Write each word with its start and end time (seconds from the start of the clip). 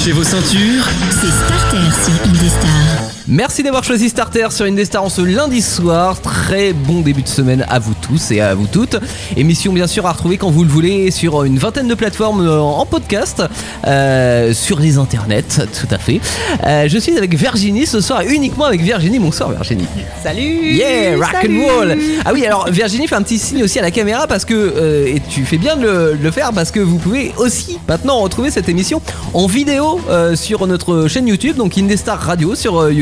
Accrochez 0.00 0.12
vos 0.12 0.24
ceintures. 0.24 0.88
C'est 1.10 1.30
Starter 1.30 1.92
sur 2.02 2.30
Indestar. 2.30 3.09
Merci 3.28 3.62
d'avoir 3.62 3.84
choisi 3.84 4.08
Starter 4.08 4.48
sur 4.50 4.64
Indestar 4.64 5.04
en 5.04 5.08
ce 5.08 5.22
lundi 5.22 5.60
soir. 5.62 6.20
Très 6.20 6.72
bon 6.72 7.00
début 7.00 7.22
de 7.22 7.28
semaine 7.28 7.64
à 7.68 7.78
vous 7.78 7.94
tous 7.94 8.30
et 8.30 8.40
à 8.40 8.54
vous 8.54 8.66
toutes. 8.66 8.96
Émission 9.36 9.72
bien 9.72 9.86
sûr 9.86 10.06
à 10.06 10.12
retrouver 10.12 10.38
quand 10.38 10.50
vous 10.50 10.64
le 10.64 10.70
voulez 10.70 11.10
sur 11.10 11.44
une 11.44 11.58
vingtaine 11.58 11.86
de 11.86 11.94
plateformes 11.94 12.46
euh, 12.46 12.58
en 12.58 12.86
podcast, 12.86 13.42
euh, 13.86 14.52
sur 14.54 14.80
les 14.80 14.98
internets, 14.98 15.42
tout 15.42 15.94
à 15.94 15.98
fait. 15.98 16.20
Euh, 16.66 16.88
je 16.88 16.98
suis 16.98 17.16
avec 17.16 17.34
Virginie 17.34 17.86
ce 17.86 18.00
soir, 18.00 18.22
uniquement 18.22 18.64
avec 18.64 18.80
Virginie. 18.80 19.18
Bonsoir 19.18 19.50
Virginie. 19.50 19.86
Salut 20.22 20.74
Yeah, 20.74 21.16
rock 21.16 21.34
and 21.34 21.40
Salut 21.42 21.64
roll. 21.64 21.98
Ah 22.24 22.30
oui, 22.32 22.46
alors 22.46 22.68
Virginie 22.70 23.06
fait 23.06 23.16
un 23.16 23.22
petit 23.22 23.38
signe 23.38 23.62
aussi 23.62 23.78
à 23.78 23.82
la 23.82 23.90
caméra 23.90 24.26
parce 24.26 24.44
que 24.44 24.54
euh, 24.54 25.06
et 25.06 25.20
tu 25.20 25.44
fais 25.44 25.58
bien 25.58 25.76
de 25.76 25.82
le, 25.82 26.16
de 26.16 26.22
le 26.22 26.30
faire 26.30 26.52
parce 26.52 26.70
que 26.70 26.80
vous 26.80 26.98
pouvez 26.98 27.32
aussi 27.36 27.78
maintenant 27.88 28.20
retrouver 28.20 28.50
cette 28.50 28.68
émission 28.68 29.02
en 29.34 29.46
vidéo 29.46 30.00
sur 30.34 30.66
notre 30.66 31.06
chaîne 31.08 31.28
YouTube, 31.28 31.56
donc 31.56 31.76
Indestar 31.78 32.18
Radio 32.18 32.54
sur 32.54 32.80
euh, 32.80 32.92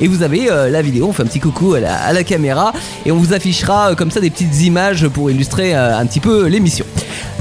Et 0.00 0.08
vous 0.08 0.22
avez 0.22 0.50
euh, 0.50 0.70
la 0.70 0.82
vidéo. 0.82 1.06
On 1.08 1.12
fait 1.12 1.22
un 1.22 1.26
petit 1.26 1.40
coucou 1.40 1.74
à 1.74 2.12
la, 2.12 2.24
caméra 2.24 2.72
et 3.04 3.12
on 3.12 3.16
vous 3.16 3.32
affichera 3.32 3.90
euh, 3.90 3.94
comme 3.94 4.10
ça 4.10 4.20
des 4.20 4.30
petites 4.30 4.62
images 4.62 5.06
pour 5.08 5.30
illustrer 5.30 5.74
euh, 5.74 5.96
un 5.96 6.06
petit 6.06 6.20
peu 6.20 6.46
l'émission. 6.46 6.84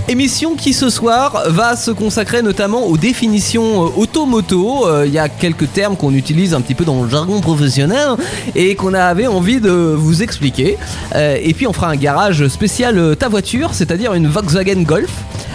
Émission 0.08 0.56
qui 0.56 0.74
ce 0.74 0.92
soir 0.92 1.46
va 1.48 1.76
se 1.76 1.90
consacrer 1.90 2.44
notamment 2.44 2.86
aux 2.86 2.96
définitions 2.96 3.98
automoto. 3.98 4.86
Il 5.04 5.12
y 5.12 5.18
a 5.18 5.30
quelques 5.30 5.74
termes 5.74 5.98
qu'on 5.98 6.14
utilise 6.14 6.54
un 6.54 6.62
petit 6.62 6.76
peu 6.76 6.86
dans 6.86 7.02
le 7.02 7.10
jargon 7.10 7.42
professionnel 7.42 8.10
et 8.54 8.76
qu'on 8.76 8.94
avait 8.94 9.26
envie 9.26 9.60
de 9.60 9.72
vous 9.72 10.22
expliquer. 10.22 10.78
Et 11.16 11.56
puis 11.56 11.66
on 11.66 11.74
fera 11.74 11.90
un 11.90 11.96
garage 11.96 12.48
spécial 12.50 13.16
ta 13.18 13.30
voiture, 13.30 13.74
c'est-à-dire 13.74 14.14
une 14.14 14.28
Volkswagen 14.28 14.84
Golf. 14.84 15.10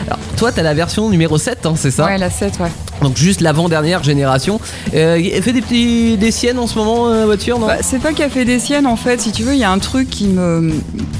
Alors 0.08 0.18
toi 0.36 0.50
t'as 0.50 0.62
la 0.62 0.74
version 0.74 1.08
numéro 1.10 1.38
7, 1.38 1.66
hein, 1.66 1.74
c'est 1.76 1.92
ça? 1.92 2.06
Ouais, 2.06 2.18
la 2.18 2.28
7, 2.28 2.58
ouais. 2.58 2.89
Donc 3.02 3.16
juste 3.16 3.40
l'avant-dernière 3.40 4.02
génération. 4.02 4.60
Euh, 4.94 5.20
elle 5.32 5.42
fait 5.42 5.52
des 5.52 5.62
petits 5.62 6.16
des 6.16 6.30
siennes 6.30 6.58
en 6.58 6.66
ce 6.66 6.78
moment 6.78 7.08
euh, 7.08 7.20
la 7.20 7.26
voiture, 7.26 7.58
non? 7.58 7.66
Bah, 7.66 7.78
c'est 7.82 8.00
pas 8.00 8.12
qu'elle 8.12 8.30
fait 8.30 8.44
des 8.44 8.58
siennes 8.58 8.86
en 8.86 8.96
fait, 8.96 9.20
si 9.20 9.32
tu 9.32 9.42
veux, 9.42 9.54
il 9.54 9.58
y 9.60 9.64
a 9.64 9.70
un 9.70 9.78
truc 9.78 10.10
qui 10.10 10.26
me 10.26 10.72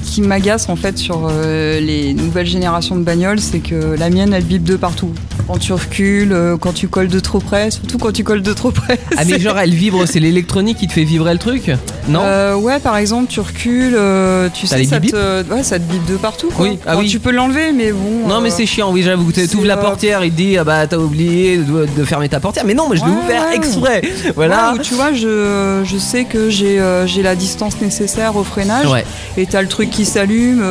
qui 0.04 0.20
m'agace 0.22 0.68
en 0.68 0.76
fait 0.76 0.98
sur 0.98 1.28
euh, 1.30 1.80
les 1.80 2.14
nouvelles 2.14 2.46
générations 2.46 2.96
de 2.96 3.02
bagnoles, 3.02 3.40
c'est 3.40 3.60
que 3.60 3.96
la 3.96 4.10
mienne 4.10 4.34
elle 4.34 4.44
bip 4.44 4.64
de 4.64 4.76
partout. 4.76 5.12
Quand 5.46 5.58
tu 5.58 5.72
recules, 5.72 6.32
euh, 6.32 6.56
quand 6.56 6.72
tu 6.72 6.88
colles 6.88 7.08
de 7.08 7.20
trop 7.20 7.38
près, 7.38 7.70
surtout 7.70 7.98
quand 7.98 8.12
tu 8.12 8.24
colles 8.24 8.42
de 8.42 8.52
trop 8.52 8.70
près. 8.70 8.98
Ah 9.16 9.24
mais 9.24 9.38
genre 9.38 9.58
elle 9.58 9.74
vibre, 9.74 10.06
c'est 10.06 10.20
l'électronique 10.20 10.78
qui 10.78 10.86
te 10.86 10.92
fait 10.92 11.04
vibrer 11.04 11.32
le 11.32 11.38
truc? 11.38 11.70
Non 12.08 12.20
Euh, 12.24 12.54
ouais, 12.56 12.78
par 12.80 12.96
exemple, 12.96 13.26
tu 13.28 13.40
recules, 13.40 13.94
euh, 13.96 14.48
tu 14.52 14.66
sais, 14.66 14.78
les 14.78 14.84
ça 14.84 14.98
te, 15.00 15.42
ouais, 15.52 15.62
ça 15.62 15.78
te 15.78 15.84
bip 15.84 16.04
de 16.06 16.16
partout. 16.16 16.48
Quoi. 16.50 16.66
Oui, 16.66 16.78
ah 16.86 16.96
oui. 16.96 17.08
Tu 17.08 17.20
peux 17.20 17.30
l'enlever, 17.30 17.72
mais 17.72 17.92
bon. 17.92 18.26
Non 18.28 18.40
mais 18.40 18.50
euh, 18.50 18.54
c'est 18.56 18.66
chiant, 18.66 18.90
oui 18.92 19.02
j'avoue, 19.02 19.30
tu 19.32 19.40
ouvres 19.56 19.66
la 19.66 19.76
portière, 19.76 20.24
il 20.24 20.30
te 20.32 20.36
dit 20.36 20.56
ah 20.58 20.64
bah 20.64 20.86
t'as 20.88 20.96
oublié 20.96 21.58
de, 21.58 21.86
de 21.96 22.04
fermer 22.04 22.28
ta 22.28 22.40
portière, 22.40 22.64
mais 22.64 22.74
non 22.74 22.88
mais 22.88 22.96
je 22.96 23.04
l'ai 23.04 23.10
Ouais, 23.10 23.16
ouvert 23.24 23.42
ouais. 23.48 23.56
exprès, 23.56 24.02
voilà. 24.34 24.72
Ou 24.74 24.78
tu 24.78 24.94
vois, 24.94 25.12
je, 25.12 25.82
je 25.84 25.96
sais 25.98 26.24
que 26.24 26.48
j'ai 26.50 26.80
euh, 26.80 27.06
la 27.22 27.34
distance 27.34 27.80
nécessaire 27.80 28.36
au 28.36 28.44
freinage. 28.44 28.86
Ouais. 28.90 29.04
Et 29.36 29.46
t'as 29.46 29.62
le 29.62 29.68
truc 29.68 29.90
qui 29.90 30.04
s'allume, 30.04 30.62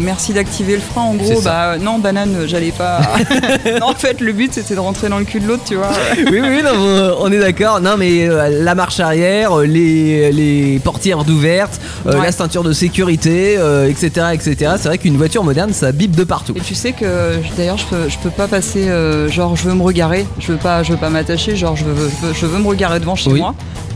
merci 0.00 0.32
d'activer 0.32 0.74
le 0.74 0.80
frein. 0.82 1.02
En 1.02 1.14
gros, 1.14 1.40
bah 1.40 1.76
non, 1.80 1.98
banane, 1.98 2.46
j'allais 2.46 2.72
pas. 2.72 3.00
non, 3.80 3.86
en 3.88 3.94
fait, 3.94 4.20
le 4.20 4.32
but 4.32 4.52
c'était 4.54 4.74
de 4.74 4.80
rentrer 4.80 5.08
dans 5.08 5.18
le 5.18 5.24
cul 5.24 5.40
de 5.40 5.46
l'autre, 5.46 5.62
tu 5.66 5.76
vois. 5.76 5.90
oui 6.18 6.40
oui 6.40 6.62
non, 6.64 7.16
on- 7.20 7.30
est 7.32 7.38
d'accord, 7.38 7.80
non 7.80 7.96
mais 7.98 8.28
la 8.50 8.74
marche 8.74 9.00
arrière, 9.00 9.58
euh, 9.58 9.64
les, 9.66 10.30
les 10.64 10.78
portières 10.78 11.24
d'ouvertes, 11.24 11.80
euh, 12.06 12.12
Ouais. 12.18 12.22
la 12.26 12.32
ceinture 12.32 12.62
de 12.64 12.72
sécurité, 12.72 13.56
euh, 13.58 13.88
etc 13.88 14.26
etc. 14.32 14.72
C'est 14.78 14.88
vrai 14.88 14.98
qu'une 14.98 15.16
voiture 15.16 15.44
moderne 15.44 15.72
ça 15.72 15.92
bip 15.92 16.14
de 16.16 16.24
partout. 16.24 16.54
Et 16.56 16.60
tu 16.60 16.74
sais 16.74 16.92
que 16.92 17.36
d'ailleurs, 17.56 17.78
je 17.78 17.84
peux, 17.86 18.08
je 18.08 18.18
peux 18.18 18.30
pas 18.30 18.48
passer, 18.48 18.88
euh, 18.88 19.28
genre, 19.28 19.56
je 19.56 19.64
veux 19.68 19.74
me 19.74 19.82
regarer, 19.82 20.26
je 20.38 20.52
veux 20.52 20.58
pas, 20.58 20.82
je 20.82 20.92
veux 20.92 20.98
pas 20.98 21.10
m'attacher, 21.10 21.56
genre, 21.56 21.76
je 21.76 21.84
veux, 21.84 22.10
je 22.20 22.26
veux, 22.26 22.32
je 22.34 22.46
veux 22.46 22.58
me 22.58 22.66
regarer 22.68 23.00
devant 23.00 23.16
chez 23.16 23.30
Oui. 23.30 23.40
moi. 23.40 23.54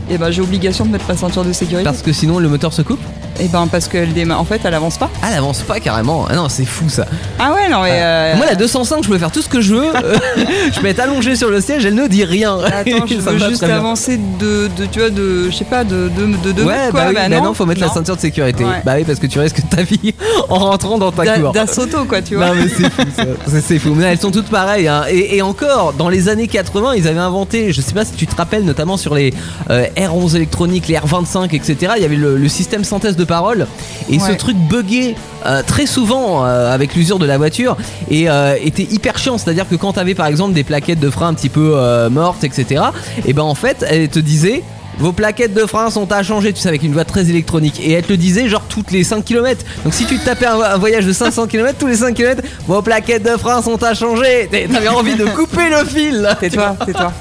Et 0.09 0.17
ben, 0.17 0.31
j'ai 0.31 0.41
obligation 0.41 0.85
de 0.85 0.91
mettre 0.91 1.05
ma 1.07 1.15
ceinture 1.15 1.43
de 1.43 1.53
sécurité. 1.53 1.83
Parce 1.83 2.01
que 2.01 2.11
sinon 2.11 2.39
le 2.39 2.49
moteur 2.49 2.73
se 2.73 2.81
coupe 2.81 2.99
Et 3.39 3.47
ben, 3.47 3.67
parce 3.71 3.87
qu'elle 3.87 4.11
démarre, 4.13 4.41
en 4.41 4.45
fait, 4.45 4.59
elle 4.63 4.73
avance 4.73 4.97
pas. 4.97 5.09
Ah 5.21 5.27
elle 5.31 5.37
avance 5.37 5.61
pas 5.61 5.79
carrément, 5.79 6.25
ah 6.29 6.35
non 6.35 6.49
c'est 6.49 6.65
fou 6.65 6.89
ça. 6.89 7.05
Ah 7.37 7.53
ouais, 7.53 7.69
non, 7.69 7.83
mais. 7.83 7.91
euh, 8.01 8.35
Moi 8.37 8.45
la 8.47 8.55
205 8.55 9.03
je 9.03 9.09
peux 9.09 9.17
faire 9.19 9.31
tout 9.31 9.41
ce 9.41 9.49
que 9.49 9.61
je 9.61 9.75
veux, 9.75 9.87
je 10.73 10.79
peux 10.79 10.87
être 10.87 10.99
allongé 10.99 11.35
sur 11.35 11.49
le 11.49 11.61
siège, 11.61 11.85
elle 11.85 11.93
ne 11.95 12.07
dit 12.07 12.23
rien. 12.25 12.57
Attends, 12.59 13.05
je 13.07 13.15
veux 13.15 13.37
juste 13.49 13.63
avancer 13.63 14.17
de, 14.39 14.67
de, 14.77 14.85
tu 14.91 14.99
vois, 14.99 15.09
de, 15.11 15.49
je 15.51 15.55
sais 15.55 15.63
pas, 15.65 15.83
de, 15.83 16.09
de, 16.09 16.51
de 16.51 16.63
ouais, 16.63 16.75
mètres, 16.75 16.91
quoi. 16.91 17.01
bah 17.01 17.05
oui, 17.09 17.15
Bah 17.15 17.29
bah 17.29 17.41
non, 17.41 17.53
faut 17.53 17.65
mettre 17.67 17.81
la 17.81 17.89
ceinture 17.89 18.15
de 18.15 18.21
sécurité. 18.21 18.63
Ouais. 18.65 18.81
Bah 18.83 18.93
oui, 18.97 19.03
parce 19.03 19.19
que 19.19 19.27
tu 19.27 19.39
risques 19.39 19.61
ta 19.69 19.83
vie 19.83 20.13
en 20.49 20.57
rentrant 20.57 20.97
dans 20.97 21.11
ta 21.11 21.37
cour. 21.37 21.51
D'assoto, 21.51 22.05
quoi, 22.05 22.21
tu 22.23 22.35
vois. 22.35 22.47
Non 22.47 22.55
mais 22.55 22.67
c'est 22.67 22.89
fou 22.89 23.01
ça. 23.15 23.23
C'est- 23.47 23.61
c'est 23.61 23.79
fou. 23.79 23.93
Mais 23.95 24.05
elles 24.05 24.19
sont 24.19 24.31
toutes 24.31 24.49
pareilles. 24.49 24.87
hein. 24.87 25.03
Et, 25.09 25.37
et 25.37 25.41
encore, 25.43 25.93
dans 25.93 26.09
les 26.09 26.29
années 26.29 26.47
80, 26.47 26.93
ils 26.95 27.07
avaient 27.07 27.19
inventé, 27.19 27.71
je 27.73 27.81
sais 27.81 27.93
pas 27.93 28.05
si 28.05 28.13
tu 28.13 28.25
te 28.25 28.35
rappelles, 28.35 28.63
notamment 28.65 28.97
sur 28.97 29.13
les 29.15 29.33
euh, 29.69 29.85
R11 29.99 30.35
électroniques, 30.35 30.87
les 30.87 30.95
R25, 30.95 31.55
etc. 31.55 31.93
Il 31.97 32.01
y 32.01 32.05
avait 32.05 32.15
le, 32.15 32.37
le 32.37 32.49
système 32.49 32.83
synthèse 32.83 33.15
de 33.15 33.23
parole. 33.23 33.67
Et 34.09 34.19
ce 34.19 34.31
truc 34.31 34.57
buguait 34.57 35.15
euh, 35.45 35.61
très 35.65 35.85
souvent 35.85 36.45
euh, 36.45 36.73
avec 36.73 36.95
l'usure 36.95 37.19
de 37.19 37.25
la 37.25 37.37
voiture 37.37 37.77
et 38.09 38.29
euh, 38.29 38.55
était 38.61 38.83
hyper 38.83 39.17
chiant. 39.17 39.37
C'est-à-dire 39.37 39.67
que 39.67 39.75
quand 39.75 39.93
t'avais 39.93 40.15
par 40.15 40.27
exemple 40.27 40.53
des 40.53 40.63
plaquettes 40.63 40.99
de 40.99 41.09
frein 41.09 41.29
un 41.29 41.33
petit 41.33 41.49
peu 41.49 41.75
mortes, 42.09 42.43
etc. 42.43 42.83
Et 43.25 43.33
ben 43.33 43.43
en 43.43 43.55
fait, 43.55 43.85
elle 43.87 44.09
te 44.09 44.19
disait. 44.19 44.63
Vos 44.99 45.11
plaquettes 45.13 45.53
de 45.53 45.65
frein 45.65 45.89
sont 45.89 46.11
à 46.11 46.23
changer, 46.23 46.51
tu 46.53 46.59
sais, 46.61 46.67
avec 46.67 46.83
une 46.83 46.93
voix 46.93 47.05
très 47.05 47.29
électronique. 47.29 47.79
Et 47.83 47.93
elle 47.93 48.03
te 48.03 48.11
le 48.11 48.17
disait, 48.17 48.47
genre, 48.49 48.63
toutes 48.67 48.91
les 48.91 49.03
5 49.03 49.23
km. 49.23 49.63
Donc, 49.83 49.93
si 49.93 50.05
tu 50.05 50.17
te 50.17 50.25
tapais 50.25 50.45
un, 50.45 50.59
un 50.59 50.77
voyage 50.77 51.05
de 51.05 51.13
500 51.13 51.47
km, 51.47 51.77
tous 51.79 51.87
les 51.87 51.95
5 51.97 52.13
km, 52.13 52.41
vos 52.67 52.81
plaquettes 52.81 53.23
de 53.23 53.37
frein 53.37 53.61
sont 53.61 53.81
à 53.83 53.93
changer. 53.93 54.49
T'avais 54.71 54.89
envie 54.89 55.15
de 55.15 55.25
couper 55.25 55.69
le 55.69 55.85
fil. 55.87 56.29
Tais-toi, 56.39 56.75
tais-toi. 56.85 57.13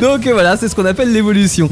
Donc, 0.00 0.26
voilà, 0.26 0.56
c'est 0.56 0.68
ce 0.68 0.74
qu'on 0.74 0.86
appelle 0.86 1.12
l'évolution. 1.12 1.68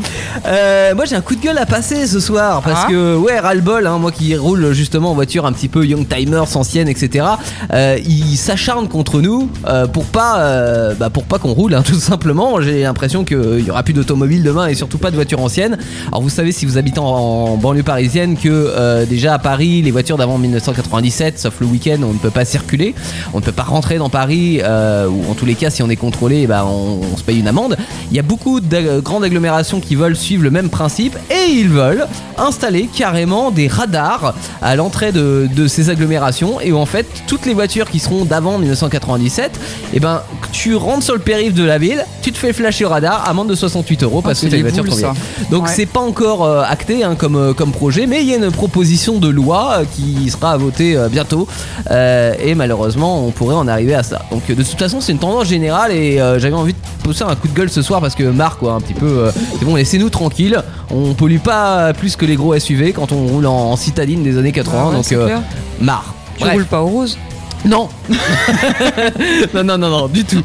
Euh, 0.47 0.95
moi, 0.95 1.05
j'ai 1.05 1.17
un 1.17 1.21
coup 1.21 1.35
de 1.35 1.41
gueule 1.41 1.59
à 1.59 1.67
passer 1.67 2.07
ce 2.07 2.21
soir. 2.21 2.63
Parce 2.63 2.83
Ah. 2.85 2.89
que, 2.91 3.17
ouais, 3.17 3.39
ras-le-bol, 3.39 3.87
hein, 3.87 3.99
moi 3.99 4.13
qui 4.13 4.35
roule 4.37 4.73
justement 4.73 5.11
en 5.13 5.15
voiture 5.15 5.47
un 5.47 5.53
petit 5.53 5.69
peu 5.69 5.87
Young 5.87 6.07
Timers, 6.09 6.57
ancienne, 6.57 6.89
etc. 6.89 7.27
Euh, 7.73 7.99
ils 8.05 8.37
s'acharnent 8.37 8.89
contre 8.89 9.21
nous 9.21 9.51
euh, 9.67 9.87
pour 9.87 10.05
pas, 10.05 10.93
bah, 10.99 11.11
pour 11.11 11.25
pas 11.25 11.39
qu'on 11.39 11.53
roule, 11.53 11.75
hein, 11.75 11.83
tout 11.87 11.95
simplement. 11.95 12.61
J'ai 12.61 12.83
l'impression 12.83 13.25
qu'il 13.25 13.65
y 13.67 13.71
aura 13.71 13.83
plus 13.83 13.95
d'automobiles 13.95 14.43
demain 14.43 14.67
et 14.69 14.75
surtout 14.83 14.99
pas 14.99 15.13
de 15.13 15.15
voitures 15.17 15.41
anciennes. 15.41 15.79
Alors, 16.09 16.23
vous 16.23 16.29
savez, 16.29 16.51
si 16.51 16.67
vous 16.67 16.77
habitez 16.77 16.99
en, 16.99 17.05
en 17.05 17.57
banlieue 17.57 17.85
parisienne, 17.85 18.37
que 18.37 18.49
euh, 18.49 19.07
déjà 19.07 19.35
à 19.35 19.39
Paris, 19.39 19.81
les 19.81 19.93
voitures 19.93 20.17
d'avant 20.17 20.39
1997, 20.39 21.39
sauf 21.39 21.55
le 21.61 21.67
week-end, 21.67 21.99
on 22.03 22.13
ne 22.13 22.19
peut 22.19 22.31
pas 22.31 22.45
circuler. 22.45 22.97
On 23.33 23.39
ne 23.39 23.45
peut 23.45 23.53
pas 23.53 23.63
rentrer 23.63 23.99
dans 23.99 24.11
Paris, 24.11 24.59
euh, 24.61 25.07
ou 25.07 25.31
en 25.31 25.35
tous 25.35 25.47
les 25.47 25.55
cas, 25.55 25.71
si 25.71 25.85
on 25.85 25.89
est 25.89 25.95
contrôlé, 25.95 26.49
bah, 26.49 26.65
on, 26.67 27.01
on 27.13 27.17
se 27.17 27.23
paye 27.23 27.39
une 27.39 27.47
amende. 27.47 27.77
Il 28.11 28.17
y 28.17 28.19
a 28.19 28.23
beaucoup 28.25 28.59
de 28.59 28.99
grandes 28.99 29.23
agglomérations 29.23 29.79
qui 29.79 29.95
veulent 29.95 30.17
suivre 30.17 30.43
le 30.43 30.51
même 30.51 30.69
principe 30.69 31.17
et 31.31 31.53
ils 31.53 31.69
veulent 31.69 32.07
installer 32.39 32.89
carrément 32.93 33.53
des 33.53 33.69
radars 33.69 34.35
à 34.61 34.75
l'entrée 34.75 35.13
de, 35.13 35.49
de 35.55 35.69
ces 35.69 35.91
agglomérations 35.91 36.61
et 36.61 36.73
où 36.73 36.77
en 36.79 36.87
fait 36.87 37.07
toutes 37.29 37.47
les 37.47 37.55
voitures 37.55 37.89
qui 37.89 38.01
seront 38.01 38.25
d'avant 38.25 38.59
1997 38.59 39.61
et 39.95 40.01
ben 40.01 40.23
tu 40.51 40.75
rentres 40.75 41.05
sur 41.05 41.15
le 41.15 41.21
périph' 41.21 41.55
de 41.55 41.63
la 41.65 41.79
ville 41.79 42.05
tu 42.23 42.33
te 42.33 42.39
fais 42.39 42.53
flasher 42.53 42.85
au 42.85 42.89
radar 42.89 43.29
amende 43.29 43.49
de 43.49 43.55
68 43.55 44.03
euros 44.03 44.23
parce 44.23 44.39
Ah, 44.45 44.49
que 44.49 44.57
une 44.57 44.63
des 44.63 44.72
voiture 44.81 44.95
ça. 44.97 45.13
donc 45.51 45.65
Ouais. 45.65 45.71
c'est 45.75 45.87
pas 45.87 46.01
encore 46.01 46.45
euh, 46.45 46.63
acté 46.67 47.05
hein, 47.05 47.15
comme, 47.17 47.37
euh, 47.37 47.53
comme 47.53 47.71
projet 47.73 48.07
mais 48.07 48.23
il 48.23 48.29
y 48.29 48.33
a 48.33 48.37
une 48.37 48.51
proposition 48.51 49.19
de 49.19 49.29
loi 49.29 49.79
euh, 49.81 49.85
qui 49.95 50.31
sera 50.31 50.53
à 50.53 50.57
voter 50.57 50.97
bientôt. 51.11 51.47
Euh, 51.91 52.35
et 52.43 52.55
malheureusement 52.55 53.27
on 53.27 53.31
pourrait 53.31 53.55
en 53.55 53.69
arriver 53.69 53.95
à 53.95 54.03
ça. 54.03 54.23
Donc 54.31 54.47
de 54.49 54.55
toute 54.63 54.79
façon 54.79 55.01
c'est 55.01 55.13
une 55.13 55.19
tendance 55.19 55.47
générale 55.49 55.93
et 55.93 56.21
euh, 56.21 56.39
j'avais 56.39 56.55
envie 56.55 56.73
de 56.73 56.79
pousser 57.03 57.25
un 57.25 57.35
coup 57.35 57.49
de 57.49 57.55
gueule 57.55 57.71
ce 57.71 57.83
soir 57.83 58.01
parce 58.01 58.15
que 58.15 58.25
Marc 58.25 58.59
quoi 58.61 58.73
un 58.75 58.81
petit 58.81 58.95
peu 58.95 59.07
euh, 59.07 59.31
c'est 59.59 59.65
bon 59.65 59.75
laissez-nous 59.77 60.11
tranquilles. 60.11 60.63
On 60.91 61.15
pollue 61.15 61.39
pas 61.39 61.93
plus 61.95 62.17
que 62.17 62.25
les 62.27 62.37
gros 62.37 62.59
SUV 62.59 62.93
quand 62.93 63.13
on 63.13 63.27
roule 63.27 63.47
en, 63.47 63.71
en 63.73 63.77
citadine 63.77 64.23
des 64.23 64.39
années 64.39 64.53
80 64.53 64.79
Ah 64.81 64.89
ouais, 64.89 64.95
donc 65.29 65.43
marre 65.81 66.15
Tu 66.37 66.43
Bref. 66.45 66.53
roules 66.55 66.67
pas 66.67 66.83
au 66.83 66.87
rose 66.87 67.19
Non 67.65 67.89
Non, 69.55 69.65
non, 69.65 69.79
non, 69.79 69.91
non, 69.91 70.09
du 70.09 70.25
tout. 70.25 70.43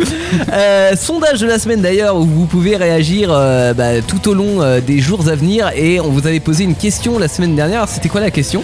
Euh, 0.52 0.96
sondage 0.96 1.40
de 1.40 1.48
la 1.48 1.60
semaine 1.60 1.82
d'ailleurs 1.82 2.16
où 2.16 2.26
vous 2.26 2.46
pouvez 2.46 2.76
réagir 2.76 3.30
euh, 3.32 3.74
bah, 3.74 4.02
tout 4.02 4.30
au 4.30 4.34
long 4.34 4.62
euh, 4.62 4.82
des 4.82 5.00
jours 5.00 5.28
à 5.28 5.36
venir 5.36 5.72
et 5.76 6.00
on 6.00 6.10
vous 6.10 6.28
avait 6.28 6.40
posé 6.40 6.64
une 6.64 6.76
question 6.76 7.18
la 7.18 7.28
semaine 7.28 7.56
dernière. 7.56 7.88
C'était 7.88 8.10
quoi 8.10 8.22
la 8.22 8.32
question? 8.32 8.64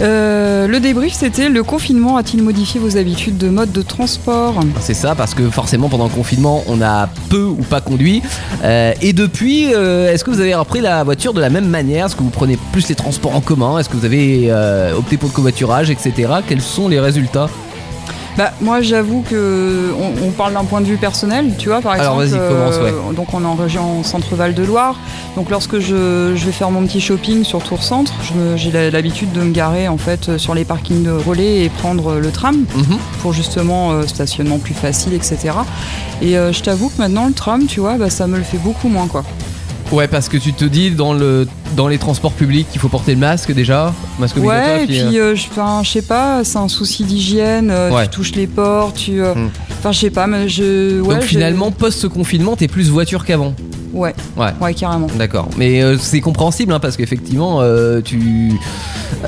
Euh, 0.00 0.68
le 0.68 0.78
débrief, 0.78 1.12
c'était 1.12 1.48
le 1.48 1.62
confinement 1.64 2.16
a-t-il 2.16 2.42
modifié 2.42 2.80
vos 2.80 2.96
habitudes 2.96 3.36
de 3.36 3.48
mode 3.48 3.72
de 3.72 3.82
transport? 3.82 4.60
C'est 4.80 4.94
ça, 4.94 5.14
parce 5.14 5.34
que 5.34 5.50
forcément 5.50 5.88
pendant 5.88 6.04
le 6.04 6.10
confinement, 6.14 6.62
on 6.68 6.80
a 6.82 7.08
peu 7.28 7.42
ou 7.42 7.62
pas 7.68 7.80
conduit. 7.80 8.22
Euh, 8.62 8.92
et 9.02 9.12
depuis, 9.12 9.74
euh, 9.74 10.12
est-ce 10.12 10.22
que 10.22 10.30
vous 10.30 10.40
avez 10.40 10.54
repris 10.54 10.80
la 10.80 11.02
voiture 11.02 11.32
de 11.32 11.40
la 11.40 11.50
même 11.50 11.68
manière? 11.68 12.06
Est-ce 12.06 12.16
que 12.16 12.22
vous 12.22 12.30
prenez 12.30 12.56
plus 12.72 12.88
les 12.88 12.94
transports 12.94 13.34
en 13.34 13.40
commun? 13.40 13.78
Est-ce 13.78 13.88
que 13.88 13.96
vous 13.96 14.04
avez 14.04 14.52
opté 14.96 15.16
pour 15.16 15.28
le 15.28 15.34
covoiturage, 15.34 15.90
etc. 15.90 16.32
Quels 16.46 16.62
sont 16.62 16.88
les 16.88 17.00
résultats? 17.00 17.48
Bah 18.38 18.52
moi 18.60 18.80
j'avoue 18.82 19.22
que 19.28 19.90
on, 20.00 20.26
on 20.28 20.30
parle 20.30 20.52
d'un 20.54 20.62
point 20.64 20.80
de 20.80 20.86
vue 20.86 20.96
personnel, 20.96 21.54
tu 21.58 21.68
vois 21.70 21.80
par 21.80 21.92
Alors, 21.92 22.22
exemple. 22.22 22.40
vas-y, 22.46 22.48
commence, 22.54 22.76
ouais. 22.78 23.14
Donc 23.16 23.34
on 23.34 23.42
est 23.42 23.46
en 23.46 23.56
région 23.56 24.04
Centre-Val 24.04 24.54
de 24.54 24.62
Loire. 24.62 24.94
Donc 25.34 25.50
lorsque 25.50 25.80
je, 25.80 26.32
je 26.36 26.46
vais 26.46 26.52
faire 26.52 26.70
mon 26.70 26.86
petit 26.86 27.00
shopping 27.00 27.42
sur 27.42 27.62
Tour 27.64 27.82
Centre, 27.82 28.12
j'ai 28.54 28.90
l'habitude 28.92 29.32
de 29.32 29.40
me 29.40 29.50
garer 29.50 29.88
en 29.88 29.98
fait 29.98 30.38
sur 30.38 30.54
les 30.54 30.64
parkings 30.64 31.02
de 31.02 31.10
relais 31.10 31.64
et 31.64 31.68
prendre 31.68 32.14
le 32.14 32.30
tram 32.30 32.64
Mhm. 32.76 32.98
pour 33.22 33.32
justement 33.32 33.90
euh, 33.90 34.06
stationnement 34.06 34.58
plus 34.58 34.74
facile, 34.74 35.14
etc. 35.14 35.50
Et 36.22 36.38
euh, 36.38 36.52
je 36.52 36.62
t'avoue 36.62 36.90
que 36.90 36.98
maintenant 36.98 37.26
le 37.26 37.32
tram, 37.32 37.66
tu 37.66 37.80
vois, 37.80 37.94
bah, 37.96 38.08
ça 38.08 38.26
me 38.28 38.36
le 38.36 38.44
fait 38.44 38.58
beaucoup 38.58 38.88
moins 38.88 39.08
quoi. 39.08 39.24
Ouais, 39.90 40.06
parce 40.06 40.28
que 40.28 40.36
tu 40.36 40.52
te 40.52 40.64
dis 40.66 40.90
dans, 40.90 41.14
le, 41.14 41.46
dans 41.74 41.88
les 41.88 41.96
transports 41.98 42.32
publics 42.32 42.68
qu'il 42.70 42.80
faut 42.80 42.88
porter 42.90 43.14
le 43.14 43.20
masque 43.20 43.52
déjà. 43.52 43.94
Masque 44.18 44.36
Ouais, 44.36 44.84
et 44.84 44.86
puis 44.86 45.18
euh, 45.18 45.32
euh, 45.32 45.34
je, 45.34 45.88
sais 45.88 46.02
pas, 46.02 46.44
c'est 46.44 46.58
un 46.58 46.68
souci 46.68 47.04
d'hygiène, 47.04 47.70
euh, 47.70 47.90
Ouais. 47.90 48.04
tu 48.04 48.10
touches 48.10 48.32
les 48.34 48.46
portes, 48.46 48.96
tu. 48.96 49.22
euh, 49.22 49.34
Hmm. 49.34 49.48
Enfin, 49.78 49.92
je 49.92 49.98
sais 50.00 50.10
pas, 50.10 50.26
mais 50.26 50.48
je. 50.48 51.00
Ouais, 51.00 51.14
Donc 51.14 51.24
finalement, 51.24 51.70
post-confinement, 51.70 52.56
t'es 52.56 52.68
plus 52.68 52.90
voiture 52.90 53.24
qu'avant. 53.24 53.54
Ouais, 53.92 54.14
Ouais. 54.36 54.46
ouais, 54.60 54.74
carrément. 54.74 55.06
D'accord, 55.16 55.48
mais 55.56 55.82
euh, 55.82 55.96
c'est 55.98 56.20
compréhensible 56.20 56.72
hein, 56.72 56.80
parce 56.80 56.96
qu'effectivement, 56.96 57.58
euh, 57.60 58.00
tu, 58.02 58.52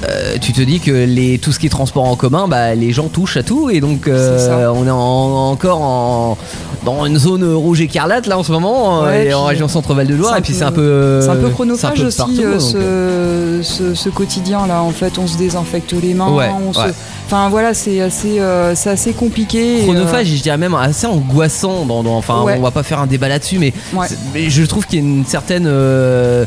euh, 0.09 0.37
tu 0.41 0.53
te 0.53 0.61
dis 0.61 0.81
que 0.81 0.91
les, 0.91 1.39
tout 1.39 1.53
ce 1.53 1.59
qui 1.59 1.67
est 1.67 1.71
transport 1.71 2.05
en 2.05 2.17
commun, 2.17 2.47
bah, 2.49 2.75
les 2.75 2.93
gens 2.93 3.09
touchent 3.09 3.37
à 3.37 3.43
tout 3.43 3.71
et 3.71 3.81
donc 3.81 4.07
ça. 4.07 4.73
on 4.73 4.87
est 4.87 4.91
en- 4.91 5.51
encore 5.51 5.81
en, 5.83 6.39
dans 6.85 7.05
une 7.07 7.19
zone 7.19 7.45
rouge 7.55 7.81
écarlate 7.81 8.27
là 8.27 8.39
en 8.39 8.43
ce 8.43 8.53
moment 8.53 9.03
Ouais, 9.03 9.23
et 9.23 9.25
puis 9.27 9.35
en 9.35 9.45
région 9.45 9.69
centre-val 9.69 10.07
de 10.07 10.15
Loire 10.15 10.31
c'est 10.31 10.37
un 10.37 10.39
et 10.39 10.43
puis 10.43 10.55
c'est 10.55 10.65
un 10.65 10.73
peu 10.73 11.21
C'est 11.23 11.29
un 11.29 11.37
peu 11.37 11.47
c'est 11.49 11.53
chronophage 11.53 11.99
peu 12.01 12.07
aussi 12.07 12.17
partout, 12.19 12.41
euh, 12.43 12.53
donc, 12.59 12.61
ce, 12.63 13.61
ce, 13.63 13.95
ce 13.95 14.09
quotidien 14.09 14.67
là. 14.67 14.83
En 14.83 14.91
fait, 14.91 15.19
on 15.19 15.27
se 15.27 15.37
désinfecte 15.37 15.93
les 16.01 16.15
mains. 16.15 16.31
Ouais, 16.35 16.51
on 16.67 16.73
se- 16.73 16.79
ouais. 16.81 16.93
Enfin 17.27 17.49
voilà, 17.49 17.75
c'est 17.75 18.01
assez, 18.01 18.41
euh, 18.41 18.75
c'est 18.75 18.91
assez 18.91 19.13
compliqué. 19.13 19.79
et, 19.79 19.81
euh, 19.83 19.85
chronophage 19.85 20.33
et 20.33 20.37
je 20.37 20.43
dirais 20.43 20.57
même 20.59 20.75
assez 20.75 21.07
angoissant 21.07 21.85
dans, 21.85 22.03
dans- 22.03 22.17
enfin 22.17 22.43
Ouais. 22.43 22.57
on 22.59 22.63
va 22.63 22.71
pas 22.73 22.83
faire 22.83 22.99
un 22.99 23.07
débat 23.07 23.29
là-dessus 23.29 23.59
mais, 23.59 23.73
Ouais. 23.95 24.07
c'est- 24.09 24.19
mais 24.35 24.50
je 24.51 24.63
trouve 24.65 24.87
qu'il 24.87 24.99
y 24.99 25.03
a 25.03 25.05
une 25.07 25.25
certaine 25.25 25.65
euh, 25.67 26.45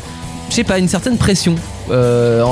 je 0.50 0.54
sais 0.54 0.64
pas 0.64 0.78
une 0.78 0.88
certaine 0.88 1.16
pression 1.16 1.54
Euh, 1.90 2.42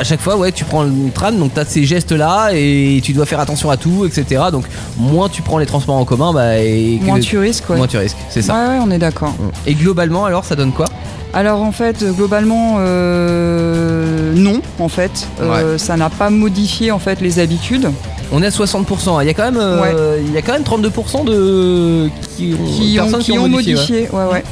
à 0.00 0.04
chaque 0.04 0.20
fois 0.20 0.36
ouais 0.36 0.52
tu 0.52 0.64
prends 0.64 0.84
le 0.84 0.92
tram 1.12 1.36
donc 1.36 1.52
t'as 1.54 1.64
ces 1.64 1.84
gestes 1.84 2.12
là 2.12 2.50
et 2.52 3.00
tu 3.02 3.12
dois 3.12 3.26
faire 3.26 3.40
attention 3.40 3.70
à 3.70 3.76
tout 3.76 4.06
etc 4.06 4.20
donc 4.52 4.66
moins 4.96 5.28
tu 5.28 5.42
prends 5.42 5.58
les 5.58 5.66
transports 5.66 5.96
en 5.96 6.04
commun 6.04 6.32
bah, 6.32 6.58
et 6.58 7.00
moins 7.02 7.18
tu 7.18 7.38
risques. 7.38 7.68
Ouais. 7.70 7.76
moins 7.76 7.88
tu 7.88 7.96
risques 7.98 8.16
c'est 8.28 8.40
ça 8.42 8.54
Ouais, 8.54 8.68
ouais, 8.68 8.80
on 8.86 8.90
est 8.92 8.98
d'accord. 8.98 9.34
et 9.66 9.74
globalement 9.74 10.24
alors 10.26 10.44
ça 10.44 10.54
donne 10.54 10.72
quoi? 10.72 10.86
Alors 11.34 11.60
en 11.60 11.72
fait, 11.72 12.02
globalement, 12.16 12.76
euh, 12.78 14.32
non. 14.34 14.60
En 14.78 14.88
fait, 14.88 15.26
Euh, 15.42 15.76
ça 15.76 15.96
n'a 15.96 16.08
pas 16.08 16.30
modifié 16.30 16.90
en 16.90 16.98
fait 16.98 17.20
les 17.20 17.38
habitudes. 17.38 17.90
on 18.32 18.42
est 18.42 18.46
à 18.46 18.50
60% 18.50 19.22
il 19.22 19.26
y 19.26 19.30
a 19.30 19.34
quand 19.34 19.44
même 19.44 19.58
euh, 19.60 20.18
il 20.26 20.32
y 20.32 20.38
a 20.38 20.42
quand 20.42 20.52
même 20.54 20.62
32% 20.62 21.24
de 21.24 22.08
qui 22.36 22.54
ont, 22.54 22.64
qui 22.66 22.98
ont, 22.98 23.02
personnes 23.02 23.20
qui 23.22 23.38
ont 23.38 23.48
modifié. 23.48 24.08
Ouais, 24.12 24.24
ouais. 24.32 24.44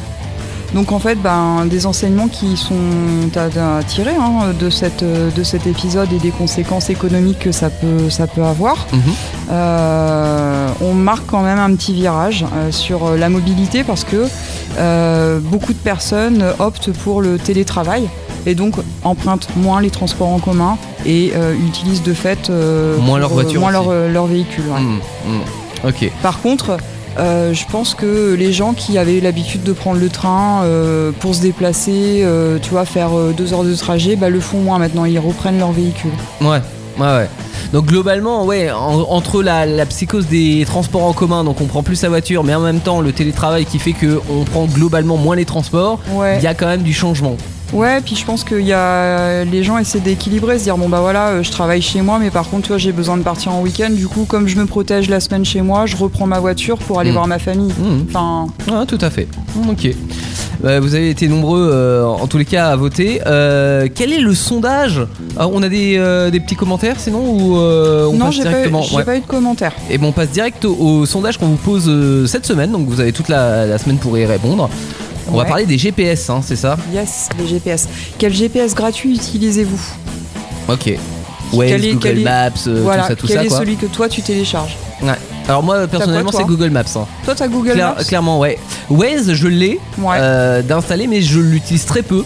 Donc 0.74 0.92
en 0.92 0.98
fait, 0.98 1.14
ben, 1.16 1.64
des 1.66 1.86
enseignements 1.86 2.28
qui 2.28 2.56
sont 2.56 2.74
à, 3.36 3.78
à 3.78 3.82
tirer 3.82 4.14
hein, 4.14 4.52
de, 4.58 4.68
cette, 4.70 5.04
de 5.04 5.42
cet 5.42 5.66
épisode 5.66 6.12
et 6.12 6.18
des 6.18 6.30
conséquences 6.30 6.90
économiques 6.90 7.38
que 7.38 7.52
ça 7.52 7.70
peut, 7.70 8.10
ça 8.10 8.26
peut 8.26 8.42
avoir. 8.44 8.86
Mhm. 8.92 9.00
Euh, 9.50 10.68
on 10.80 10.92
marque 10.92 11.26
quand 11.26 11.42
même 11.42 11.58
un 11.58 11.74
petit 11.74 11.94
virage 11.94 12.44
euh, 12.54 12.72
sur 12.72 13.16
la 13.16 13.28
mobilité 13.28 13.84
parce 13.84 14.04
que 14.04 14.26
euh, 14.78 15.38
beaucoup 15.40 15.72
de 15.72 15.78
personnes 15.78 16.44
optent 16.58 16.92
pour 16.92 17.22
le 17.22 17.38
télétravail 17.38 18.08
et 18.44 18.54
donc 18.54 18.74
empruntent 19.02 19.48
moins 19.56 19.80
les 19.80 19.90
transports 19.90 20.28
en 20.28 20.38
commun 20.38 20.76
et 21.04 21.32
utilisent 21.68 22.02
de 22.02 22.12
fait 22.12 22.50
Moins 23.00 23.18
leur 23.18 23.30
voiture 23.30 23.60
moins 23.60 23.70
leur, 23.70 23.90
leur 24.08 24.26
véhicule. 24.26 24.64
ouais. 24.72 24.80
Mhm, 24.80 25.00
mhm. 25.26 26.10
Par 26.22 26.40
contre, 26.40 26.78
euh, 27.18 27.52
je 27.54 27.64
pense 27.70 27.94
que 27.94 28.34
les 28.34 28.52
gens 28.52 28.72
qui 28.74 28.98
avaient 28.98 29.20
l'habitude 29.20 29.62
de 29.62 29.72
prendre 29.72 29.98
le 30.00 30.08
train 30.08 30.62
euh, 30.64 31.12
pour 31.18 31.34
se 31.34 31.40
déplacer, 31.40 32.20
euh, 32.22 32.58
tu 32.60 32.70
vois, 32.70 32.84
faire 32.84 33.10
deux 33.36 33.52
heures 33.52 33.64
de 33.64 33.74
trajet, 33.74 34.16
bah, 34.16 34.28
le 34.28 34.40
font 34.40 34.58
moins 34.58 34.78
maintenant. 34.78 35.04
Ils 35.04 35.18
reprennent 35.18 35.58
leur 35.58 35.72
véhicule. 35.72 36.10
Ouais, 36.40 36.60
ouais, 36.98 37.06
ouais. 37.06 37.28
Donc 37.72 37.86
globalement, 37.86 38.44
ouais, 38.44 38.70
en- 38.70 39.00
entre 39.10 39.42
la, 39.42 39.66
la 39.66 39.86
psychose 39.86 40.26
des 40.26 40.64
transports 40.66 41.04
en 41.04 41.12
commun, 41.12 41.42
donc 41.42 41.60
on 41.60 41.66
prend 41.66 41.82
plus 41.82 41.96
sa 41.96 42.08
voiture, 42.08 42.44
mais 42.44 42.54
en 42.54 42.60
même 42.60 42.80
temps 42.80 43.00
le 43.00 43.12
télétravail 43.12 43.64
qui 43.64 43.78
fait 43.80 43.92
que 43.92 44.20
on 44.30 44.44
prend 44.44 44.66
globalement 44.66 45.16
moins 45.16 45.34
les 45.36 45.44
transports, 45.44 45.98
il 46.12 46.16
Ouais. 46.18 46.40
y 46.42 46.46
a 46.46 46.54
quand 46.54 46.66
même 46.66 46.82
du 46.82 46.92
changement. 46.94 47.36
Ouais, 47.72 48.00
puis 48.00 48.14
je 48.16 48.24
pense 48.24 48.44
que 48.44 48.54
y 48.54 48.72
a 48.72 49.44
les 49.44 49.64
gens 49.64 49.76
essaient 49.78 50.00
d'équilibrer, 50.00 50.58
se 50.58 50.64
dire 50.64 50.76
bon 50.78 50.88
bah 50.88 51.00
voilà, 51.00 51.28
euh, 51.28 51.42
je 51.42 51.50
travaille 51.50 51.82
chez 51.82 52.00
moi, 52.00 52.18
mais 52.20 52.30
par 52.30 52.48
contre, 52.48 52.62
tu 52.62 52.68
vois, 52.68 52.78
j'ai 52.78 52.92
besoin 52.92 53.16
de 53.16 53.22
partir 53.22 53.52
en 53.52 53.60
week-end. 53.60 53.90
Du 53.90 54.06
coup, 54.06 54.24
comme 54.24 54.46
je 54.46 54.56
me 54.56 54.66
protège 54.66 55.08
la 55.10 55.18
semaine 55.20 55.44
chez 55.44 55.62
moi, 55.62 55.84
je 55.86 55.96
reprends 55.96 56.26
ma 56.26 56.38
voiture 56.38 56.78
pour 56.78 57.00
aller 57.00 57.10
Mm. 57.10 57.14
voir 57.14 57.26
ma 57.26 57.38
famille. 57.38 57.72
Mhm. 57.78 58.06
Enfin, 58.08 58.46
Ah, 58.72 58.84
tout 58.86 58.98
à 59.00 59.10
fait. 59.10 59.26
Ok. 59.68 59.88
Euh, 60.64 60.80
vous 60.80 60.94
avez 60.94 61.10
été 61.10 61.28
nombreux, 61.28 61.68
euh, 61.70 62.04
en 62.04 62.26
tous 62.26 62.38
les 62.38 62.44
cas, 62.46 62.68
à 62.70 62.76
voter. 62.76 63.20
Euh, 63.26 63.88
quel 63.94 64.12
est 64.12 64.20
le 64.20 64.34
sondage? 64.34 65.02
Ah, 65.36 65.48
On 65.52 65.62
a 65.62 65.68
des, 65.68 65.98
des 66.32 66.40
petits 66.40 66.56
commentaires, 66.56 66.96
sinon 66.98 67.18
ou 67.20 67.58
euh, 67.58 68.06
on 68.06 68.14
non, 68.16 68.26
passe 68.26 68.36
j'ai 68.36 68.42
pas, 68.44 68.50
Ouais. 69.10 69.18
eu 69.18 69.20
de 69.20 69.26
commentaires. 69.26 69.72
Et 69.90 69.98
bon, 69.98 70.08
on 70.08 70.12
passe 70.12 70.30
direct 70.30 70.64
au, 70.64 70.74
au 70.74 71.06
sondage 71.06 71.36
qu'on 71.36 71.46
vous 71.46 71.56
pose 71.56 71.90
cette 72.26 72.46
semaine. 72.46 72.70
Donc 72.72 72.86
vous 72.88 73.00
avez 73.00 73.12
toute 73.12 73.28
la, 73.28 73.66
la 73.66 73.76
semaine 73.78 73.98
pour 73.98 74.16
y 74.16 74.24
répondre. 74.24 74.70
On 75.28 75.32
va 75.32 75.42
Ouais. 75.42 75.48
parler 75.48 75.66
des 75.66 75.78
GPS, 75.78 76.30
hein, 76.30 76.40
c'est 76.44 76.56
ça 76.56 76.76
Yes, 76.92 77.28
les 77.38 77.46
GPS. 77.46 77.88
Quel 78.18 78.32
GPS 78.32 78.74
gratuit 78.74 79.14
utilisez-vous 79.14 79.80
Ok. 80.68 80.92
Waze, 81.52 81.68
Quel 81.70 81.84
est- 81.84 81.88
Google 81.92 82.02
quel 82.02 82.18
est- 82.20 82.24
Maps, 82.24 82.50
euh, 82.66 82.80
Voilà, 82.82 83.02
tout 83.02 83.08
ça, 83.08 83.16
tout 83.16 83.26
quel 83.28 83.36
ça, 83.38 83.44
est 83.44 83.48
quoi. 83.48 83.58
celui 83.58 83.76
que 83.76 83.86
toi 83.86 84.08
tu 84.08 84.22
télécharges 84.22 84.76
Ouais. 85.02 85.12
Alors 85.48 85.62
moi 85.62 85.86
personnellement 85.86 86.32
c'est 86.32 86.44
Google 86.44 86.70
Maps. 86.70 86.82
hein. 86.96 87.06
Toi, 87.24 87.34
t'as 87.36 87.46
Google 87.48 87.72
Claire- 87.72 87.94
Maps 87.96 88.04
clairement 88.04 88.38
ouais. 88.40 88.58
Waze 88.90 89.32
je 89.32 89.46
l'ai 89.46 89.78
Ouais. 89.98 90.16
euh, 90.18 90.62
d'installer 90.62 91.06
mais 91.06 91.22
je 91.22 91.38
l'utilise 91.38 91.84
très 91.84 92.02
peu. 92.02 92.24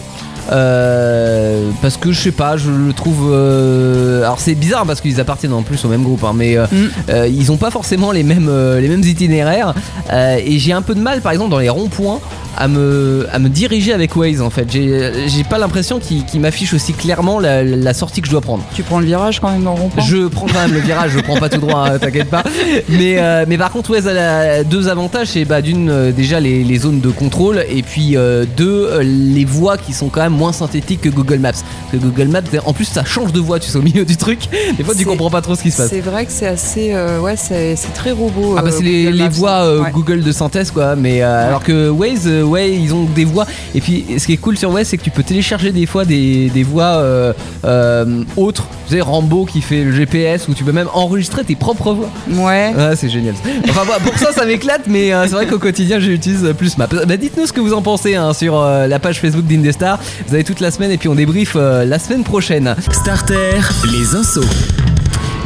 Euh, 0.51 1.69
parce 1.81 1.97
que 1.97 2.11
je 2.11 2.19
sais 2.19 2.31
pas, 2.31 2.57
je 2.57 2.69
le 2.69 2.93
trouve. 2.93 3.29
euh, 3.31 4.21
alors 4.23 4.39
c'est 4.39 4.55
bizarre 4.55 4.85
parce 4.85 5.01
qu'ils 5.01 5.19
appartiennent 5.19 5.53
en 5.53 5.61
plus 5.63 5.83
au 5.85 5.87
même 5.87 6.03
groupe, 6.03 6.23
hein, 6.23 6.33
mais 6.35 6.57
euh, 6.57 6.65
Mm. 6.71 7.27
ils 7.33 7.51
ont 7.51 7.57
pas 7.57 7.71
forcément 7.71 8.11
les 8.11 8.23
mêmes, 8.23 8.49
les 8.79 8.87
mêmes 8.87 9.03
itinéraires. 9.03 9.73
Et 10.45 10.59
j'ai 10.59 10.73
un 10.73 10.81
peu 10.81 10.95
de 10.95 10.99
mal, 11.01 11.21
par 11.21 11.31
exemple, 11.31 11.51
dans 11.51 11.59
les 11.59 11.69
ronds-points, 11.69 12.19
à 12.57 12.67
me, 12.67 13.27
à 13.31 13.39
me 13.39 13.47
diriger 13.49 13.93
avec 13.93 14.15
Waze 14.15 14.41
en 14.41 14.49
fait. 14.49 14.67
J'ai 14.71 15.43
pas 15.49 15.57
l'impression 15.57 15.99
qu'il 15.99 16.41
m'affiche 16.41 16.73
aussi 16.73 16.93
clairement 16.93 17.39
la, 17.39 17.63
la 17.63 17.93
sortie 17.93 18.21
que 18.21 18.27
je 18.27 18.31
dois 18.31 18.41
prendre. 18.41 18.63
Tu 18.75 18.83
prends 18.83 18.99
le 18.99 19.05
virage 19.05 19.39
quand 19.39 19.51
même 19.51 19.63
dans 19.63 19.73
le 19.75 19.81
rond-point? 19.81 20.03
Je 20.03 20.27
prends 20.27 20.47
quand 20.47 20.61
même 20.61 20.73
le 20.73 20.79
virage, 20.79 21.11
je 21.11 21.19
prends 21.19 21.37
pas 21.37 21.49
tout 21.49 21.59
droit, 21.61 21.87
hein, 21.89 21.99
t'inquiète 22.01 22.29
pas. 22.29 22.43
Mais, 22.89 23.15
euh, 23.17 23.45
mais 23.47 23.57
par 23.57 23.71
contre, 23.71 23.99
ça 24.01 24.09
a 24.11 24.63
deux 24.63 24.87
avantages. 24.89 25.27
C'est 25.29 25.45
bah, 25.45 25.61
d'une, 25.61 26.11
déjà 26.11 26.39
les, 26.39 26.63
les 26.63 26.77
zones 26.77 26.99
de 26.99 27.09
contrôle, 27.09 27.63
et 27.69 27.83
puis 27.83 28.15
euh, 28.17 28.45
deux, 28.57 28.99
les 29.01 29.45
voies 29.45 29.77
qui 29.77 29.93
sont 29.93 30.09
quand 30.09 30.21
même 30.21 30.30
moins 30.31 30.51
synthétiques 30.53 31.01
que 31.01 31.09
Google 31.09 31.39
Maps. 31.39 31.51
Parce 31.51 31.63
que 31.91 31.97
Google 31.97 32.27
Maps, 32.29 32.41
en 32.65 32.73
plus, 32.73 32.85
ça 32.85 33.03
change 33.05 33.31
de 33.33 33.39
voie, 33.39 33.59
tu 33.59 33.69
sais, 33.69 33.77
au 33.77 33.81
milieu 33.81 34.05
du 34.05 34.17
truc. 34.17 34.39
Des 34.77 34.83
fois, 34.83 34.95
tu 34.95 35.05
comprends 35.05 35.29
pas 35.29 35.41
trop 35.41 35.55
ce 35.55 35.61
qui 35.63 35.71
se 35.71 35.77
passe. 35.77 35.89
C'est 35.89 36.01
vrai 36.01 36.25
que 36.25 36.31
c'est 36.31 36.47
assez. 36.47 36.93
euh, 36.93 37.19
ouais, 37.19 37.35
c'est 37.37 37.75
très 37.93 38.11
robot. 38.11 38.55
Ah 38.57 38.61
bah 38.61 38.69
euh, 38.69 38.71
c'est 38.75 38.83
les, 38.83 39.03
Google 39.05 39.17
les 39.17 39.29
voies 39.29 39.51
euh, 39.65 39.81
Ouais. 39.81 39.91
Google 39.91 40.21
de 40.23 40.31
synthèse 40.31 40.71
quoi 40.71 40.95
mais 40.95 41.21
euh, 41.23 41.47
alors 41.47 41.63
que 41.63 41.89
Waze 41.89 42.27
euh, 42.27 42.43
ouais 42.43 42.71
ils 42.71 42.93
ont 42.93 43.05
des 43.05 43.25
voies 43.25 43.45
et 43.73 43.81
puis 43.81 44.05
ce 44.17 44.25
qui 44.25 44.33
est 44.33 44.37
cool 44.37 44.57
sur 44.57 44.71
Waze 44.71 44.87
c'est 44.87 44.97
que 44.97 45.03
tu 45.03 45.09
peux 45.11 45.23
télécharger 45.23 45.71
des 45.71 45.85
fois 45.85 46.05
des, 46.05 46.49
des 46.49 46.65
euh, 46.77 47.33
euh, 47.65 48.23
autres 48.37 48.67
tu 48.87 48.95
sais 48.95 49.01
Rambo 49.01 49.45
qui 49.45 49.61
fait 49.61 49.83
le 49.83 49.91
GPS 49.91 50.47
ou 50.47 50.53
tu 50.53 50.63
peux 50.63 50.71
même 50.71 50.89
enregistrer 50.93 51.43
tes 51.43 51.55
propres 51.55 51.93
voix 51.93 52.09
Ouais. 52.29 52.73
Ouais, 52.75 52.95
c'est 52.95 53.09
génial. 53.09 53.35
Enfin, 53.69 53.81
voilà, 53.85 53.99
pour 54.01 54.17
ça, 54.17 54.31
ça 54.31 54.45
m'éclate, 54.45 54.81
mais 54.87 55.13
euh, 55.13 55.23
c'est 55.25 55.31
vrai 55.33 55.45
qu'au 55.47 55.59
quotidien, 55.59 55.99
j'utilise 55.99 56.53
plus 56.57 56.77
Maps. 56.77 56.87
Bah, 56.87 57.17
dites-nous 57.17 57.45
ce 57.45 57.53
que 57.53 57.61
vous 57.61 57.73
en 57.73 57.81
pensez 57.81 58.15
hein, 58.15 58.33
sur 58.33 58.59
euh, 58.59 58.87
la 58.87 58.99
page 58.99 59.19
Facebook 59.19 59.45
d'Indestar. 59.45 59.99
Vous 60.27 60.33
avez 60.33 60.43
toute 60.43 60.59
la 60.59 60.71
semaine 60.71 60.91
et 60.91 60.97
puis 60.97 61.07
on 61.09 61.15
débrief 61.15 61.53
euh, 61.55 61.85
la 61.85 61.99
semaine 61.99 62.23
prochaine. 62.23 62.75
Starter, 62.91 63.59
les 63.91 64.15
insos. 64.15 64.80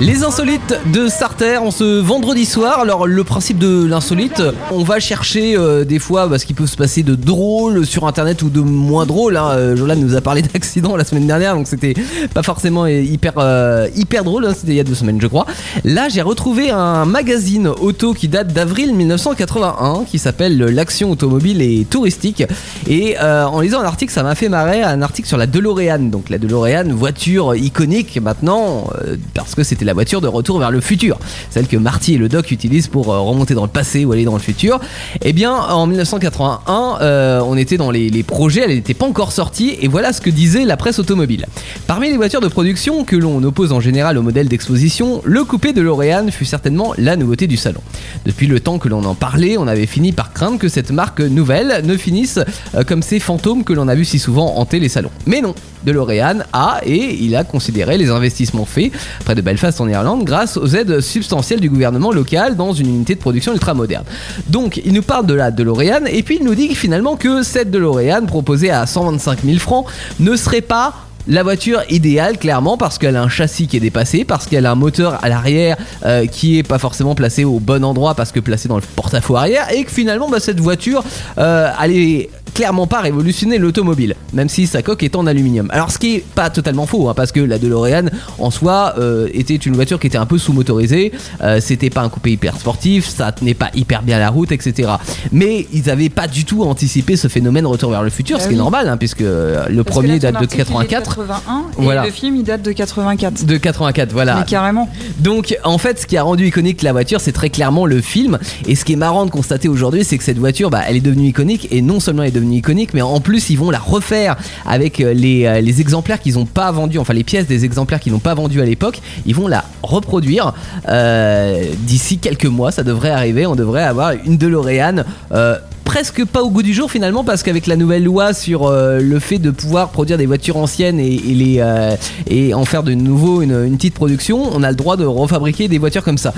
Les 0.02 0.26
insolites 0.26 0.78
de 0.92 1.08
Starter 1.08 1.56
en 1.56 1.72
ce 1.72 2.02
vendredi 2.02 2.44
soir. 2.44 2.80
Alors 2.82 3.08
le 3.08 3.24
principe 3.24 3.58
de 3.58 3.86
l'insolite, 3.86 4.44
on 4.70 4.84
va 4.84 5.00
chercher 5.00 5.56
euh, 5.56 5.86
des 5.86 6.00
fois 6.00 6.28
bah, 6.28 6.38
ce 6.38 6.46
qui 6.46 6.54
peut 6.54 6.68
se 6.68 6.76
passer 6.76 7.02
de 7.02 7.16
drôle 7.16 7.86
sur 7.86 8.06
internet 8.06 8.42
ou 8.42 8.50
de 8.50 8.60
moins 8.60 9.06
drôle. 9.06 9.38
Hein. 9.38 9.52
Euh, 9.52 9.76
Jolan 9.78 9.96
nous 9.96 10.14
a 10.18 10.20
parlé 10.20 10.42
d'accident 10.54 10.98
la 10.98 11.06
semaine 11.06 11.28
dernière, 11.28 11.56
donc 11.56 11.68
c'était 11.68 11.94
pas 12.34 12.44
forcément 12.44 12.86
hyper 12.88 13.36
euh, 13.38 13.88
hyper 13.96 14.26
drôle. 14.26 14.46
hein. 14.46 14.54
C'était 14.54 14.74
il 14.74 14.76
y 14.76 14.82
a 14.82 14.84
deux 14.84 14.96
semaines, 14.96 15.22
je 15.22 15.28
crois. 15.28 15.46
Là, 15.86 16.10
j'ai 16.10 16.22
retrouvé 16.22 16.72
un 16.72 17.06
magazine 17.06 17.70
auto 17.70 18.14
qui 18.14 18.28
date 18.28 18.50
d'avril 18.52 18.94
1981, 18.94 20.04
qui 20.12 20.20
s'appelle 20.20 20.58
l'action 20.58 21.10
automobile 21.10 21.62
et 21.62 21.86
touristique. 21.90 22.44
Et 22.90 23.18
en 23.18 23.62
lisant 23.62 23.80
un 23.80 23.86
article, 23.86 24.12
ça 24.12 24.24
m'a 24.24 24.36
fait 24.36 24.50
marrer, 24.50 24.84
un 24.84 25.02
article 25.02 25.30
sur 25.30 25.38
la 25.38 25.48
DeLorean. 25.48 26.00
Donc 26.00 26.30
la 26.30 26.38
DeLorean, 26.38 26.90
voiture 26.94 27.56
iconique 27.56 28.20
maintenant, 28.22 28.90
parce 29.34 29.56
que 29.56 29.64
c'était 29.64 29.85
la 29.86 29.94
voiture 29.94 30.22
de 30.22 30.28
retour 30.28 30.60
vers 30.60 30.72
le 30.72 30.82
futur, 30.82 31.18
celle 31.50 31.68
que 31.68 31.78
Marty 31.78 32.16
et 32.16 32.18
le 32.18 32.30
Doc 32.30 32.52
utilisent 32.52 32.88
pour 32.88 33.14
euh, 33.14 33.20
remonter 33.20 33.54
dans 33.54 33.64
le 33.64 33.70
passé 33.70 34.06
ou 34.06 34.12
aller 34.12 34.26
dans 34.26 34.34
le 34.34 34.40
futur. 34.40 34.80
Eh 35.22 35.34
bien, 35.34 35.54
en 35.54 35.88
1981, 35.88 36.98
euh, 37.02 37.42
on 37.46 37.56
était 37.58 37.78
dans 37.78 37.92
les, 37.92 38.10
les 38.10 38.24
projets, 38.24 38.62
elle 38.62 38.76
n'était 38.76 38.94
pas 38.94 39.06
encore 39.06 39.32
sortie, 39.32 39.78
et 39.82 39.88
voilà 39.88 40.14
ce 40.14 40.22
que 40.22 40.30
disait 40.30 40.66
la 40.66 40.78
presse 40.78 41.00
automobile. 41.00 41.46
Parmi 41.88 42.10
les 42.10 42.18
voitures 42.18 42.42
de 42.42 42.48
production 42.48 43.04
que 43.04 43.16
l'on 43.16 43.42
oppose 43.44 43.72
en 43.72 43.80
général 43.80 44.18
au 44.18 44.22
modèle 44.22 44.48
d'exposition, 44.48 45.22
le 45.24 45.44
coupé 45.44 45.74
de 45.74 45.82
L'Oréal 45.82 46.32
fut 46.32 46.46
certainement 46.46 46.94
la 46.98 47.16
nouveauté 47.16 47.48
du 47.48 47.58
salon. 47.58 47.82
Depuis 48.26 48.48
le 48.48 48.60
temps 48.60 48.80
que 48.80 48.90
l'on 48.90 49.04
en 49.04 49.16
parlait, 49.16 49.58
on 49.58 49.68
avait 49.68 49.86
fini 49.86 50.12
par 50.12 50.34
craindre 50.34 50.58
que 50.58 50.68
cette 50.68 50.92
marque 50.92 51.22
nouvelle 51.22 51.82
ne 51.86 51.98
finisse 51.98 52.40
euh, 52.74 52.84
comme 52.84 53.02
ces 53.02 53.20
fantômes 53.20 53.64
que 53.64 53.74
l'on 53.74 53.88
a 53.88 53.96
vu 53.96 54.06
si 54.06 54.20
souvent 54.20 54.58
hanter 54.58 54.80
les 54.80 54.90
salons. 54.90 55.12
Mais 55.26 55.42
non, 55.42 55.54
DeLorean 55.86 56.40
a 56.52 56.82
et 56.86 57.18
il 57.22 57.36
a 57.36 57.44
considéré 57.44 57.98
les 57.98 58.10
investissements 58.10 58.66
faits 58.66 58.92
près 59.24 59.36
de 59.36 59.42
Belfast 59.42 59.75
en 59.82 59.88
Irlande 59.88 60.24
grâce 60.24 60.58
aux 60.58 60.68
aides 60.68 61.00
substantielles 61.02 61.60
du 61.60 61.70
gouvernement 61.70 62.12
local 62.12 62.56
dans 62.56 62.74
une 62.74 62.88
unité 62.88 63.16
de 63.16 63.20
production 63.20 63.54
ultra 63.54 63.74
moderne. 63.74 64.06
Donc 64.48 64.82
il 64.84 64.94
nous 64.94 65.02
parle 65.02 65.26
de 65.26 65.34
la 65.34 65.52
DeLorean 65.52 66.06
et 66.08 66.24
puis 66.24 66.38
il 66.40 66.46
nous 66.46 66.56
dit 66.56 66.76
finalement 66.76 67.16
que 67.16 67.44
cette 67.44 67.72
DeLorean 67.72 68.26
proposée 68.26 68.72
à 68.72 68.86
125 68.86 69.40
000 69.44 69.60
francs 69.60 69.86
ne 70.20 70.36
serait 70.36 70.62
pas 70.62 70.94
la 71.28 71.44
voiture 71.44 71.82
idéale 71.90 72.38
clairement 72.38 72.78
parce 72.78 72.98
qu'elle 72.98 73.16
a 73.16 73.24
un 73.24 73.30
châssis 73.30 73.68
qui 73.68 73.78
est 73.78 73.80
dépassé, 73.80 74.26
parce 74.26 74.46
qu'elle 74.46 74.66
a 74.66 74.72
un 74.72 74.76
moteur 74.76 75.24
à 75.24 75.30
l'arrière 75.30 75.78
euh, 76.06 76.26
qui 76.28 76.60
est 76.60 76.64
pas 76.64 76.78
forcément 76.78 77.16
placé 77.16 77.44
au 77.44 77.60
bon 77.60 77.84
endroit 77.84 78.14
parce 78.16 78.32
que 78.32 78.40
placé 78.40 78.68
dans 78.68 78.76
le 78.76 78.84
porte-à-faux 78.96 79.36
arrière 79.36 79.72
et 79.74 79.84
que 79.84 79.92
finalement 79.92 80.30
bah, 80.30 80.40
cette 80.40 80.60
voiture 80.60 81.04
euh, 81.38 81.72
elle 81.82 81.92
est 81.92 82.30
clairement 82.56 82.88
pas 82.88 83.02
révolutionner 83.02 83.58
l'automobile, 83.60 84.16
même 84.34 84.50
si 84.50 84.66
sa 84.66 84.82
coque 84.82 85.04
est 85.04 85.16
en 85.16 85.28
aluminium. 85.28 85.68
Alors 85.72 85.92
ce 85.92 86.00
qui 86.00 86.16
est 86.16 86.24
pas 86.34 86.50
totalement 86.50 86.86
faux, 86.88 87.10
hein, 87.10 87.14
parce 87.14 87.32
que 87.32 87.42
la 87.42 87.60
DeLorean 87.60 88.06
en 88.40 88.50
soi 88.50 88.96
euh, 88.98 89.28
était 89.34 89.56
une 89.56 89.76
voiture 89.76 90.00
qui 90.00 90.08
était 90.08 90.18
un 90.18 90.26
peu 90.26 90.38
sous-motorisée, 90.38 91.12
euh, 91.42 91.60
c'était 91.62 91.90
pas 91.90 92.02
un 92.02 92.10
coupé 92.10 92.32
hyper 92.32 92.58
sportif, 92.58 93.08
ça 93.08 93.32
tenait 93.34 93.54
pas 93.54 93.70
hyper 93.76 94.02
bien 94.02 94.18
la 94.20 94.30
route, 94.30 94.52
etc. 94.54 94.90
Mais 95.34 95.68
ils 95.74 95.90
avaient 95.90 96.10
pas 96.10 96.28
du 96.28 96.46
tout 96.46 96.64
anticipé 96.64 97.18
ce 97.18 97.28
phénomène 97.28 97.66
Retour 97.66 97.92
vers 97.92 98.04
le 98.04 98.10
futur, 98.10 98.38
Bah 98.38 98.44
ce 98.44 98.48
qui 98.48 98.54
est 98.54 98.58
normal, 98.58 98.88
hein, 98.88 98.96
puisque 98.98 99.22
euh, 99.22 99.66
le 99.70 99.84
Parce 99.84 99.98
premier 99.98 100.18
date 100.20 100.36
de 100.36 100.38
article, 100.38 100.56
il 100.56 100.62
est 100.62 100.88
84. 100.88 101.16
81, 101.18 101.60
et 101.78 101.84
Voilà. 101.84 102.06
le 102.06 102.12
film 102.12 102.38
il 102.38 102.44
date 102.44 102.62
de 102.62 102.72
84. 102.72 103.46
De 103.46 103.58
84, 103.58 104.14
voilà. 104.14 104.38
Mais 104.40 104.46
carrément. 104.46 104.90
Donc 105.20 105.58
en 105.66 105.78
fait 105.78 106.00
ce 106.00 106.06
qui 106.08 106.16
a 106.16 106.24
rendu 106.24 106.48
iconique 106.48 106.82
la 106.84 106.94
voiture 106.94 107.20
c'est 107.20 107.32
très 107.34 107.50
clairement 107.50 107.86
le 107.86 108.00
film 108.00 108.38
et 108.66 108.76
ce 108.76 108.86
qui 108.86 108.94
est 108.94 108.98
marrant 108.98 109.26
de 109.26 109.32
constater 109.32 109.68
aujourd'hui 109.68 110.06
c'est 110.06 110.18
que 110.18 110.24
cette 110.24 110.38
voiture 110.38 110.70
bah, 110.70 110.82
elle 110.88 110.96
est 110.96 111.02
devenue 111.02 111.28
iconique 111.28 111.68
et 111.72 111.82
non 111.82 112.00
seulement 112.00 112.24
elle 112.24 112.30
est 112.30 112.32
devenue 112.32 112.45
iconique 112.52 112.94
mais 112.94 113.02
en 113.02 113.20
plus 113.20 113.50
ils 113.50 113.58
vont 113.58 113.72
la 113.72 113.80
refaire 113.80 114.36
avec 114.66 115.00
euh, 115.00 115.14
les, 115.14 115.46
euh, 115.46 115.62
les 115.62 115.82
exemplaires 115.82 116.20
qu'ils 116.20 116.36
n'ont 116.36 116.46
pas 116.46 116.72
vendus 116.72 117.00
enfin 117.00 117.14
les 117.14 117.24
pièces 117.24 117.48
des 117.48 117.66
exemplaires 117.66 118.00
qu'ils 118.00 118.14
n'ont 118.14 118.20
pas 118.20 118.34
vendus 118.34 118.62
à 118.62 118.66
l'époque. 118.66 119.02
Ils 119.26 119.36
vont 119.36 119.48
la 119.48 119.64
reproduire 119.84 120.54
euh, 120.88 121.64
d'ici 121.80 122.18
quelques 122.18 122.46
mois. 122.46 122.72
Ça 122.72 122.84
devrait 122.84 123.10
arriver. 123.12 123.46
On 123.46 123.56
devrait 123.56 123.84
avoir 123.84 124.14
une 124.26 124.38
DeLorean 124.38 125.04
euh, 125.32 125.58
presque 125.84 126.26
pas 126.26 126.42
au 126.42 126.50
goût 126.50 126.64
du 126.64 126.74
jour 126.74 126.90
finalement 126.90 127.24
parce 127.24 127.44
qu'avec 127.44 127.68
la 127.68 127.76
nouvelle 127.76 128.04
loi 128.04 128.34
sur 128.34 128.72
le 128.72 129.20
fait 129.20 129.38
de 129.38 129.52
pouvoir 129.52 129.90
produire 129.90 130.18
des 130.18 130.26
voitures 130.26 130.58
anciennes 130.58 131.00
et, 131.00 132.54
en 132.54 132.66
faire 132.66 132.82
de 132.82 132.94
nouveau 132.96 133.44
une, 133.44 133.78
petite 133.78 133.94
production, 133.94 134.50
on 134.52 134.64
a 134.64 134.72
le 134.72 134.76
droit 134.76 134.98
de 134.98 135.06
refabriquer 135.06 135.68
des 135.68 135.78
voitures 135.78 136.04
comme 136.04 136.18
ça. 136.18 136.34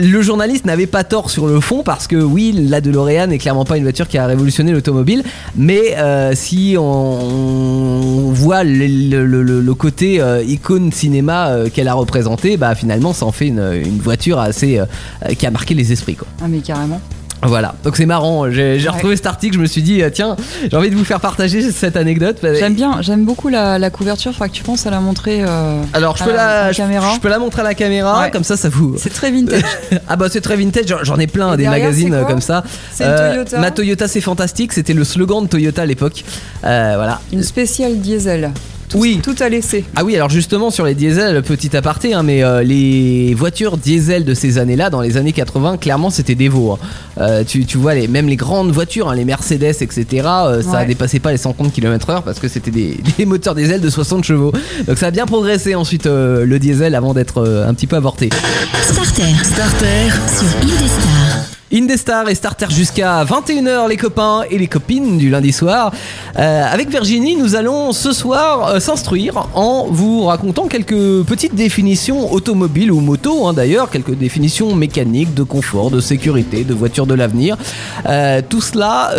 Le 0.00 0.22
journaliste 0.22 0.64
n'avait 0.64 0.86
pas 0.86 1.04
tort 1.04 1.30
sur 1.30 1.46
le 1.46 1.60
fond 1.60 1.82
parce 1.82 2.06
que 2.06 2.16
oui, 2.16 2.52
la 2.52 2.80
DeLorean 2.80 3.28
n'est 3.28 3.38
clairement 3.38 3.64
pas 3.64 3.76
une 3.76 3.82
voiture 3.82 4.08
qui 4.08 4.18
a 4.18 4.26
révolutionné 4.26 4.72
l'automobile, 4.72 5.22
mais 5.56 5.96
euh, 5.96 6.32
si 6.34 6.76
on, 6.78 8.30
voit 8.32 8.64
le, 8.64 9.72
côté 9.74 10.20
euh, 10.20 10.42
icône 10.42 10.92
cinéma 10.92 11.48
euh, 11.48 11.68
qu'elle 11.68 11.88
a 11.88 11.94
représenté, 11.94 12.56
bah 12.56 12.74
finalement 12.74 13.12
ça 13.12 13.26
en 13.26 13.32
fait 13.32 13.48
une, 13.48 13.82
une 13.84 13.98
voiture 13.98 14.38
assez 14.38 14.80
qui 15.38 15.46
a 15.46 15.50
marqué 15.50 15.74
les 15.74 15.92
esprits 15.92 16.16
quoi. 16.16 16.26
Ah 16.42 16.46
mais 16.48 16.58
carrément. 16.58 17.00
Voilà, 17.46 17.74
donc 17.84 17.96
c'est 17.96 18.06
marrant. 18.06 18.50
J'ai 18.50 18.76
Ouais. 18.78 18.88
retrouvé 18.88 19.16
cet 19.16 19.26
article, 19.26 19.54
je 19.56 19.60
me 19.60 19.66
suis 19.66 19.82
dit, 19.82 20.02
euh, 20.02 20.10
tiens, 20.12 20.36
j'ai 20.70 20.76
envie 20.76 20.90
de 20.90 20.96
vous 20.96 21.04
faire 21.04 21.20
partager 21.20 21.70
cette 21.70 21.96
anecdote. 21.96 22.38
J'aime 22.42 22.74
bien, 22.74 23.00
j'aime 23.02 23.24
beaucoup 23.24 23.48
la, 23.48 23.78
la 23.78 23.90
couverture. 23.90 24.32
Faudra 24.32 24.48
que 24.48 24.54
tu 24.54 24.62
penses 24.62 24.86
à 24.86 24.90
la 24.90 25.00
montrer. 25.00 25.42
euh, 25.42 25.80
Alors, 25.92 26.16
je 26.16 26.24
peux, 26.24 26.30
à 26.32 26.34
la, 26.36 26.72
je, 26.72 26.76
caméra. 26.78 27.12
je 27.14 27.20
peux 27.20 27.28
la 27.28 27.38
montrer 27.38 27.60
à 27.62 27.64
la 27.64 27.74
caméra, 27.74 28.20
Ouais. 28.22 28.30
comme 28.30 28.44
ça, 28.44 28.56
ça 28.56 28.68
vous. 28.68 28.96
C'est 28.98 29.12
très 29.12 29.30
vintage. 29.30 29.62
Ah 30.08 30.16
bah 30.16 30.26
c'est 30.30 30.40
très 30.40 30.56
vintage, 30.56 30.84
j'en- 31.02 31.16
ai 31.18 31.26
plein 31.26 31.52
Et 31.54 31.56
des 31.56 31.62
derrière, 31.64 31.84
magazines 31.84 32.14
euh, 32.14 32.24
comme 32.24 32.40
ça. 32.40 32.62
C'est 32.92 33.04
Euh, 33.04 33.30
Toyota. 33.32 33.58
Ma 33.58 33.70
Toyota 33.70 34.08
c'est 34.08 34.20
fantastique, 34.20 34.72
c'était 34.72 34.92
le 34.92 35.04
slogan 35.04 35.42
de 35.44 35.48
Toyota 35.48 35.82
à 35.82 35.86
l'époque. 35.86 36.24
Euh, 36.64 36.92
voilà. 36.96 37.20
Une 37.32 37.42
spéciale 37.42 37.98
diesel. 38.00 38.50
Tout, 38.88 38.98
Oui. 38.98 39.20
Tout 39.22 39.34
à 39.40 39.48
laisser. 39.48 39.84
Ah 39.96 40.04
oui, 40.04 40.14
alors 40.16 40.30
justement 40.30 40.70
sur 40.70 40.84
les 40.84 40.94
diesels, 40.94 41.42
petit 41.42 41.76
aparté, 41.76 42.14
hein, 42.14 42.22
mais 42.22 42.42
euh, 42.44 42.62
les 42.62 43.34
voitures 43.34 43.76
diesel 43.76 44.24
de 44.24 44.34
ces 44.34 44.58
années-là, 44.58 44.90
dans 44.90 45.00
les 45.00 45.16
années 45.16 45.32
80, 45.32 45.76
clairement 45.78 46.10
c'était 46.10 46.34
des 46.34 46.48
veaux. 46.48 46.72
hein. 46.72 46.78
Euh, 47.18 47.44
tu, 47.44 47.64
tu 47.64 47.78
vois, 47.78 47.94
les, 47.94 48.08
même 48.08 48.28
les 48.28 48.36
grandes 48.36 48.70
voitures, 48.70 49.08
hein, 49.08 49.14
les 49.14 49.24
Mercedes, 49.24 49.76
etc., 49.80 50.06
euh, 50.26 50.62
ça 50.62 50.80
Ouais. 50.80 50.86
dépassait 50.86 51.18
pas 51.18 51.32
les 51.32 51.38
130 51.38 51.72
km/h 51.72 52.22
parce 52.22 52.38
que 52.38 52.48
c'était 52.48 52.70
des, 52.70 52.96
des 53.18 53.26
moteurs 53.26 53.54
diesel 53.54 53.80
de 53.80 53.90
60 53.90 54.24
chevaux. 54.24 54.52
Donc 54.86 54.98
ça 54.98 55.06
a 55.06 55.10
bien 55.10 55.26
progressé 55.26 55.74
ensuite 55.74 56.06
euh, 56.06 56.44
le 56.44 56.58
diesel 56.58 56.94
avant 56.94 57.14
d'être 57.14 57.38
euh, 57.42 57.66
un 57.68 57.74
petit 57.74 57.86
peu 57.86 57.96
avorté. 57.96 58.28
Starter 58.82 59.22
Starter, 59.42 60.10
sur 60.28 60.46
Indestar. 60.62 61.15
Indestar 61.72 62.28
et 62.28 62.36
Starter 62.36 62.66
jusqu'à 62.70 63.24
21h 63.24 63.88
les 63.88 63.96
copains 63.96 64.44
et 64.50 64.56
les 64.56 64.68
copines 64.68 65.18
du 65.18 65.30
lundi 65.30 65.52
soir. 65.52 65.92
Euh, 66.38 66.64
avec 66.64 66.88
Virginie, 66.88 67.34
nous 67.34 67.56
allons 67.56 67.92
ce 67.92 68.12
soir 68.12 68.68
euh, 68.68 68.78
s'instruire 68.78 69.48
en 69.54 69.86
vous 69.90 70.26
racontant 70.26 70.68
quelques 70.68 71.24
petites 71.24 71.56
définitions 71.56 72.32
automobiles 72.32 72.92
ou 72.92 73.00
moto 73.00 73.48
hein, 73.48 73.52
d'ailleurs, 73.52 73.90
quelques 73.90 74.14
définitions 74.14 74.76
mécaniques, 74.76 75.34
de 75.34 75.42
confort, 75.42 75.90
de 75.90 76.00
sécurité, 76.00 76.62
de 76.62 76.72
voitures 76.72 77.06
de 77.06 77.14
l'avenir. 77.14 77.56
Euh, 78.08 78.42
tout 78.48 78.60
cela 78.60 79.14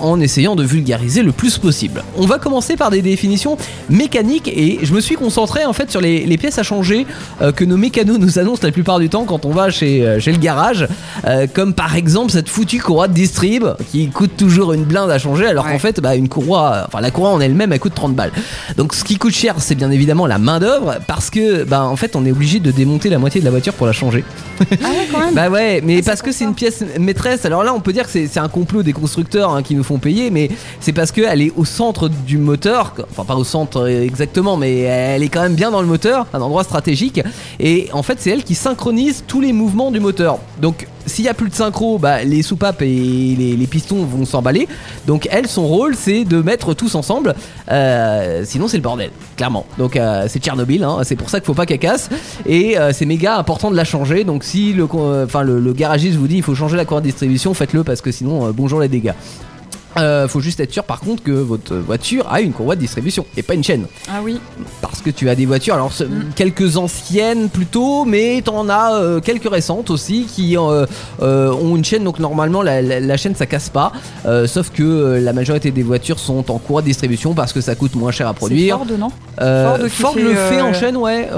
en 0.00 0.20
essayant 0.20 0.56
de 0.56 0.64
vulgariser 0.64 1.22
le 1.22 1.32
plus 1.32 1.58
possible. 1.58 2.02
On 2.16 2.26
va 2.26 2.38
commencer 2.38 2.76
par 2.76 2.90
des 2.90 3.02
définitions 3.02 3.56
mécaniques 3.88 4.48
et 4.48 4.80
je 4.82 4.92
me 4.92 5.00
suis 5.00 5.14
concentré 5.14 5.64
en 5.64 5.72
fait 5.72 5.90
sur 5.90 6.00
les, 6.00 6.38
pièces 6.38 6.58
à 6.58 6.62
changer 6.62 7.06
que 7.54 7.64
nos 7.64 7.76
mécanos 7.76 8.18
nous 8.18 8.38
annoncent 8.38 8.62
la 8.62 8.72
plupart 8.72 8.98
du 8.98 9.08
temps 9.08 9.24
quand 9.24 9.44
on 9.44 9.50
va 9.50 9.70
chez, 9.70 10.18
chez 10.20 10.32
le 10.32 10.38
garage. 10.38 10.86
Euh, 11.26 11.46
comme 11.70 11.74
par 11.74 11.94
exemple 11.96 12.30
cette 12.32 12.48
foutue 12.48 12.78
courroie 12.80 13.06
de 13.08 13.12
distrib 13.12 13.64
qui 13.90 14.08
coûte 14.08 14.36
toujours 14.36 14.72
une 14.72 14.84
blinde 14.84 15.10
à 15.10 15.18
changer 15.18 15.46
alors 15.46 15.64
Ouais. 15.66 15.72
qu'en 15.72 15.78
fait 15.78 16.00
bah, 16.00 16.16
une 16.16 16.28
courroie, 16.28 16.84
enfin 16.86 17.00
la 17.00 17.10
courroie 17.10 17.30
en 17.30 17.40
elle-même 17.40 17.72
elle 17.72 17.78
coûte 17.78 17.94
30 17.94 18.14
balles. 18.14 18.32
Donc 18.76 18.94
ce 18.94 19.04
qui 19.04 19.16
coûte 19.18 19.32
cher 19.34 19.54
c'est 19.58 19.74
bien 19.74 19.90
évidemment 19.90 20.26
la 20.26 20.38
main 20.38 20.58
d'œuvre 20.58 20.96
parce 21.06 21.28
que 21.30 21.64
bah, 21.64 21.84
en 21.84 21.96
fait 21.96 22.16
on 22.16 22.24
est 22.24 22.32
obligé 22.32 22.60
de 22.60 22.70
démonter 22.70 23.08
la 23.10 23.18
moitié 23.18 23.40
de 23.40 23.44
la 23.44 23.50
voiture 23.50 23.74
pour 23.74 23.86
la 23.86 23.92
changer. 23.92 24.24
Ah 24.60 24.64
ouais, 24.64 25.08
quand 25.12 25.18
même. 25.18 25.34
Bah 25.34 25.48
ouais, 25.48 25.80
mais 25.84 25.98
Ah, 26.00 26.06
parce 26.06 26.22
que 26.22 26.32
c'est 26.32 26.44
une 26.44 26.54
pièce 26.54 26.82
maîtresse. 26.98 27.44
Alors 27.44 27.62
là, 27.62 27.72
on 27.74 27.80
peut 27.80 27.92
dire 27.92 28.04
que 28.04 28.10
c'est 28.10 28.26
c'est 28.26 28.40
un 28.40 28.48
complot 28.48 28.82
des 28.82 28.92
constructeurs 28.92 29.54
hein, 29.54 29.62
qui 29.62 29.74
nous 29.74 29.84
font 29.84 29.98
payer, 29.98 30.30
mais 30.30 30.50
c'est 30.80 30.92
parce 30.92 31.12
qu'elle 31.12 31.40
est 31.40 31.52
au 31.56 31.64
centre 31.64 32.08
du 32.08 32.36
moteur. 32.38 32.94
Enfin, 33.10 33.24
pas 33.24 33.36
au 33.36 33.44
centre 33.44 33.82
euh, 33.82 34.02
exactement, 34.04 34.56
mais 34.56 34.80
elle 34.80 35.22
est 35.22 35.28
quand 35.28 35.42
même 35.42 35.54
bien 35.54 35.70
dans 35.70 35.80
le 35.80 35.86
moteur, 35.86 36.26
un 36.34 36.40
endroit 36.40 36.64
stratégique. 36.64 37.20
Et 37.60 37.88
en 37.92 38.02
fait, 38.02 38.16
c'est 38.20 38.30
elle 38.30 38.42
qui 38.44 38.54
synchronise 38.54 39.24
tous 39.26 39.40
les 39.40 39.52
mouvements 39.52 39.90
du 39.90 40.00
moteur. 40.00 40.38
Donc, 40.60 40.86
s'il 41.06 41.24
y 41.24 41.28
a 41.28 41.34
plus 41.34 41.48
de 41.48 41.54
synchro, 41.54 41.98
bah, 41.98 42.22
les 42.24 42.42
soupapes 42.42 42.82
et 42.82 42.86
les, 42.86 43.66
pistons 43.66 44.04
vont 44.04 44.24
s'emballer. 44.24 44.68
Donc, 45.06 45.28
elle, 45.30 45.46
son 45.46 45.66
rôle, 45.66 45.94
c'est 45.94 46.24
de 46.24 46.42
mettre 46.42 46.74
tous 46.74 46.94
ensemble. 46.94 47.34
Euh, 47.70 48.42
sinon, 48.44 48.68
c'est 48.68 48.76
le 48.76 48.82
bordel, 48.82 49.10
clairement. 49.36 49.66
Donc, 49.78 49.96
euh, 49.96 50.26
c'est 50.28 50.42
Tchernobyl. 50.42 50.82
hein. 50.84 50.98
c'est 51.04 51.16
pour 51.16 51.30
ça 51.30 51.40
qu'il 51.40 51.46
faut 51.46 51.54
pas 51.54 51.66
qu'elle 51.66 51.78
casse. 51.78 52.10
Et 52.46 52.78
euh, 52.78 52.92
c'est 52.92 53.06
méga 53.06 53.36
important 53.36 53.70
de 53.70 53.76
la 53.76 53.84
changer. 53.84 54.24
Donc, 54.24 54.44
si 54.44 54.72
le, 54.72 55.72
garagiste 55.72 56.16
vous 56.16 56.28
dit 56.28 56.36
il 56.36 56.42
faut 56.42 56.54
changer 56.54 56.76
la 56.76 56.84
courroie 56.84 57.00
de 57.00 57.06
distribution, 57.06 57.54
faites-le 57.54 57.84
parce 57.84 58.00
que 58.00 58.10
sinon, 58.10 58.50
bonjour 58.52 58.80
les 58.80 58.88
dégâts. 58.88 59.12
Euh, 59.98 60.28
faut 60.28 60.40
juste 60.40 60.60
être 60.60 60.72
sûr 60.72 60.84
par 60.84 61.00
contre 61.00 61.20
que 61.24 61.32
votre 61.32 61.74
voiture 61.74 62.24
a 62.30 62.40
une 62.40 62.52
courroie 62.52 62.76
de 62.76 62.80
distribution 62.80 63.26
et 63.36 63.42
pas 63.42 63.54
une 63.54 63.64
chaîne 63.64 63.86
Ah 64.08 64.20
oui. 64.22 64.38
parce 64.80 65.00
que 65.00 65.10
tu 65.10 65.28
as 65.28 65.34
des 65.34 65.46
voitures, 65.46 65.74
alors 65.74 65.92
ce- 65.92 66.04
quelques 66.36 66.76
anciennes 66.76 67.48
plutôt, 67.48 68.04
mais 68.04 68.40
t'en 68.44 68.68
as 68.68 68.92
euh, 68.94 69.20
quelques 69.20 69.50
récentes 69.50 69.90
aussi 69.90 70.26
qui 70.32 70.56
euh, 70.56 70.86
ont 71.20 71.74
une 71.76 71.84
chaîne, 71.84 72.04
donc 72.04 72.20
normalement 72.20 72.62
la, 72.62 72.80
la- 72.82 73.00
la 73.00 73.16
chaîne 73.16 73.34
ça 73.34 73.46
casse 73.46 73.68
pas, 73.68 73.90
sauf 74.46 74.70
que 74.70 75.18
la 75.20 75.32
majorité 75.32 75.72
des 75.72 75.82
voitures 75.82 76.20
sont 76.20 76.50
en 76.52 76.58
courroie 76.58 76.82
de 76.82 76.86
distribution 76.86 77.34
parce 77.34 77.52
que 77.52 77.60
ça 77.60 77.74
coûte 77.74 77.96
moins 77.96 78.12
cher 78.12 78.28
à 78.28 78.34
produire. 78.34 78.76
Ford, 78.76 78.86
non 78.98 79.10
Ford 79.38 79.78
qui 79.82 79.88
Ford 79.90 80.14
fait, 80.14 80.22
le 80.22 80.34
fait 80.34 80.60
en 80.60 80.72
chaîne, 80.72 80.96
ouais. 80.96 81.28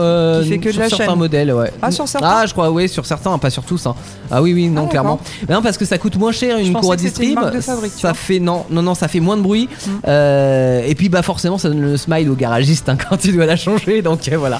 qui 0.42 0.48
fait 0.50 0.58
que 0.58 0.66
de 0.68 0.72
sur 0.72 0.80
la 0.82 0.88
certains 0.90 1.06
chaîne. 1.06 1.18
modèles, 1.18 1.52
ouais. 1.52 1.72
Ah, 1.80 1.90
sur 1.90 2.06
certains 2.06 2.28
Ah, 2.30 2.46
je 2.46 2.52
crois, 2.52 2.70
oui, 2.70 2.88
sur 2.88 3.06
certains, 3.06 3.38
pas 3.38 3.48
sur 3.50 3.62
tous. 3.62 3.86
hein. 3.86 3.94
Ah 4.30 4.42
oui, 4.42 4.52
oui, 4.52 4.68
non, 4.68 4.84
Ah, 4.86 4.90
clairement. 4.90 5.20
non, 5.48 5.62
parce 5.62 5.78
que 5.78 5.84
ça 5.86 5.96
coûte 5.98 6.16
moins 6.16 6.32
cher 6.32 6.58
une 6.58 6.66
Je 6.66 6.72
courroie 6.72 6.96
de 6.96 7.02
que 7.02 7.08
c'était 7.08 7.22
une 7.22 7.28
distrib. 7.30 7.44
marque 7.44 7.56
de 7.56 7.60
fabrique, 7.60 7.94
tu 7.94 8.00
ça 8.00 8.12
fait 8.14 8.40
non, 8.42 8.66
non, 8.70 8.82
non, 8.82 8.94
ça 8.94 9.08
fait 9.08 9.20
moins 9.20 9.36
de 9.36 9.42
bruit. 9.42 9.68
Mm. 9.86 9.90
Euh, 10.08 10.82
et 10.86 10.94
puis 10.94 11.08
bah 11.08 11.22
forcément, 11.22 11.58
ça 11.58 11.68
donne 11.68 11.80
le 11.80 11.96
smile 11.96 12.28
au 12.30 12.34
garagiste 12.34 12.88
hein, 12.88 12.96
quand 13.08 13.16
tu 13.16 13.32
dois 13.32 13.46
la 13.46 13.56
changer. 13.56 14.02
Donc 14.02 14.28
euh, 14.28 14.36
voilà. 14.36 14.58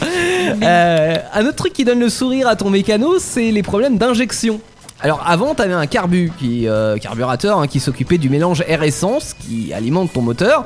Euh, 0.62 1.16
un 1.34 1.42
autre 1.46 1.56
truc 1.56 1.72
qui 1.72 1.84
donne 1.84 2.00
le 2.00 2.08
sourire 2.08 2.48
à 2.48 2.56
ton 2.56 2.70
mécano, 2.70 3.18
c'est 3.18 3.50
les 3.50 3.62
problèmes 3.62 3.98
d'injection. 3.98 4.60
Alors 5.04 5.24
avant, 5.26 5.52
tu 5.56 5.62
avais 5.62 5.72
un 5.72 5.86
carbu, 5.86 6.30
qui, 6.38 6.68
euh, 6.68 6.96
carburateur, 6.96 7.58
hein, 7.58 7.66
qui 7.66 7.80
s'occupait 7.80 8.18
du 8.18 8.30
mélange 8.30 8.62
air-essence 8.68 9.34
qui 9.34 9.72
alimente 9.72 10.12
ton 10.12 10.22
moteur. 10.22 10.64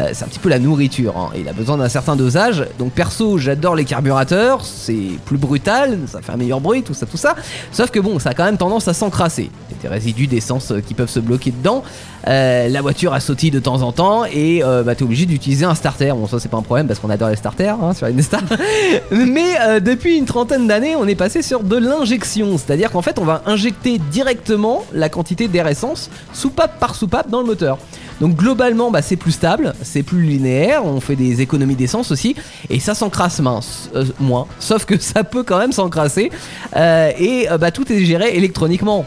Euh, 0.00 0.10
c'est 0.12 0.24
un 0.24 0.26
petit 0.26 0.40
peu 0.40 0.48
la 0.48 0.58
nourriture. 0.58 1.16
hein. 1.16 1.30
Il 1.38 1.48
a 1.48 1.52
besoin 1.52 1.76
d'un 1.76 1.88
certain 1.88 2.16
dosage. 2.16 2.66
Donc 2.80 2.90
perso, 2.90 3.38
j'adore 3.38 3.76
les 3.76 3.84
carburateurs. 3.84 4.64
C'est 4.64 4.96
plus 5.24 5.38
brutal, 5.38 6.00
ça 6.08 6.20
fait 6.20 6.32
un 6.32 6.36
meilleur 6.36 6.60
bruit, 6.60 6.82
tout 6.82 6.94
ça, 6.94 7.06
tout 7.06 7.16
ça. 7.16 7.36
Sauf 7.70 7.92
que 7.92 8.00
bon, 8.00 8.18
ça 8.18 8.30
a 8.30 8.34
quand 8.34 8.44
même 8.44 8.56
tendance 8.58 8.88
à 8.88 8.92
s'encrasser. 8.92 9.50
Il 9.70 9.76
y 9.76 9.78
a 9.78 9.82
des 9.82 9.88
résidus 9.88 10.26
d'essence 10.26 10.72
qui 10.88 10.94
peuvent 10.94 11.08
se 11.08 11.20
bloquer 11.20 11.52
dedans. 11.52 11.84
Euh, 12.28 12.68
la 12.68 12.82
voiture 12.82 13.12
a 13.12 13.20
sautille 13.20 13.52
de 13.52 13.60
temps 13.60 13.82
en 13.82 13.92
temps 13.92 14.24
et 14.24 14.62
euh, 14.64 14.82
bah, 14.82 14.94
obligé 15.00 15.26
d'utiliser 15.26 15.64
un 15.64 15.74
starter. 15.74 16.12
Bon, 16.12 16.26
ça 16.26 16.40
c'est 16.40 16.48
pas 16.48 16.56
un 16.56 16.62
problème 16.62 16.88
parce 16.88 16.98
qu'on 16.98 17.10
adore 17.10 17.28
les 17.28 17.36
starters 17.36 17.76
hein. 17.80 17.92
Mais 19.10 19.54
euh, 19.60 19.80
depuis 19.80 20.16
une 20.16 20.24
trentaine 20.24 20.66
d'années, 20.66 20.96
on 20.96 21.06
est 21.06 21.14
passé 21.14 21.42
sur 21.42 21.62
de 21.62 21.76
l'injection. 21.76 22.58
C'est-à-dire 22.58 22.90
qu'en 22.90 23.02
fait, 23.02 23.18
on 23.18 23.24
va 23.24 23.42
injecter 23.46 23.98
directement 23.98 24.84
la 24.92 25.08
quantité 25.08 25.46
d'air 25.48 25.68
essence 25.68 26.10
soupape 26.32 26.78
par 26.80 26.94
soupape 26.94 27.30
dans 27.30 27.40
le 27.40 27.46
moteur. 27.46 27.78
Donc 28.20 28.34
globalement, 28.34 28.90
bah, 28.90 29.02
c'est 29.02 29.16
plus 29.16 29.32
stable, 29.32 29.74
c'est 29.82 30.02
plus 30.02 30.22
linéaire, 30.22 30.84
on 30.86 31.00
fait 31.00 31.16
des 31.16 31.42
économies 31.42 31.74
d'essence 31.74 32.10
aussi, 32.10 32.34
et 32.70 32.80
ça 32.80 32.94
s'encrasse 32.94 33.42
euh, 33.94 34.04
moins. 34.18 34.46
Sauf 34.58 34.86
que 34.86 34.98
ça 34.98 35.22
peut 35.22 35.42
quand 35.42 35.58
même 35.58 35.72
s'encrasser, 35.72 36.30
et 36.74 37.46
bah, 37.60 37.70
tout 37.70 37.92
est 37.92 38.04
géré 38.04 38.34
électroniquement. 38.34 39.04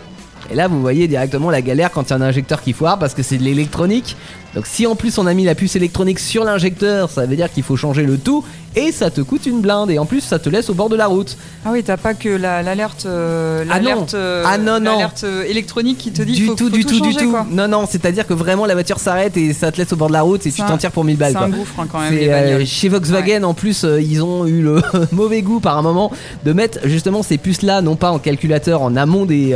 Et 0.51 0.55
là, 0.55 0.67
vous 0.67 0.81
voyez 0.81 1.07
directement 1.07 1.51
la 1.51 1.61
galère 1.61 1.91
quand 1.91 2.03
il 2.03 2.09
y 2.09 2.13
a 2.13 2.15
un 2.15 2.21
injecteur 2.21 2.61
qui 2.61 2.73
foire 2.73 2.97
parce 2.97 3.13
que 3.13 3.21
c'est 3.21 3.37
de 3.37 3.43
l'électronique. 3.43 4.17
Donc, 4.55 4.65
si 4.65 4.87
en 4.87 4.95
plus 4.95 5.17
on 5.19 5.27
a 5.27 5.33
mis 5.33 5.45
la 5.45 5.53
puce 5.55 5.75
électronique 5.75 6.19
sur 6.19 6.43
l'injecteur, 6.43 7.09
ça 7.09 7.25
veut 7.25 7.35
dire 7.35 7.51
qu'il 7.51 7.63
faut 7.63 7.75
changer 7.77 8.03
le 8.03 8.17
tout 8.17 8.43
et 8.75 8.91
ça 8.91 9.09
te 9.11 9.21
coûte 9.21 9.45
une 9.45 9.61
blinde. 9.61 9.91
Et 9.91 9.99
en 9.99 10.05
plus, 10.05 10.21
ça 10.21 10.39
te 10.39 10.49
laisse 10.49 10.69
au 10.69 10.73
bord 10.73 10.89
de 10.89 10.95
la 10.95 11.07
route. 11.07 11.37
Ah 11.65 11.69
oui, 11.71 11.83
t'as 11.83 11.97
pas 11.97 12.13
que 12.15 12.29
la- 12.29 12.63
l'alerte 12.63 13.03
euh, 13.05 13.63
Ah 13.69 13.79
non. 13.79 14.05
euh, 14.13 14.43
Ah 14.45 14.57
non, 14.57 14.79
non. 14.79 14.97
euh, 15.23 15.43
électronique 15.43 15.97
qui 15.99 16.11
te 16.11 16.21
dit 16.23 16.33
du 16.33 16.45
faut, 16.47 16.55
tout, 16.55 16.65
faut 16.65 16.75
du 16.75 16.83
tout, 16.85 16.99
du 16.99 17.15
tout. 17.15 17.29
quoi. 17.31 17.45
Non, 17.51 17.67
non, 17.67 17.85
c'est-à-dire 17.89 18.25
que 18.25 18.33
vraiment 18.33 18.65
la 18.65 18.73
voiture 18.73 18.99
s'arrête 18.99 19.37
et 19.37 19.53
ça 19.53 19.71
te 19.71 19.77
laisse 19.77 19.91
au 19.93 19.95
bord 19.95 20.07
de 20.07 20.13
la 20.13 20.21
route 20.23 20.45
et 20.47 20.51
tu 20.51 20.61
t'en 20.63 20.77
tires 20.77 20.91
pour 20.91 21.03
1000 21.03 21.17
balles. 21.17 21.33
C'est 21.33 21.37
un 21.43 21.49
gouffre 21.49 21.79
hein, 21.79 21.87
quand 21.91 21.99
même. 21.99 22.13
Euh, 22.13 22.65
chez 22.65 22.89
Volkswagen 22.89 23.43
en 23.43 23.53
plus 23.53 23.83
euh, 23.83 24.01
ils 24.01 24.23
ont 24.23 24.45
eu 24.47 24.61
le 24.61 24.81
mauvais 25.11 25.41
goût 25.41 25.59
par 25.59 25.77
un 25.77 25.81
moment 25.81 26.11
de 26.45 26.53
mettre 26.53 26.79
justement 26.85 27.21
ces 27.23 27.37
puces 27.37 27.61
là 27.61 27.81
non 27.81 27.95
pas 27.95 28.11
en 28.11 28.19
calculateur 28.19 28.81
en 28.81 28.95
amont 28.95 29.25
des, 29.25 29.55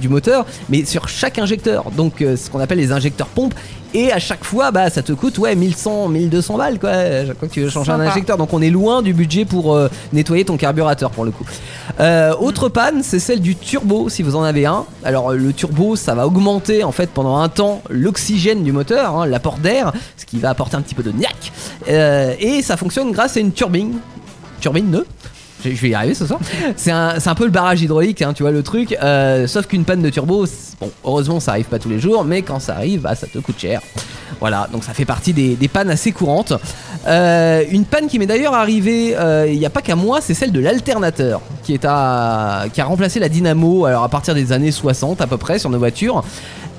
du 0.00 0.08
moteur 0.08 0.46
mais 0.70 0.84
sur 0.84 1.08
chaque 1.08 1.38
injecteur 1.38 1.84
donc 1.96 2.14
ce 2.20 2.50
qu'on 2.50 2.60
appelle 2.60 2.78
les 2.78 2.92
injecteurs 2.92 3.26
pompes 3.28 3.54
et 3.94 4.12
à 4.12 4.18
chaque 4.18 4.44
fois 4.44 4.70
bah 4.70 4.90
ça 4.90 5.02
te 5.02 5.12
coûte 5.12 5.38
ouais 5.38 5.54
1100 5.54 6.08
1200 6.08 6.58
balles 6.58 6.78
quoi 6.78 6.90
à 6.90 7.26
chaque 7.26 7.38
fois 7.38 7.48
que 7.48 7.54
tu 7.54 7.62
veux 7.62 7.70
changer 7.70 7.92
un 7.92 8.00
injecteur. 8.00 8.36
Donc 8.36 8.52
on 8.52 8.60
est 8.60 8.70
loin 8.70 9.00
du 9.00 9.14
budget 9.14 9.44
pour 9.44 9.74
euh, 9.74 9.88
nettoyer 10.12 10.44
ton 10.44 10.56
carburateur 10.56 11.10
pour 11.10 11.24
le 11.24 11.30
coup. 11.30 11.44
Euh, 12.00 12.34
autre 12.34 12.68
panne 12.68 13.02
c'est 13.02 13.20
celle 13.20 13.40
du 13.40 13.56
turbo 13.56 14.08
si 14.08 14.22
vous 14.22 14.36
en 14.36 14.42
avez 14.42 14.66
un. 14.66 14.84
Alors 15.04 15.30
euh, 15.30 15.36
le 15.36 15.52
turbo 15.52 15.96
ça 15.96 16.14
va 16.14 16.26
augmenter 16.26 16.84
en 16.84 16.92
fait 16.92 17.10
pendant 17.10 17.38
un 17.38 17.48
temps 17.48 17.82
l'oxygène 17.88 18.64
du 18.64 18.72
moteur 18.72 19.16
hein, 19.16 19.26
l'apport 19.26 19.58
d'air 19.58 19.92
ce 20.16 20.26
qui 20.26 20.38
va 20.38 20.50
apporter 20.50 20.76
un 20.76 20.82
petit 20.82 20.94
peu 20.94 21.02
de 21.02 21.12
niaque. 21.12 21.52
Euh, 21.88 22.34
et 22.38 22.62
ça 22.62 22.76
fonctionne 22.76 23.12
grâce 23.12 23.36
à 23.36 23.40
une 23.40 23.52
turbine. 23.52 23.98
Turbine 24.60 24.90
de 24.90 25.06
je 25.64 25.80
vais 25.80 25.90
y 25.90 25.94
arriver 25.94 26.14
ce 26.14 26.26
soir. 26.26 26.40
C'est 26.76 26.90
un, 26.90 27.14
un 27.24 27.34
peu 27.34 27.44
le 27.44 27.50
barrage 27.50 27.82
hydraulique, 27.82 28.22
hein, 28.22 28.32
tu 28.34 28.42
vois 28.42 28.52
le 28.52 28.62
truc. 28.62 28.96
Euh, 29.02 29.46
sauf 29.46 29.66
qu'une 29.66 29.84
panne 29.84 30.02
de 30.02 30.10
turbo, 30.10 30.46
bon, 30.80 30.90
heureusement 31.04 31.40
ça 31.40 31.52
arrive 31.52 31.66
pas 31.66 31.78
tous 31.78 31.88
les 31.88 31.98
jours, 31.98 32.24
mais 32.24 32.42
quand 32.42 32.60
ça 32.60 32.74
arrive, 32.74 33.02
bah, 33.02 33.14
ça 33.14 33.26
te 33.26 33.38
coûte 33.38 33.58
cher. 33.58 33.80
Voilà, 34.40 34.68
donc 34.72 34.84
ça 34.84 34.92
fait 34.94 35.04
partie 35.04 35.32
des, 35.32 35.68
pannes 35.68 35.90
assez 35.90 36.12
courantes. 36.12 36.52
Euh, 37.06 37.62
une 37.70 37.84
panne 37.84 38.06
qui 38.06 38.18
m'est 38.18 38.26
d'ailleurs 38.26 38.54
arrivée 38.54 39.14
euh, 39.16 39.46
il 39.46 39.58
n'y 39.58 39.66
a 39.66 39.70
pas 39.70 39.82
qu'à 39.82 39.96
moi, 39.96 40.20
c'est 40.20 40.34
celle 40.34 40.52
de 40.52 40.60
l'alternateur 40.60 41.40
qui, 41.62 41.78
qui 41.78 41.86
a 41.86 42.84
remplacé 42.84 43.20
la 43.20 43.28
dynamo 43.28 43.84
alors 43.84 44.04
à 44.04 44.08
partir 44.08 44.34
des 44.34 44.52
années 44.52 44.70
60 44.70 45.20
à 45.20 45.26
peu 45.26 45.36
près 45.36 45.58
sur 45.58 45.70
nos 45.70 45.78
voitures 45.78 46.24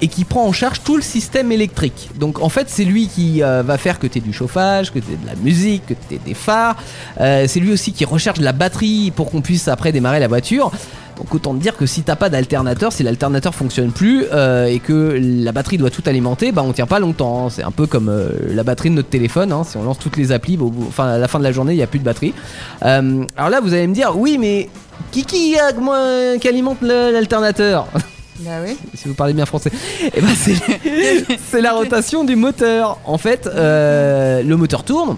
et 0.02 0.08
qui 0.08 0.26
prend 0.26 0.46
en 0.46 0.52
charge 0.52 0.82
tout 0.84 0.98
le 0.98 1.02
système 1.02 1.52
électrique. 1.52 2.10
Donc 2.20 2.42
en 2.42 2.50
fait, 2.50 2.68
c'est 2.70 2.84
lui 2.84 3.08
qui 3.08 3.42
euh, 3.42 3.64
va 3.64 3.78
faire 3.78 3.98
que 4.00 4.08
tu 4.08 4.18
aies 4.18 4.22
du 4.22 4.34
chauffage, 4.34 4.92
que 4.92 5.00
tu 5.00 5.14
aies 5.14 5.18
de 5.18 5.26
la 5.26 5.36
musique, 5.36 5.86
que 5.88 5.94
tu 5.94 6.16
aies 6.16 6.20
des 6.24 6.34
phares. 6.34 6.76
Euh, 7.22 7.46
c'est 7.48 7.60
lui 7.60 7.72
aussi 7.72 7.94
qui 7.94 8.04
recharge 8.06 8.40
la 8.42 8.52
batterie 8.52 9.12
pour 9.16 9.32
qu'on 9.32 9.42
puisse 9.42 9.68
après 9.68 9.92
démarrer 9.92 10.20
la 10.20 10.28
voiture. 10.28 10.72
Donc 11.18 11.34
autant 11.34 11.54
te 11.56 11.62
dire 11.62 11.78
que 11.78 11.86
si 11.86 12.04
t'as 12.04 12.18
pas 12.18 12.30
d'alternateur, 12.30 12.92
si 12.92 13.02
l'alternateur 13.02 13.56
fonctionne 13.56 13.92
plus 13.94 14.26
euh, 14.34 14.66
et 14.66 14.80
que 14.80 15.18
la 15.22 15.54
batterie 15.54 15.78
doit 15.78 15.90
tout 15.90 16.04
alimenter, 16.08 16.52
bah 16.52 16.62
on 16.66 16.74
tient 16.74 16.88
pas 16.88 17.00
longtemps. 17.00 17.46
hein. 17.46 17.50
C'est 17.50 17.64
un 17.64 17.72
peu 17.72 17.88
comme 17.88 18.12
la 18.50 18.64
batterie 18.64 18.90
de 18.90 18.96
notre 18.96 19.08
téléphone. 19.10 19.54
hein. 19.54 19.64
Si 19.64 19.78
on 19.78 19.84
lance 19.84 19.98
toutes 19.98 20.18
les 20.18 20.34
applis, 20.34 20.58
bah, 20.58 20.66
enfin 20.90 21.08
à 21.08 21.18
la 21.18 21.30
fin 21.30 21.40
de 21.40 21.46
la 21.46 21.54
journée, 21.54 21.72
il 21.74 21.78
y 21.80 21.84
a 21.84 21.88
plus 21.88 22.00
de 22.00 22.04
batterie. 22.04 22.34
Alors 22.82 23.50
là, 23.50 23.62
vous 23.62 23.74
allez 23.74 23.88
me 23.88 23.94
dire, 23.94 24.18
oui, 24.18 24.38
mais 24.38 24.70
qui 25.12 25.24
qui, 25.24 25.56
moi, 25.80 26.00
qui 26.42 26.48
alimente 26.50 26.82
l'alternateur? 26.82 27.88
Bah 28.40 28.52
oui. 28.66 28.78
si 28.94 29.08
vous 29.08 29.14
parlez 29.14 29.34
bien 29.34 29.46
français, 29.46 29.72
eh 30.14 30.22
ben 30.22 30.34
c'est, 30.36 31.62
la 31.62 31.74
rotation 31.74 32.24
du 32.24 32.36
moteur. 32.36 33.00
En 33.06 33.18
fait, 33.18 33.48
euh, 33.48 34.44
le 34.44 34.58
moteur 34.58 34.84
tourne. 34.84 35.18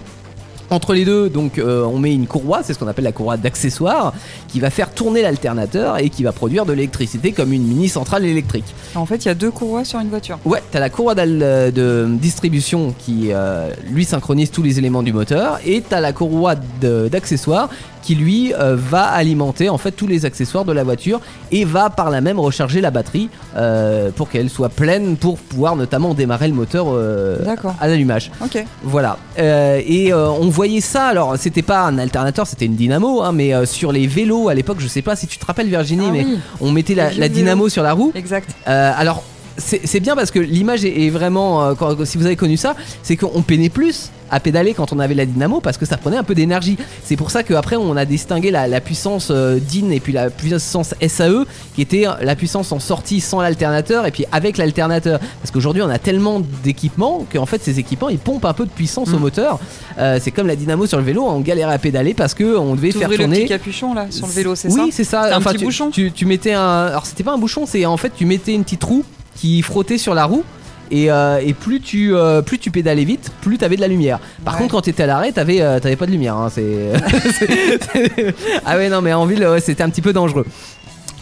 Entre 0.70 0.92
les 0.92 1.06
deux, 1.06 1.30
donc 1.30 1.58
euh, 1.58 1.82
on 1.84 1.98
met 1.98 2.12
une 2.12 2.26
courroie, 2.26 2.62
c'est 2.62 2.74
ce 2.74 2.78
qu'on 2.78 2.88
appelle 2.88 3.04
la 3.04 3.12
courroie 3.12 3.38
d'accessoire, 3.38 4.12
qui 4.48 4.60
va 4.60 4.68
faire 4.68 4.90
tourner 4.90 5.22
l'alternateur 5.22 5.98
et 5.98 6.10
qui 6.10 6.22
va 6.22 6.32
produire 6.32 6.66
de 6.66 6.74
l'électricité 6.74 7.32
comme 7.32 7.54
une 7.54 7.66
mini 7.66 7.88
centrale 7.88 8.26
électrique. 8.26 8.66
En 8.94 9.06
fait, 9.06 9.24
il 9.24 9.28
y 9.28 9.30
a 9.30 9.34
deux 9.34 9.50
courroies 9.50 9.86
sur 9.86 9.98
une 9.98 10.10
voiture. 10.10 10.38
Ouais, 10.44 10.62
t'as 10.70 10.80
la 10.80 10.90
courroie 10.90 11.14
de 11.14 12.06
distribution 12.20 12.94
qui 12.98 13.28
euh, 13.30 13.70
lui 13.90 14.04
synchronise 14.04 14.50
tous 14.50 14.62
les 14.62 14.78
éléments 14.78 15.02
du 15.02 15.14
moteur 15.14 15.58
et 15.64 15.80
t'as 15.80 16.00
la 16.00 16.12
courroie 16.12 16.54
d'accessoires 16.80 17.70
qui 18.02 18.14
lui 18.14 18.52
euh, 18.54 18.76
va 18.76 19.02
alimenter 19.04 19.68
en 19.68 19.78
fait 19.78 19.90
tous 19.92 20.06
les 20.06 20.24
accessoires 20.24 20.64
de 20.64 20.72
la 20.72 20.84
voiture 20.84 21.20
et 21.50 21.64
va 21.64 21.90
par 21.90 22.10
là 22.10 22.20
même 22.20 22.38
recharger 22.38 22.80
la 22.80 22.90
batterie 22.90 23.28
euh, 23.56 24.10
pour 24.14 24.28
qu'elle 24.30 24.48
soit 24.50 24.68
pleine 24.68 25.16
pour 25.16 25.38
pouvoir 25.38 25.76
notamment 25.76 26.14
démarrer 26.14 26.48
le 26.48 26.54
moteur 26.54 26.86
euh, 26.88 27.36
à 27.80 27.88
l'allumage. 27.88 28.30
Ok. 28.42 28.64
Voilà. 28.82 29.18
Et 29.38 30.12
on 30.14 30.48
voyait 30.48 30.80
ça, 30.80 31.06
alors 31.06 31.36
c'était 31.38 31.62
pas 31.62 31.80
un 31.82 31.98
alternateur, 31.98 32.46
c'était 32.46 32.66
une 32.66 32.76
dynamo, 32.76 33.22
hein, 33.22 33.32
mais 33.32 33.66
sur 33.66 33.92
les 33.92 34.06
vélos 34.06 34.48
à 34.48 34.54
l'époque, 34.54 34.78
je 34.80 34.86
sais 34.88 35.02
pas 35.02 35.16
si 35.16 35.26
tu 35.26 35.38
te 35.38 35.46
rappelles 35.46 35.68
Virginie, 35.68 36.06
Ah 36.08 36.12
mais 36.12 36.24
oui. 36.24 36.38
on 36.60 36.72
mettait 36.72 36.94
la, 36.94 37.28
dynamo 37.28 37.68
sur 37.68 37.82
la 37.82 37.92
roue. 37.92 38.12
Exact. 38.14 38.50
Alors, 38.66 39.22
c'est 39.56 39.80
c'est 39.86 39.98
bien 40.00 40.14
parce 40.14 40.30
que 40.30 40.38
l'image 40.38 40.84
est, 40.84 41.06
est 41.06 41.10
vraiment. 41.10 41.64
euh, 41.64 41.74
quand- 41.74 42.04
si 42.04 42.16
vous 42.16 42.26
avez 42.26 42.36
connu 42.36 42.56
ça, 42.56 42.74
c'est 43.02 43.16
qu'on 43.16 43.42
peinait 43.42 43.68
plus 43.70 44.10
à 44.30 44.40
pédaler 44.40 44.74
quand 44.74 44.92
on 44.92 44.98
avait 44.98 45.14
la 45.14 45.26
dynamo 45.26 45.60
parce 45.60 45.76
que 45.78 45.86
ça 45.86 45.96
prenait 45.96 46.16
un 46.16 46.22
peu 46.22 46.34
d'énergie. 46.34 46.76
C'est 47.04 47.16
pour 47.16 47.30
ça 47.30 47.42
qu'après 47.42 47.76
on 47.76 47.96
a 47.96 48.04
distingué 48.04 48.50
la, 48.50 48.66
la 48.68 48.80
puissance 48.80 49.28
euh, 49.30 49.58
DIN 49.58 49.90
et 49.90 50.00
puis 50.00 50.12
la 50.12 50.30
puissance 50.30 50.94
SAE 51.06 51.44
qui 51.74 51.82
était 51.82 52.04
la 52.20 52.36
puissance 52.36 52.72
en 52.72 52.78
sortie 52.80 53.20
sans 53.20 53.40
l'alternateur 53.40 54.06
et 54.06 54.10
puis 54.10 54.24
avec 54.32 54.58
l'alternateur. 54.58 55.20
Parce 55.40 55.50
qu'aujourd'hui 55.50 55.82
on 55.82 55.88
a 55.90 55.98
tellement 55.98 56.40
d'équipements 56.62 57.26
qu'en 57.32 57.46
fait 57.46 57.62
ces 57.62 57.78
équipements 57.78 58.08
ils 58.08 58.18
pompent 58.18 58.44
un 58.44 58.52
peu 58.52 58.64
de 58.64 58.70
puissance 58.70 59.08
au 59.12 59.16
Mm. 59.18 59.20
moteur. 59.20 59.58
Euh, 59.98 60.18
c'est 60.22 60.30
comme 60.30 60.46
la 60.46 60.56
dynamo 60.56 60.86
sur 60.86 60.98
le 60.98 61.04
vélo, 61.04 61.24
on 61.24 61.40
galérait 61.40 61.72
à 61.74 61.78
pédaler 61.78 62.14
parce 62.14 62.34
que 62.34 62.56
on 62.56 62.74
devait 62.74 62.90
faire 62.92 63.02
T'ouvrais 63.08 63.16
le 63.16 63.22
tourner. 63.24 63.38
petit 63.40 63.48
capuchon 63.48 63.94
là 63.94 64.06
sur 64.10 64.26
le 64.26 64.32
vélo, 64.32 64.54
c'est 64.54 64.70
ça 64.70 64.82
Oui, 64.82 64.90
c'est 64.92 65.04
ça. 65.04 65.34
Un 65.36 65.40
petit 65.40 65.58
tu, 65.58 65.64
bouchon 65.64 65.90
Tu, 65.90 66.12
tu 66.12 66.26
mettais 66.26 66.52
un. 66.52 66.86
Alors, 66.86 67.06
c'était 67.06 67.24
pas 67.24 67.32
un 67.32 67.38
bouchon, 67.38 67.64
c'est 67.66 67.84
en 67.86 67.96
fait, 67.96 68.12
tu 68.16 68.24
mettais 68.26 68.52
une 68.54 68.64
petite 68.64 68.84
roue 68.84 69.04
qui 69.36 69.62
frottait 69.62 69.98
sur 69.98 70.14
la 70.14 70.24
roue. 70.24 70.44
Et, 70.90 71.10
euh, 71.10 71.40
et 71.44 71.52
plus 71.54 71.80
tu 71.80 72.14
euh, 72.14 72.40
plus 72.42 72.58
tu 72.58 72.70
pédalais 72.70 73.04
vite, 73.04 73.30
plus 73.42 73.58
t'avais 73.58 73.76
de 73.76 73.80
la 73.82 73.88
lumière. 73.88 74.18
Par 74.44 74.54
Ouais. 74.54 74.60
contre, 74.60 74.72
quand 74.74 74.80
t'étais 74.82 75.02
à 75.02 75.06
l'arrêt, 75.06 75.32
t'avais 75.32 75.60
euh, 75.60 75.78
t'avais 75.80 75.96
pas 75.96 76.06
de 76.06 76.10
lumière. 76.12 76.34
hein, 76.36 76.48
c'est 76.52 76.92
c'est- 77.38 78.34
ah 78.64 78.76
ouais 78.76 78.88
non 78.88 79.02
mais 79.02 79.12
en 79.12 79.26
ville 79.26 79.46
ouais, 79.46 79.60
c'était 79.60 79.82
un 79.82 79.90
petit 79.90 80.02
peu 80.02 80.12
dangereux. 80.12 80.46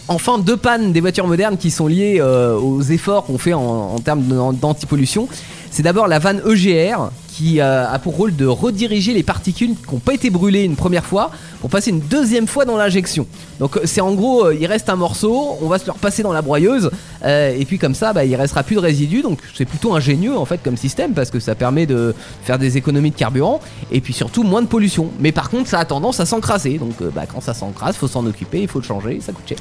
Enfin, 0.08 0.38
deux 0.38 0.56
pannes 0.56 0.92
des 0.92 1.00
voitures 1.00 1.26
modernes 1.26 1.56
qui 1.56 1.72
sont 1.72 1.88
liées 1.88 2.20
aux 2.22 2.80
efforts 2.80 3.24
qu'on 3.26 3.38
fait 3.38 3.54
en, 3.54 3.60
en 3.60 3.98
termes 3.98 4.22
d'antipollution. 4.52 5.26
C'est 5.72 5.82
d'abord 5.82 6.06
la 6.06 6.20
vanne 6.20 6.40
EGR 6.46 7.10
qui 7.36 7.60
a 7.60 7.98
pour 7.98 8.16
rôle 8.16 8.34
de 8.34 8.46
rediriger 8.46 9.12
les 9.12 9.22
particules 9.22 9.74
qui 9.74 9.94
n'ont 9.94 10.00
pas 10.00 10.14
été 10.14 10.30
brûlées 10.30 10.64
une 10.64 10.76
première 10.76 11.04
fois 11.04 11.30
pour 11.60 11.68
passer 11.70 11.90
une 11.90 12.00
deuxième 12.00 12.46
fois 12.46 12.64
dans 12.64 12.76
l'injection. 12.76 13.26
Donc 13.60 13.76
euh, 13.76 13.80
c'est 13.84 14.00
en 14.00 14.14
gros, 14.14 14.46
euh, 14.46 14.54
il 14.58 14.66
reste 14.66 14.88
un 14.88 14.96
morceau, 14.96 15.56
on 15.60 15.68
va 15.68 15.78
se 15.78 15.86
le 15.86 15.92
repasser 15.92 16.22
dans 16.22 16.32
la 16.32 16.42
broyeuse 16.42 16.90
euh, 17.24 17.54
et 17.58 17.64
puis 17.64 17.78
comme 17.78 17.94
ça, 17.94 18.12
bah, 18.12 18.24
il 18.24 18.34
restera 18.36 18.62
plus 18.62 18.76
de 18.76 18.80
résidus. 18.80 19.22
Donc 19.22 19.38
c'est 19.54 19.64
plutôt 19.64 19.94
ingénieux 19.94 20.36
en 20.36 20.44
fait 20.44 20.62
comme 20.62 20.76
système 20.76 21.12
parce 21.12 21.30
que 21.30 21.40
ça 21.40 21.54
permet 21.54 21.86
de 21.86 22.14
faire 22.42 22.58
des 22.58 22.76
économies 22.76 23.10
de 23.10 23.16
carburant 23.16 23.60
et 23.90 24.00
puis 24.00 24.12
surtout 24.12 24.42
moins 24.42 24.62
de 24.62 24.66
pollution. 24.66 25.10
Mais 25.20 25.32
par 25.32 25.50
contre, 25.50 25.68
ça 25.68 25.78
a 25.78 25.84
tendance 25.84 26.20
à 26.20 26.26
s'encrasser. 26.26 26.78
Donc 26.78 27.02
bah, 27.14 27.24
quand 27.26 27.40
ça 27.40 27.54
s'encrasse, 27.54 27.96
faut 27.96 28.08
s'en 28.08 28.24
occuper, 28.26 28.62
il 28.62 28.68
faut 28.68 28.80
le 28.80 28.84
changer, 28.84 29.20
ça 29.20 29.32
coûte 29.32 29.48
cher. 29.48 29.58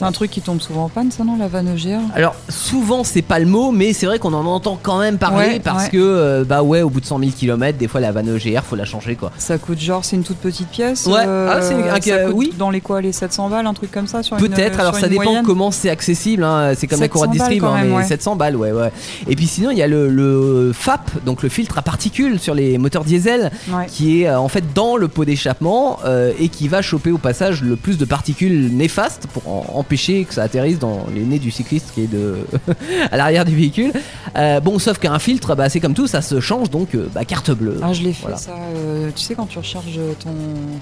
C'est 0.00 0.06
un 0.06 0.12
truc 0.12 0.30
qui 0.30 0.40
tombe 0.40 0.60
souvent 0.62 0.84
en 0.84 0.88
panne, 0.88 1.10
ça 1.10 1.24
non, 1.24 1.36
la 1.38 1.46
vanne 1.46 1.68
EGR 1.76 2.00
Alors 2.14 2.34
souvent 2.48 3.04
c'est 3.04 3.20
pas 3.20 3.38
le 3.38 3.44
mot, 3.44 3.70
mais 3.70 3.92
c'est 3.92 4.06
vrai 4.06 4.18
qu'on 4.18 4.32
en 4.32 4.46
entend 4.46 4.78
quand 4.82 4.98
même 4.98 5.18
parler 5.18 5.36
Ouais, 5.36 5.60
parce 5.60 5.84
ouais. 5.84 5.90
que 5.90 5.98
euh, 5.98 6.42
bah 6.44 6.62
ouais, 6.62 6.80
au 6.80 6.88
bout 6.88 7.00
de 7.00 7.04
100 7.06 7.18
000 7.18 7.30
km, 7.32 7.76
des 7.76 7.86
fois 7.86 8.00
la 8.00 8.10
vanne 8.10 8.34
EGR 8.34 8.62
faut 8.62 8.76
la 8.76 8.86
changer 8.86 9.14
quoi. 9.14 9.30
Ça 9.36 9.58
coûte 9.58 9.78
genre, 9.78 10.02
c'est 10.04 10.16
une 10.16 10.22
toute 10.22 10.38
petite 10.38 10.68
pièce 10.68 11.04
Ouais. 11.06 11.22
euh, 11.26 11.52
Ah, 11.54 11.60
c'est 11.60 11.74
une- 11.74 11.80
un- 11.82 12.00
ça 12.00 12.24
coûte 12.24 12.34
oui. 12.34 12.52
Dans 12.58 12.70
les 12.70 12.80
quoi, 12.80 13.00
les 13.02 13.12
700 13.12 13.50
balles, 13.50 13.66
un 13.66 13.74
truc 13.74 13.90
comme 13.92 14.06
ça 14.06 14.22
sur 14.22 14.36
Peut-être, 14.38 14.72
sur 14.74 14.80
alors 14.80 14.94
ça 14.96 15.08
dépend 15.08 15.24
moyenne 15.24 15.44
comment 15.44 15.70
c'est 15.70 15.90
accessible, 15.90 16.44
hein. 16.44 16.72
c'est 16.74 16.86
comme 16.86 17.00
la 17.00 17.04
700 17.06 17.12
courroie 17.12 17.26
de 17.26 17.32
distrib, 17.32 17.64
hein, 17.64 17.76
mais 17.84 17.92
ouais. 17.96 18.04
700 18.04 18.36
balles, 18.36 18.56
ouais, 18.56 18.72
ouais. 18.72 18.90
Et 19.28 19.36
puis 19.36 19.46
sinon 19.46 19.70
il 19.70 19.76
y 19.76 19.82
a 19.82 19.86
le, 19.86 20.08
le 20.08 20.72
FAP, 20.74 21.10
donc 21.26 21.42
le 21.42 21.50
filtre 21.50 21.76
à 21.78 21.82
particules 21.82 22.38
sur 22.40 22.54
les 22.54 22.78
moteurs 22.78 23.04
diesel, 23.04 23.50
qui 23.88 24.22
est 24.22 24.28
euh, 24.28 24.40
en 24.40 24.48
fait 24.48 24.64
dans 24.74 24.96
le 24.96 25.08
pot 25.08 25.26
d'échappement 25.26 25.98
euh, 26.06 26.32
et 26.38 26.48
qui 26.48 26.68
va 26.68 26.80
choper 26.80 27.10
au 27.10 27.18
passage 27.18 27.62
le 27.62 27.76
plus 27.76 27.98
de 27.98 28.04
particules 28.06 28.74
néfastes 28.74 29.26
pour 29.32 29.46
en- 29.48 29.78
empêcher 29.90 30.24
que 30.24 30.34
ça 30.34 30.44
atterrisse 30.44 30.78
dans 30.78 31.04
les 31.12 31.22
nez 31.22 31.40
du 31.40 31.50
cycliste 31.50 31.90
qui 31.94 32.02
est 32.02 32.06
de 32.06 32.36
à 33.10 33.16
l'arrière 33.16 33.44
du 33.44 33.56
véhicule. 33.56 33.92
Euh, 34.36 34.60
bon, 34.60 34.78
sauf 34.78 34.98
qu'un 34.98 35.18
filtre, 35.18 35.56
bah, 35.56 35.68
c'est 35.68 35.80
comme 35.80 35.94
tout, 35.94 36.06
ça 36.06 36.22
se 36.22 36.38
change, 36.38 36.70
donc 36.70 36.94
euh, 36.94 37.08
bah, 37.12 37.24
carte 37.24 37.50
bleue. 37.50 37.80
Ah, 37.82 37.92
je 37.92 38.02
l'ai 38.02 38.12
fait 38.12 38.22
Voilà. 38.22 38.36
ça. 38.36 38.52
euh, 38.76 39.10
tu 39.16 39.22
sais, 39.24 39.34
quand 39.34 39.46
tu 39.46 39.58
recharges 39.58 39.98
ton, 40.22 40.30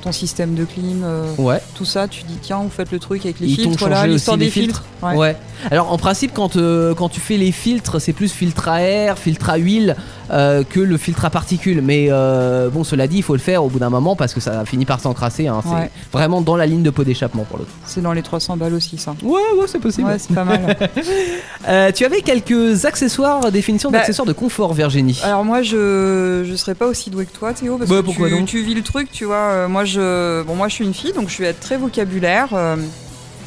ton 0.03 0.13
système 0.13 0.55
de 0.55 0.65
clim, 0.67 1.05
Ouais. 1.39 1.59
tout 1.75 1.87
ça, 1.87 2.07
tu 2.07 2.23
dis 2.25 2.37
tiens, 2.43 2.59
vous 2.63 2.69
faites 2.69 2.93
le 2.93 2.99
truc 2.99 3.25
avec 3.25 3.41
les 3.41 3.49
Ils 3.49 3.55
filtres, 3.57 3.79
voilà, 3.79 4.07
l'histoire 4.07 4.37
des 4.37 4.51
filtres. 4.51 4.85
Ouais. 5.03 5.17
Ouais. 5.17 5.37
Alors 5.71 5.91
en 5.91 5.97
principe, 5.97 6.33
quand, 6.35 6.59
quand 6.97 7.09
tu 7.09 7.21
fais 7.21 7.39
les 7.39 7.53
filtres, 7.53 8.01
c'est 8.01 8.13
plus 8.13 8.31
filtre 8.31 8.69
à 8.69 8.83
air, 8.83 9.19
filtre 9.19 9.49
à 9.49 9.57
huile 9.57 9.97
euh, 10.31 10.63
que 10.65 10.81
le 10.81 10.97
filtre 10.97 11.25
à 11.25 11.31
particules. 11.31 11.81
Mais 11.83 12.09
euh, 12.11 12.69
bon, 12.71 12.85
cela 12.85 13.07
dit, 13.07 13.17
il 13.19 13.23
faut 13.23 13.35
le 13.35 13.39
faire 13.41 13.65
au 13.65 13.69
bout 13.69 13.79
d'un 13.79 13.91
moment 13.91 14.17
parce 14.17 14.35
que 14.35 14.41
ça 14.41 14.65
finit 14.65 14.85
par 14.85 15.01
s'encrasser. 15.01 15.47
hein. 15.49 15.61
C'est 15.65 15.71
Ouais. 15.75 15.91
vraiment 16.13 16.41
dans 16.41 16.57
la 16.57 16.67
ligne 16.67 16.83
de 16.83 16.91
pot 16.91 17.05
d'échappement 17.05 17.45
pour 17.45 17.59
coup. 17.59 17.65
C'est 17.87 18.01
dans 18.03 18.13
les 18.13 18.23
300 18.23 18.57
balles 18.57 18.75
aussi, 18.75 18.99
ça. 18.99 19.15
Ouais, 19.23 19.41
ouais, 19.59 19.67
c'est 19.67 19.79
possible. 19.81 20.09
Ouais, 20.09 20.19
c'est 20.19 20.35
pas 20.35 20.45
mal. 20.45 20.77
Euh, 21.69 21.91
tu 21.93 22.05
avais 22.05 22.23
quelques 22.23 22.85
accessoires, 22.87 23.51
définitions 23.51 23.91
Bah, 23.91 23.99
d'accessoires 23.99 24.27
de 24.27 24.33
confort, 24.33 24.73
Virginie. 24.75 25.21
Alors 25.25 25.45
moi 25.45 25.61
je 25.63 26.45
je 26.49 26.55
serais 26.57 26.75
pas 26.75 26.87
aussi 26.87 27.11
douée 27.11 27.27
que 27.27 27.33
toi 27.37 27.53
Théo 27.53 27.77
parce 27.77 27.91
Bah, 27.91 27.97
que 27.97 28.03
pourquoi 28.03 28.29
tu, 28.29 28.35
donc 28.37 28.47
tu 28.47 28.63
vis 28.63 28.75
le 28.75 28.83
truc 28.83 29.11
tu 29.11 29.25
vois 29.25 29.67
moi 29.69 29.85
je 29.85 30.43
bon 30.45 30.55
moi 30.55 30.69
je 30.69 30.75
suis 30.75 30.85
une 30.85 30.95
fille 30.95 31.13
donc 31.13 31.29
je 31.29 31.39
vais 31.39 31.47
être 31.49 31.61
très 31.61 31.77
vocabulaire 31.77 32.49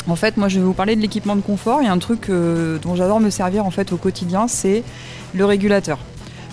en 0.08 0.16
fait 0.16 0.38
moi 0.38 0.50
je 0.50 0.60
vais 0.60 0.66
vous 0.66 0.74
parler 0.74 0.96
de 0.96 1.02
l'équipement 1.02 1.36
de 1.36 1.42
confort 1.42 1.80
il 1.82 1.86
y 1.86 1.88
a 1.88 1.92
un 1.94 1.98
truc 2.00 2.30
euh, 2.30 2.78
dont 2.82 2.96
j'adore 2.96 3.20
me 3.20 3.30
servir 3.30 3.66
en 3.66 3.72
fait 3.72 3.92
au 3.94 3.98
quotidien 3.98 4.48
c'est 4.48 4.84
le 5.34 5.46
régulateur 5.46 5.98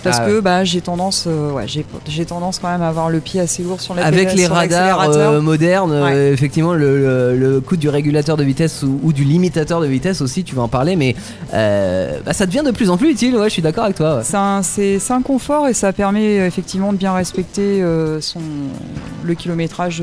parce 0.03 0.19
Ah 0.21 0.27
que 0.27 0.41
bah 0.41 0.65
j'ai 0.65 0.81
tendance 0.81 1.25
euh, 1.27 1.51
ouais 1.53 1.65
j'ai 1.67 1.85
j'ai 2.09 2.25
tendance 2.25 2.59
quand 2.59 2.69
même 2.71 2.83
à 2.83 2.89
avoir 2.89 3.11
le 3.11 3.21
pied 3.21 3.41
assez 3.41 3.63
lourd 3.63 3.81
sur 3.81 3.95
la 3.95 4.05
Avec 4.07 4.33
les 4.35 4.45
sur 4.45 4.55
radars 4.55 5.01
euh, 5.11 5.41
modernes, 5.41 5.91
Ouais. 5.93 6.13
euh, 6.13 6.33
effectivement, 6.33 6.75
le, 6.75 6.99
le, 6.99 7.37
le 7.37 7.61
coup 7.61 7.77
du 7.77 7.89
régulateur 7.89 8.37
de 8.37 8.45
vitesse 8.45 8.83
ou, 8.83 9.01
ou 9.03 9.13
du 9.13 9.25
limitateur 9.25 9.81
de 9.81 9.87
vitesse 9.87 10.21
aussi, 10.21 10.45
tu 10.45 10.55
vas 10.55 10.63
en 10.63 10.69
parler, 10.69 10.97
mais 10.97 11.15
bah, 11.53 12.33
ça 12.33 12.47
devient 12.47 12.63
de 12.65 12.71
plus 12.71 12.91
en 12.91 12.97
plus 12.97 13.11
utile. 13.11 13.37
Ouais, 13.37 13.45
je 13.49 13.55
suis 13.55 13.63
d'accord 13.63 13.85
avec 13.85 13.97
toi. 13.97 14.21
C'est 14.23 14.37
un, 14.37 14.63
c'est- 14.63 14.99
c'est 14.99 15.13
un 15.13 15.23
confort 15.23 15.69
et 15.69 15.75
ça 15.75 15.93
permet 15.93 16.37
effectivement 16.47 16.93
de 16.93 16.99
bien 16.99 17.13
respecter 17.15 17.83
son, 18.21 18.41
le 19.25 19.35
kilométrage 19.35 20.03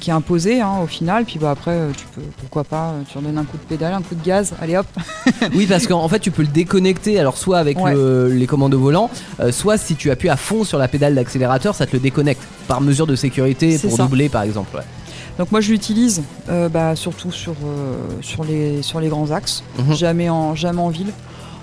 qui 0.00 0.10
est 0.10 0.12
imposé 0.12 0.60
hein, 0.60 0.74
au 0.82 0.86
final. 0.86 1.24
Puis 1.24 1.38
bah, 1.38 1.50
après, 1.50 1.70
euh, 1.72 1.90
tu 1.96 2.04
peux, 2.14 2.20
pourquoi 2.40 2.64
pas, 2.64 2.90
euh, 2.90 3.02
tu 3.10 3.18
redonnes 3.18 3.38
un 3.38 3.44
coup 3.44 3.56
de 3.56 3.62
pédale, 3.62 3.94
un 3.94 4.02
coup 4.02 4.14
de 4.14 4.24
gaz, 4.24 4.54
allez 4.60 4.76
hop. 4.76 4.86
Oui, 5.54 5.66
parce 5.66 5.86
qu'en 5.86 6.02
en 6.02 6.08
fait, 6.08 6.18
tu 6.20 6.30
peux 6.30 6.42
le 6.42 6.48
déconnecter, 6.48 7.18
alors 7.18 7.36
soit 7.36 7.58
avec 7.58 7.78
Ouais. 7.78 7.94
le- 7.94 8.28
les 8.28 8.46
commandes 8.46 8.74
au 8.74 8.80
volant, 8.80 9.10
euh, 9.40 9.52
soit 9.52 9.78
si 9.78 9.94
tu 9.96 10.10
appuies 10.10 10.28
à 10.28 10.36
fond 10.36 10.64
sur 10.64 10.78
la 10.78 10.88
pédale 10.88 11.14
d'accélérateur, 11.14 11.74
ça 11.74 11.86
te 11.86 11.92
le 11.92 12.00
déconnecte 12.00 12.42
par 12.68 12.80
mesure 12.80 13.06
de 13.06 13.16
sécurité 13.16 13.78
pour 13.78 13.92
ça. 13.96 14.02
doubler 14.04 14.28
par 14.28 14.42
exemple. 14.42 14.76
ouais. 14.76 14.82
Donc 15.38 15.52
moi 15.52 15.60
je 15.60 15.70
l'utilise 15.70 16.22
euh, 16.48 16.68
bah, 16.70 16.96
surtout 16.96 17.30
sur, 17.30 17.52
euh, 17.52 17.94
sur, 18.22 18.42
les, 18.44 18.80
sur 18.82 19.00
les 19.00 19.08
grands 19.08 19.30
axes, 19.32 19.62
Mhm. 19.78 19.94
jamais, 19.94 20.28
en, 20.30 20.54
jamais 20.54 20.80
en 20.80 20.88
ville. 20.88 21.12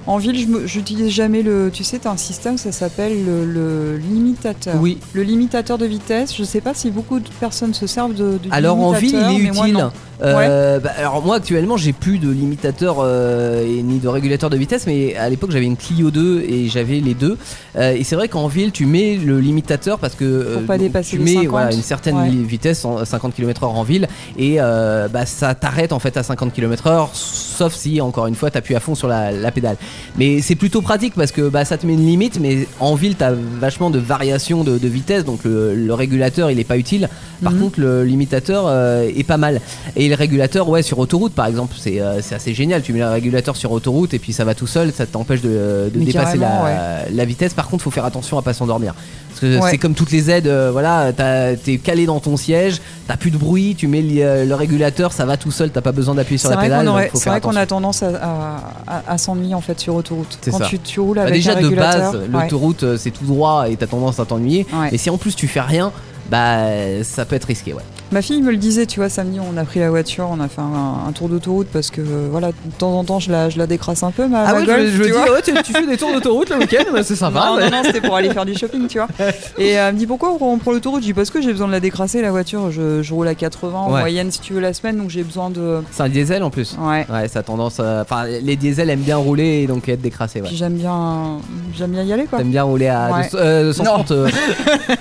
En 0.06 0.18
ville, 0.18 0.60
j'utilise 0.66 1.10
jamais 1.10 1.42
le. 1.44 1.70
Tu 1.72 1.84
sais, 1.84 1.98
tu 2.00 2.08
as 2.08 2.12
un 2.12 2.18
système, 2.18 2.58
ça 2.58 2.72
s'appelle 2.72 3.26
le, 3.26 3.46
le 3.46 3.98
limitateur. 3.98 4.76
Oui. 4.82 4.98
Le 5.13 5.24
limitateur 5.24 5.78
de 5.78 5.86
vitesse. 5.86 6.36
Je 6.36 6.44
sais 6.44 6.62
pas 6.62 6.74
si 6.74 6.92
beaucoup 6.92 7.20
de 7.20 7.30
personnes 7.39 7.74
se 7.74 7.88
servent 7.88 8.13
de. 8.13 8.38
du 8.38 8.50
Alors 8.52 8.80
en 8.80 8.92
ville, 8.92 9.16
il 9.32 9.46
est 9.46 9.50
utile. 9.50 9.88
Euh, 10.23 10.79
bah, 10.79 10.91
alors 10.97 11.23
moi 11.23 11.36
actuellement, 11.38 11.75
j'ai 11.77 11.93
plus 11.93 12.17
de 12.17 12.29
limitateur 12.29 12.97
euh, 12.99 13.63
et 13.65 13.81
ni 13.83 13.99
de 13.99 14.07
régulateur 14.07 14.49
de 14.49 14.57
vitesse, 14.57 14.86
mais 14.88 15.15
à 15.15 15.29
l'époque 15.29 15.51
j'avais 15.51 15.65
une 15.65 15.75
Clio 15.77 16.12
2 16.12 16.41
et 16.47 16.67
j'avais 16.69 16.99
les 16.99 17.13
deux. 17.13 17.38
Euh, 17.75 17.93
et 17.93 18.03
c'est 18.03 18.15
vrai 18.15 18.27
qu'en 18.29 18.47
ville, 18.47 18.71
tu 18.71 18.86
mets 18.86 19.15
le 19.15 19.39
limitateur 19.39 19.99
parce 19.99 20.15
que 20.15 20.53
Pour 20.55 20.63
pas 20.63 20.77
dépasser 20.77 21.12
tu 21.12 21.17
les 21.17 21.23
mets 21.23 21.33
50. 21.33 21.47
voilà, 21.49 21.73
une 21.73 21.81
certaine 21.81 22.15
Ouais. 22.17 22.29
vitesse, 22.29 22.86
en- 22.86 23.03
50 23.03 23.33
km/h 23.36 23.65
en 23.67 23.83
ville, 23.83 24.07
et 24.38 24.57
bah, 24.57 25.25
ça 25.25 25.55
t'arrête 25.55 25.91
en 25.93 25.99
fait 25.99 26.15
à 26.17 26.23
50 26.23 26.53
km/h, 26.53 27.09
sauf 27.13 27.73
si 27.73 27.99
encore 28.01 28.27
une 28.27 28.36
fois 28.36 28.49
t'appuies 28.51 28.75
à 28.75 28.79
fond 28.79 28.95
sur 28.95 29.07
la, 29.07 29.31
la 29.31 29.51
pédale. 29.51 29.75
Mais 30.17 30.41
c'est 30.41 30.55
plutôt 30.55 30.81
pratique 30.81 31.13
parce 31.15 31.31
que 31.31 31.49
bah, 31.49 31.65
ça 31.65 31.77
te 31.77 31.86
met 31.86 31.93
une 31.93 32.05
limite, 32.05 32.39
mais 32.39 32.67
en 32.79 32.95
ville 32.95 33.15
t'as 33.15 33.31
vachement 33.59 33.89
de 33.89 33.99
variations 33.99 34.63
de, 34.63 34.77
de 34.77 34.88
vitesse, 34.88 35.25
donc 35.25 35.43
le, 35.43 35.75
le 35.75 35.93
régulateur 35.93 36.49
il 36.51 36.59
est 36.59 36.63
pas 36.63 36.77
utile. 36.77 37.09
Par 37.43 37.51
Mhm. 37.53 37.59
contre, 37.59 37.79
le 37.81 38.03
limitateur 38.05 38.71
est 39.03 39.23
pas 39.27 39.38
mal. 39.38 39.59
Et 39.97 40.12
le 40.13 40.19
régulateur, 40.19 40.69
ouais, 40.69 40.82
sur 40.82 40.99
autoroute 40.99 41.34
par 41.34 41.45
exemple, 41.47 41.76
c'est 41.78 41.99
euh, 42.02 42.19
assez 42.32 42.54
génial. 42.54 42.82
Tu 42.82 42.93
mets 42.93 42.99
le 42.99 43.10
régulateur 43.10 43.56
sur 43.56 43.71
autoroute 43.71 44.13
et 44.13 44.19
puis 44.19 44.34
ça 44.34 44.45
va 44.45 44.56
tout 44.56 44.67
seul, 44.67 44.91
ça 44.91 45.06
t'empêche 45.06 45.41
de, 45.41 45.91
dépasser 45.93 46.38
la, 46.38 47.26
vitesse. 47.26 47.54
Par 47.54 47.67
contre, 47.67 47.84
faut 47.84 47.91
faire 47.91 48.06
attention 48.06 48.38
à 48.38 48.41
pas 48.41 48.54
s'endormir. 48.54 48.93
Parce 49.30 49.39
que 49.41 49.60
Ouais. 49.60 49.71
c'est 49.71 49.78
comme 49.78 49.95
toutes 49.95 50.12
les 50.12 50.30
aides, 50.30 50.47
euh, 50.47 50.69
voilà, 50.71 51.12
t'as- 51.12 51.56
t'es 51.56 51.78
calé 51.78 52.06
dans 52.06 52.19
ton 52.19 52.38
siège, 52.38 52.82
t'as 53.08 53.17
plus 53.17 53.32
de 53.32 53.38
bruit, 53.38 53.76
tu 53.76 53.88
mets 53.88 54.02
le, 54.02 54.21
euh, 54.21 54.45
le 54.45 54.56
régulateur, 54.56 55.12
ça 55.12 55.26
va 55.26 55.38
tout 55.38 55.52
seul, 55.52 55.71
t'as 55.71 55.82
pas 55.82 55.91
besoin 55.91 56.13
d'appuyer 56.15 56.38
sur 56.38 56.49
la 56.52 56.58
pédale. 56.58 56.88
c'est 57.15 57.30
vrai 57.30 57.41
qu'on 57.41 57.56
a 57.56 57.65
tendance 57.65 58.04
à, 58.04 58.10
à- 58.10 58.58
à- 58.88 59.04
à 59.13 59.17
s'ennuyer 59.17 59.56
en 59.56 59.62
fait 59.62 59.80
sur 59.80 59.95
autoroute. 59.95 60.38
Quand 60.45 60.60
ça. 60.60 60.65
tu, 60.65 60.78
tu 60.80 60.99
roules 60.99 61.15
Bah, 61.17 61.32
déjà 61.32 61.58
un 61.58 61.62
de 61.62 61.69
base, 61.69 62.17
l'autoroute 62.32 62.97
c'est 62.97 63.12
tout 63.12 63.26
droit 63.26 63.69
et 63.69 63.76
t'as 63.76 63.88
tendance 63.88 64.19
à 64.19 64.26
t'ennuyer. 64.26 64.65
Et 64.91 64.97
si 64.97 65.10
en 65.10 65.17
plus 65.17 65.36
tu 65.36 65.47
fais 65.47 65.62
rien, 65.62 65.91
bah 66.30 66.67
ça 67.04 67.26
peut 67.26 67.36
être 67.36 67.45
risqué, 67.45 67.73
ouais. 67.73 67.84
Ma 68.13 68.21
fille 68.21 68.43
me 68.43 68.52
le 68.52 68.58
disait, 68.58 68.86
tu 68.86 68.99
vois, 68.99 69.10
samedi 69.10 69.39
on 69.39 69.58
a 69.58 69.63
pris 69.65 69.80
la 69.80 69.89
voiture, 69.89 70.28
on 70.30 70.39
a 70.39 70.47
fait 70.47 70.62
un, 70.62 71.08
un 71.08 71.12
tour 71.13 71.30
d'autoroute 71.30 71.65
parce 71.73 71.89
que 71.89 71.99
euh, 71.99 72.28
voilà, 72.30 72.49
de 72.49 72.71
temps 72.78 72.93
en 72.97 73.04
temps 73.04 73.17
je 73.19 73.32
la, 73.32 73.49
je 73.49 73.58
la 73.58 73.65
décrasse 73.65 74.04
un 74.04 74.12
peu 74.12 74.28
ma, 74.28 74.43
Ah 74.43 74.54
ma 74.54 74.60
ouais, 74.60 74.65
Golf, 74.67 74.82
je, 74.86 74.97
je 74.97 75.04
tu 75.04 75.10
dis, 75.10 75.15
ouais, 75.17 75.41
tu, 75.43 75.54
tu 75.63 75.71
fais 75.73 75.88
des 75.88 75.97
tours 75.97 76.13
d'autoroute 76.13 76.49
le 76.52 76.58
week-end, 76.58 76.84
bah, 76.93 77.02
c'est 77.02 77.15
sympa. 77.15 77.43
Non, 77.47 77.60
non, 77.60 77.71
non, 77.71 77.82
c'était 77.84 78.02
pour 78.02 78.15
aller 78.15 78.30
faire 78.30 78.45
du 78.45 78.54
shopping, 78.56 78.88
tu 78.88 78.99
vois. 78.99 79.08
Et 79.58 79.80
euh, 79.80 79.88
elle 79.89 79.95
me 79.95 79.99
dit 79.99 80.06
pourquoi 80.06 80.32
on 80.39 80.60
prend 80.60 80.71
l'autoroute? 80.71 81.02
Je 81.02 81.08
dis 81.08 81.13
parce 81.15 81.32
que 81.32 81.41
j'ai 81.41 81.52
besoin 81.52 81.65
de 81.67 81.71
la 81.71 81.80
décrasser 81.80 82.21
la 82.21 82.30
voiture. 82.30 82.69
Je, 82.71 83.02
je 83.02 83.13
roule 83.15 83.28
à 83.28 83.34
80 83.34 83.78
en 83.80 83.91
Ouais. 83.91 83.99
moyenne 84.02 84.30
si 84.32 84.39
tu 84.41 84.54
veux 84.54 84.60
la 84.62 84.73
semaine, 84.73 84.97
donc 84.97 85.10
j'ai 85.10 85.23
besoin 85.23 85.49
de. 85.49 85.80
C'est 85.91 86.04
un 86.04 86.10
diesel 86.10 86.43
en 86.43 86.52
plus. 86.52 86.78
Ouais. 86.80 87.08
Ouais, 87.12 87.28
ça 87.28 87.39
a 87.39 87.43
tendance. 87.43 87.80
à- 87.80 88.02
Enfin, 88.04 88.26
les 88.26 88.56
diesels 88.56 88.91
aiment 88.91 88.99
bien 89.02 89.17
rouler 89.17 89.62
et 89.63 89.67
donc 89.67 89.89
être 89.89 90.02
décrassés. 90.02 90.39
Ouais. 90.41 90.49
J'aime 90.54 90.73
bien, 90.73 91.39
j'aime 91.76 91.91
bien 91.91 92.04
y 92.04 92.13
aller 92.13 92.26
quoi. 92.26 92.38
T'aimes 92.38 92.52
bien 92.52 92.63
rouler 92.63 92.89
à 92.89 93.10
Ouais. 93.12 93.23
200, 93.23 93.38
euh, 93.41 93.73
130 93.73 94.12
euh, 94.12 94.28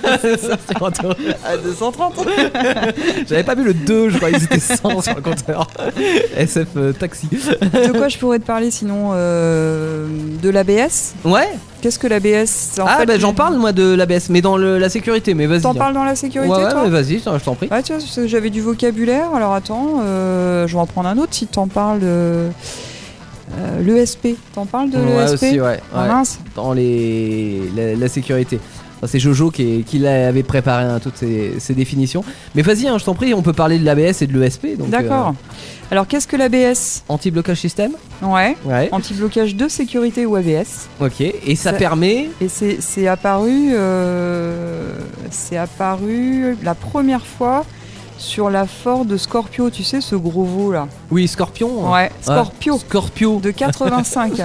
sur 0.71 0.81
autoroute. 0.81 1.17
À 1.45 1.57
230. 1.57 2.13
J'avais 3.27 3.43
pas 3.43 3.55
vu 3.55 3.63
le 3.63 3.73
2, 3.73 4.09
je 4.09 4.17
crois 4.17 4.31
qu'ils 4.31 4.43
étaient 4.43 4.59
100 4.59 5.01
sur 5.01 5.15
le 5.15 5.21
compteur. 5.21 5.67
SF 6.37 6.67
euh, 6.77 6.93
taxi. 6.93 7.27
de 7.29 7.91
quoi 7.97 8.07
je 8.07 8.17
pourrais 8.17 8.39
te 8.39 8.45
parler 8.45 8.71
sinon 8.71 9.11
euh, 9.13 10.07
De 10.41 10.49
l'ABS. 10.49 11.13
Ouais. 11.25 11.49
Qu'est-ce 11.81 11.99
que 11.99 12.07
l'ABS 12.07 12.79
ah 12.79 12.99
fait, 12.99 13.05
bah 13.05 13.17
j'en 13.19 13.33
parle 13.33 13.57
moi 13.57 13.73
de 13.73 13.93
l'ABS, 13.93 14.29
mais 14.29 14.41
dans 14.41 14.55
le- 14.55 14.77
la 14.77 14.87
sécurité. 14.89 15.33
Mais 15.33 15.47
vas-y. 15.47 15.61
T'en 15.61 15.71
hein. 15.71 15.75
parles 15.75 15.93
dans 15.93 16.05
la 16.05 16.15
sécurité 16.15 16.49
Ouais, 16.53 16.63
ouais, 16.63 16.71
toi? 16.71 16.83
mais 16.85 16.89
vas-y, 16.89 17.19
je 17.19 17.43
t'en 17.43 17.55
prie. 17.55 17.67
Ouais, 17.69 17.83
tu 17.83 17.93
vois, 17.93 18.25
j'avais 18.25 18.49
du 18.49 18.61
vocabulaire. 18.61 19.33
Alors 19.35 19.53
attends, 19.53 20.01
euh, 20.03 20.65
je 20.65 20.73
vais 20.73 20.79
en 20.79 20.85
prendre 20.85 21.09
un 21.09 21.17
autre 21.17 21.33
si 21.33 21.47
t'en 21.47 21.67
parles. 21.67 22.01
L'ESP. 23.81 24.29
T'en 24.55 24.65
parles 24.65 24.89
de 24.89 24.97
ouais, 24.97 25.21
l'ESP 25.25 25.33
aussi, 25.33 25.61
ouais. 25.61 25.79
Ah 25.93 26.01
ouais. 26.03 26.07
mince. 26.07 26.39
Dans 26.55 26.73
les, 26.73 27.61
la, 27.75 27.95
la 27.95 28.07
sécurité. 28.07 28.59
Enfin, 29.03 29.11
C'est 29.11 29.19
Jojo 29.19 29.51
qui, 29.51 29.83
qui 29.83 29.99
l'avait 29.99 30.43
préparé 30.43 30.85
hein, 30.85 30.99
toutes 31.01 31.17
ces, 31.17 31.53
ces 31.59 31.73
définitions. 31.73 32.23
Mais 32.55 32.61
vas-y, 32.61 32.87
hein, 32.87 32.97
je 32.97 33.03
t'en 33.03 33.13
prie, 33.15 33.33
on 33.33 33.41
peut 33.41 33.51
parler 33.53 33.77
de 33.77 33.83
l'ABS 33.85 34.21
et 34.21 34.27
de 34.27 34.39
l'ESP. 34.39 34.77
donc, 34.77 34.89
D'accord. 34.89 35.29
euh, 35.29 35.91
Alors 35.91 36.07
qu'est-ce 36.07 36.27
que 36.27 36.37
l'ABS 36.37 37.03
Anti-blocage 37.09 37.59
système 37.59 37.91
Ouais. 38.21 38.55
Ouais. 38.63 38.87
Anti-blocage 38.93 39.55
de 39.55 39.67
sécurité 39.67 40.25
ou 40.25 40.35
ABS. 40.37 40.87
Ok. 41.01 41.19
Et 41.19 41.55
ça 41.57 41.71
Ça- 41.71 41.77
permet. 41.77 42.29
Et 42.39 42.47
c'est 42.47 42.77
c'est 42.79 43.07
apparu, 43.07 43.71
euh, 43.73 44.93
c'est 45.31 45.57
apparu 45.57 46.55
la 46.63 46.73
première 46.75 47.25
fois 47.25 47.65
sur 48.23 48.49
la 48.49 48.65
Ford 48.65 49.05
Scorpio, 49.17 49.69
tu 49.69 49.83
sais, 49.83 50.01
ce 50.01 50.15
gros 50.15 50.43
veau 50.45 50.71
là. 50.71 50.87
Oui, 51.11 51.27
Scorpion. 51.27 51.91
Ouais, 51.91 52.09
Scorpio. 52.21 52.77
Scorpio. 52.79 53.39
De 53.41 53.51
85. 53.51 54.33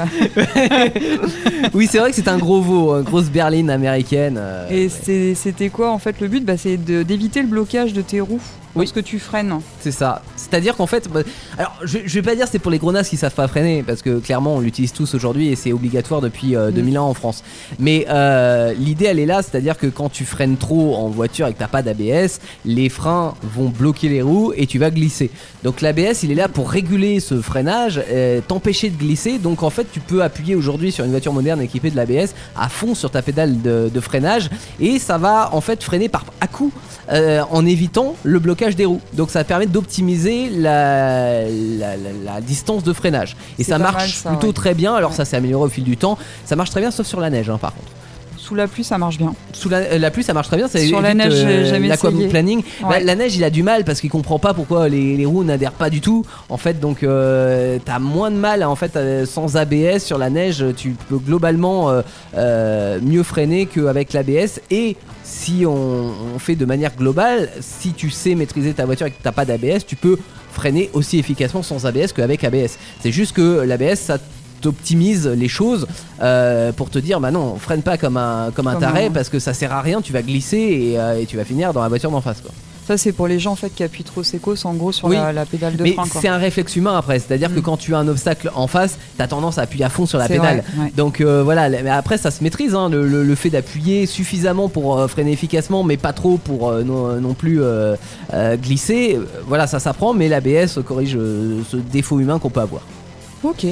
Oui, 1.74 1.88
c'est 1.90 1.98
vrai 1.98 2.10
que 2.10 2.16
c'est 2.16 2.28
un 2.28 2.38
gros 2.38 2.60
veau, 2.60 2.96
une 2.96 3.02
grosse 3.04 3.26
berline 3.30 3.70
américaine. 3.70 4.36
euh, 4.38 4.68
Et 4.70 4.88
c'était 5.34 5.68
quoi 5.68 5.90
en 5.92 5.98
fait 5.98 6.20
le 6.20 6.28
but? 6.28 6.44
Bah, 6.44 6.56
C'est 6.56 6.76
d'éviter 6.76 7.40
le 7.42 7.48
blocage 7.48 7.92
de 7.92 8.02
tes 8.02 8.20
roues 8.20 8.40
Oui. 8.78 8.86
lorsque 8.86 9.02
tu 9.04 9.18
freines. 9.18 9.60
C'est 9.80 9.92
ça. 9.92 10.22
C'est-à-dire 10.36 10.76
qu'en 10.76 10.86
fait, 10.86 11.08
bah, 11.10 11.20
alors 11.58 11.74
je, 11.84 11.98
je 12.04 12.14
vais 12.14 12.22
pas 12.22 12.34
dire 12.34 12.46
c'est 12.50 12.58
pour 12.58 12.70
les 12.70 12.78
gros 12.78 12.92
nazes 12.92 13.08
qui 13.08 13.16
savent 13.16 13.34
pas 13.34 13.48
freiner 13.48 13.82
parce 13.82 14.02
que 14.02 14.18
clairement 14.18 14.56
on 14.56 14.60
l'utilise 14.60 14.92
tous 14.92 15.14
aujourd'hui 15.14 15.48
et 15.48 15.56
c'est 15.56 15.72
obligatoire 15.72 16.20
depuis 16.20 16.56
euh, 16.56 16.70
Mm. 16.70 16.74
2001 16.74 17.00
en 17.00 17.14
France. 17.14 17.42
Mais 17.78 18.06
euh, 18.08 18.72
l'idée 18.74 19.06
elle 19.06 19.18
est 19.18 19.26
là, 19.26 19.42
c'est-à-dire 19.42 19.76
que 19.76 19.86
quand 19.86 20.08
tu 20.10 20.24
freines 20.24 20.56
trop 20.56 20.94
en 20.96 21.08
voiture 21.08 21.46
et 21.46 21.52
que 21.54 21.58
t'as 21.58 21.68
pas 21.68 21.82
d'ABS, 21.82 22.40
les 22.64 22.88
freins 22.88 23.34
vont 23.42 23.68
bloquer 23.68 24.08
les 24.08 24.22
roues 24.22 24.52
et 24.56 24.66
tu 24.66 24.78
vas 24.78 24.90
glisser. 24.90 25.30
Donc 25.64 25.80
l'ABS 25.80 26.22
il 26.22 26.30
est 26.30 26.34
là 26.36 26.48
pour 26.48 26.70
réguler 26.70 27.20
ce 27.20 27.40
freinage, 27.40 28.00
euh, 28.10 28.40
t'empêcher 28.46 28.90
de 28.90 28.96
glisser. 28.96 29.38
Donc 29.38 29.62
en 29.62 29.70
fait 29.70 29.86
tu 29.92 30.00
peux 30.00 30.22
appuyer 30.22 30.54
aujourd'hui 30.54 30.92
sur 30.92 31.04
une 31.04 31.10
voiture 31.10 31.32
moderne 31.32 31.60
équipée 31.60 31.90
de 31.90 31.96
l'ABS 31.96 32.34
à 32.56 32.68
fond 32.68 32.94
sur 32.94 33.10
ta 33.10 33.22
pédale 33.22 33.60
de, 33.62 33.90
de 33.92 34.00
freinage 34.00 34.50
et 34.80 34.98
ça 34.98 35.18
va 35.18 35.50
en 35.52 35.60
fait 35.60 35.82
freiner 35.82 36.08
par 36.08 36.24
à 36.40 36.46
coup 36.46 36.72
euh, 37.10 37.42
en 37.50 37.64
évitant 37.66 38.14
le 38.22 38.38
blocage 38.38 38.67
des 38.76 38.84
roues. 38.84 39.00
Donc 39.14 39.30
ça 39.30 39.44
permet 39.44 39.66
d'optimiser 39.66 40.48
la, 40.50 41.42
la, 41.44 41.96
la- 41.96 42.32
la 42.34 42.40
distance 42.40 42.82
de 42.84 42.92
freinage. 42.92 43.36
Et 43.58 43.64
ça 43.64 43.78
marche 43.78 43.94
mal, 43.96 44.08
ça, 44.08 44.28
plutôt 44.30 44.48
ouais. 44.48 44.52
très 44.52 44.74
bien. 44.74 44.94
Alors 44.94 45.10
Ouais. 45.10 45.16
ça 45.16 45.24
s'est 45.24 45.36
amélioré 45.36 45.64
au 45.66 45.68
fil 45.68 45.84
du 45.84 45.96
temps. 45.96 46.18
Ça 46.44 46.56
marche 46.56 46.70
très 46.70 46.80
bien 46.80 46.90
sauf 46.90 47.06
sur 47.06 47.20
la 47.20 47.30
neige 47.30 47.48
hein, 47.50 47.58
par 47.58 47.74
contre. 47.74 47.88
Sous 48.48 48.54
la 48.54 48.66
pluie, 48.66 48.82
ça 48.82 48.96
marche 48.96 49.18
bien. 49.18 49.34
Sous 49.52 49.68
la, 49.68 49.76
euh, 49.78 49.98
la 49.98 50.10
pluie, 50.10 50.22
ça 50.22 50.32
marche 50.32 50.48
très 50.48 50.56
bien. 50.56 50.68
Ça 50.68 50.78
Sur 50.78 51.02
la 51.02 51.12
neige, 51.12 51.34
j'ai 51.34 51.66
jamais 51.66 51.88
essayé. 51.94 52.12
Bah, 52.80 52.88
Ouais. 52.88 53.04
la 53.04 53.14
neige, 53.14 53.36
il 53.36 53.44
a 53.44 53.50
du 53.50 53.62
mal 53.62 53.84
parce 53.84 54.00
qu'il 54.00 54.08
comprend 54.08 54.38
pas 54.38 54.54
pourquoi 54.54 54.88
les, 54.88 55.18
les 55.18 55.26
roues 55.26 55.44
n'adhèrent 55.44 55.72
pas 55.72 55.90
du 55.90 56.00
tout. 56.00 56.24
En 56.48 56.56
fait, 56.56 56.80
donc 56.80 57.02
euh, 57.02 57.78
t'as 57.84 57.98
moins 57.98 58.30
de 58.30 58.36
mal. 58.36 58.64
En 58.64 58.74
fait, 58.74 58.96
euh, 58.96 59.26
sans 59.26 59.56
ABS 59.56 59.98
sur 59.98 60.16
la 60.16 60.30
neige, 60.30 60.64
tu 60.78 60.96
peux 61.10 61.18
globalement 61.18 61.90
euh, 61.90 62.00
euh, 62.38 62.98
mieux 63.02 63.22
freiner 63.22 63.66
qu'avec 63.66 64.14
l'ABS. 64.14 64.60
Et 64.70 64.96
si 65.24 65.64
on, 65.66 66.10
on 66.34 66.38
fait 66.38 66.56
de 66.56 66.64
manière 66.64 66.96
globale, 66.96 67.50
si 67.60 67.92
tu 67.92 68.08
sais 68.08 68.34
maîtriser 68.34 68.72
ta 68.72 68.86
voiture 68.86 69.06
et 69.08 69.10
que 69.10 69.22
t'as 69.22 69.32
pas 69.32 69.44
d'ABS, 69.44 69.84
tu 69.86 69.96
peux 69.96 70.16
freiner 70.52 70.88
aussi 70.94 71.18
efficacement 71.18 71.62
sans 71.62 71.84
ABS 71.84 72.12
qu'avec 72.14 72.42
ABS. 72.44 72.78
C'est 73.00 73.12
juste 73.12 73.34
que 73.34 73.60
l'ABS, 73.60 73.96
ça 73.98 74.16
t'optimise 74.60 75.26
les 75.26 75.48
choses 75.48 75.86
euh, 76.22 76.72
pour 76.72 76.90
te 76.90 76.98
dire 76.98 77.20
bah 77.20 77.30
non 77.30 77.56
freine 77.56 77.82
pas 77.82 77.96
comme 77.98 78.16
un 78.16 78.50
comme 78.54 78.66
un 78.66 78.72
Comme 78.72 78.80
taré 78.82 79.06
un- 79.06 79.10
parce 79.10 79.28
que 79.28 79.38
ça 79.38 79.54
sert 79.54 79.72
à 79.72 79.82
rien 79.82 80.00
tu 80.02 80.12
vas 80.12 80.22
glisser 80.22 80.56
et, 80.58 80.98
euh, 80.98 81.20
et 81.20 81.26
tu 81.26 81.36
vas 81.36 81.44
finir 81.44 81.72
dans 81.72 81.82
la 81.82 81.88
voiture 81.88 82.10
d'en 82.10 82.20
face 82.20 82.40
quoi. 82.40 82.50
Ça, 82.86 82.96
c'est 82.96 83.12
pour 83.12 83.28
les 83.28 83.38
gens 83.38 83.52
en 83.52 83.54
fait 83.54 83.68
qui 83.68 83.82
appuient 83.84 84.02
trop 84.02 84.22
sécos 84.22 84.64
en 84.64 84.72
gros 84.72 84.92
sur 84.92 85.08
Oui. 85.08 85.16
la, 85.16 85.30
la 85.30 85.44
pédale 85.44 85.76
de 85.76 85.82
mais 85.82 85.92
frein. 85.92 86.04
c'est 86.22 86.26
un 86.28 86.38
réflexe 86.38 86.74
humain 86.74 86.96
après 86.96 87.18
c'est 87.18 87.34
à 87.34 87.36
dire 87.36 87.52
que 87.54 87.58
Mm. 87.60 87.62
quand 87.62 87.76
tu 87.76 87.94
as 87.94 87.98
un 87.98 88.08
obstacle 88.08 88.50
en 88.54 88.66
face 88.66 88.96
t'as 89.18 89.26
tendance 89.26 89.58
à 89.58 89.62
appuyer 89.62 89.84
à 89.84 89.90
fond 89.90 90.06
sur 90.06 90.16
la 90.18 90.26
pédale 90.26 90.64
vrai, 90.74 90.84
ouais. 90.86 90.92
donc 90.96 91.20
euh, 91.20 91.42
voilà 91.44 91.68
mais 91.68 91.90
après 91.90 92.16
ça 92.16 92.30
se 92.30 92.42
maîtrise 92.42 92.74
hein, 92.74 92.88
le, 92.88 93.06
le- 93.06 93.24
le 93.24 93.34
fait 93.34 93.50
d'appuyer 93.50 94.06
suffisamment 94.06 94.70
pour 94.70 94.98
euh, 94.98 95.06
freiner 95.06 95.32
efficacement 95.32 95.84
mais 95.84 95.98
pas 95.98 96.14
trop 96.14 96.38
pour 96.38 96.70
euh, 96.70 96.82
non, 96.82 97.20
non 97.20 97.34
plus 97.34 97.60
glisser 98.56 99.18
voilà 99.46 99.66
ça 99.66 99.80
s'apprend 99.80 100.14
mais 100.14 100.28
l'ABS 100.28 100.78
corrige 100.84 101.12
ce 101.70 101.76
défaut 101.76 102.20
humain 102.20 102.38
qu'on 102.38 102.50
peut 102.50 102.60
avoir 102.60 102.82
Ok. 103.44 103.66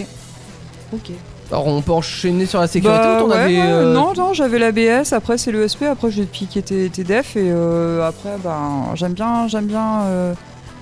Ok. 0.93 1.11
alors 1.51 1.67
on 1.67 1.83
peut 1.83 1.93
enchaîner 1.93 2.47
sur 2.47 2.61
la 2.61 2.69
sécurité 2.69 2.99
Bah, 3.01 3.17
ou 3.19 3.27
t'en 3.27 3.31
ouais, 3.31 3.37
avais, 3.41 3.57
ouais, 3.57 3.63
euh, 3.67 3.93
Non, 3.93 4.13
non, 4.17 4.33
j'avais 4.35 4.59
l'ABS, 4.59 5.13
après 5.13 5.37
c'est 5.39 5.51
l'ESP, 5.53 5.83
après 5.83 6.11
j'ai 6.11 6.25
piqué 6.25 6.63
tes, 6.63 6.89
tes 6.91 7.03
defs 7.05 7.37
et 7.37 7.51
euh, 7.51 8.07
après 8.07 8.37
ben 8.43 8.95
j'aime 8.95 9.13
bien, 9.15 9.49
j'aime 9.49 9.67
bien, 9.67 10.03
euh, 10.05 10.35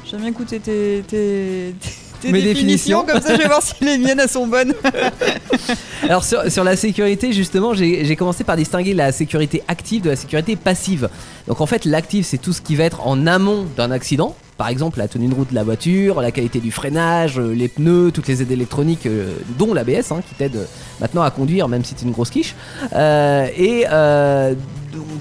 j'aime 0.05 0.21
bien 0.21 0.29
écouter 0.29 0.61
tes, 0.61 1.03
tes, 1.09 1.75
tes 2.21 2.33
Mes 2.33 2.43
définitions, 2.43 3.03
définitions. 3.03 3.05
comme 3.07 3.21
ça 3.23 3.35
je 3.35 3.41
vais 3.43 3.49
voir 3.49 3.63
si 3.63 3.75
les 3.83 3.97
miennes 3.99 4.21
elles 4.21 4.29
sont 4.29 4.47
bonnes. 4.47 4.75
Alors 6.03 6.25
sur, 6.25 6.51
sur 6.51 6.65
la 6.65 6.77
sécurité 6.77 7.33
justement 7.33 7.73
j'ai 7.75 8.17
commencé 8.17 8.45
par 8.45 8.57
distinguer 8.57 8.93
la 8.95 9.11
sécurité 9.13 9.63
active 9.69 10.03
de 10.03 10.11
la 10.11 10.17
sécurité 10.17 10.57
passive. 10.57 11.09
Donc 11.49 11.61
en 11.63 11.67
fait 11.67 11.85
l'active 11.87 12.25
c'est 12.25 12.39
tout 12.39 12.53
ce 12.53 12.61
qui 12.61 12.77
va 12.77 12.85
être 12.85 13.07
en 13.07 13.27
amont 13.27 13.65
d'un 13.77 13.91
accident. 13.91 14.37
Par 14.57 14.69
exemple 14.69 14.99
la 14.99 15.09
tenue 15.09 15.29
de 15.29 15.35
route 15.35 15.51
de 15.51 15.55
la 15.55 15.65
voiture, 15.65 16.21
la 16.21 16.31
qualité 16.31 16.61
du 16.61 16.71
freinage, 16.71 17.41
euh, 17.41 17.53
les 17.53 17.69
pneus, 17.69 18.13
toutes 18.13 18.29
les 18.29 18.41
aides 18.41 18.53
électroniques 18.53 19.07
euh, 19.07 19.35
dont 19.59 19.75
l'ABS 19.75 20.13
hein, 20.13 20.21
qui 20.29 20.35
t'aide 20.37 20.67
maintenant 21.01 21.23
à 21.23 21.31
conduire 21.31 21.69
même 21.69 21.85
si 21.85 21.95
t'es 21.95 22.05
une 22.05 22.13
grosse 22.13 22.31
quiche. 22.31 22.55
Euh, 22.93 23.49
et 23.57 23.85
euh, 23.91 24.55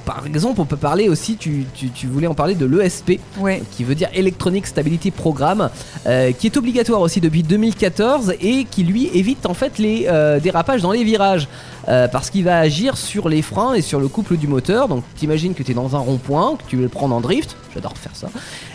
par 0.05 0.25
exemple 0.25 0.59
on 0.61 0.65
peut 0.65 0.77
parler 0.77 1.09
aussi, 1.09 1.35
tu, 1.37 1.65
tu- 1.73 1.89
tu 1.89 2.07
voulais 2.07 2.27
en 2.27 2.33
parler 2.33 2.55
de 2.55 2.65
l'ESP 2.65 3.19
Ouais. 3.39 3.61
qui 3.71 3.83
veut 3.83 3.95
dire 3.95 4.09
Electronic 4.13 4.67
Stability 4.67 5.11
Program, 5.11 5.69
euh, 6.05 6.31
qui 6.31 6.47
est 6.47 6.57
obligatoire 6.57 7.01
aussi 7.01 7.21
depuis 7.21 7.43
2014 7.43 8.33
et 8.41 8.65
qui 8.65 8.83
lui 8.83 9.09
évite 9.13 9.45
en 9.45 9.53
fait 9.53 9.77
les 9.79 10.05
euh, 10.09 10.39
dérapages 10.39 10.81
dans 10.81 10.91
les 10.91 11.03
virages. 11.03 11.47
euh, 11.89 12.07
parce 12.07 12.29
qu'il 12.29 12.45
va 12.45 12.59
agir 12.59 12.95
sur 12.95 13.27
les 13.27 13.41
freins 13.41 13.73
et 13.73 13.81
sur 13.81 13.99
le 13.99 14.07
couple 14.07 14.37
du 14.37 14.47
moteur. 14.47 14.87
Donc 14.87 15.03
t'imagines 15.17 15.53
que 15.53 15.63
tu 15.63 15.71
es 15.71 15.73
dans 15.75 15.97
un 15.97 15.99
rond-point, 15.99 16.55
que 16.55 16.63
tu 16.69 16.77
veux 16.77 16.83
le 16.83 16.87
prendre 16.89 17.13
en 17.13 17.19
drift, 17.19 17.57
j'adore 17.73 17.97
faire 17.97 18.15
ça. 18.15 18.27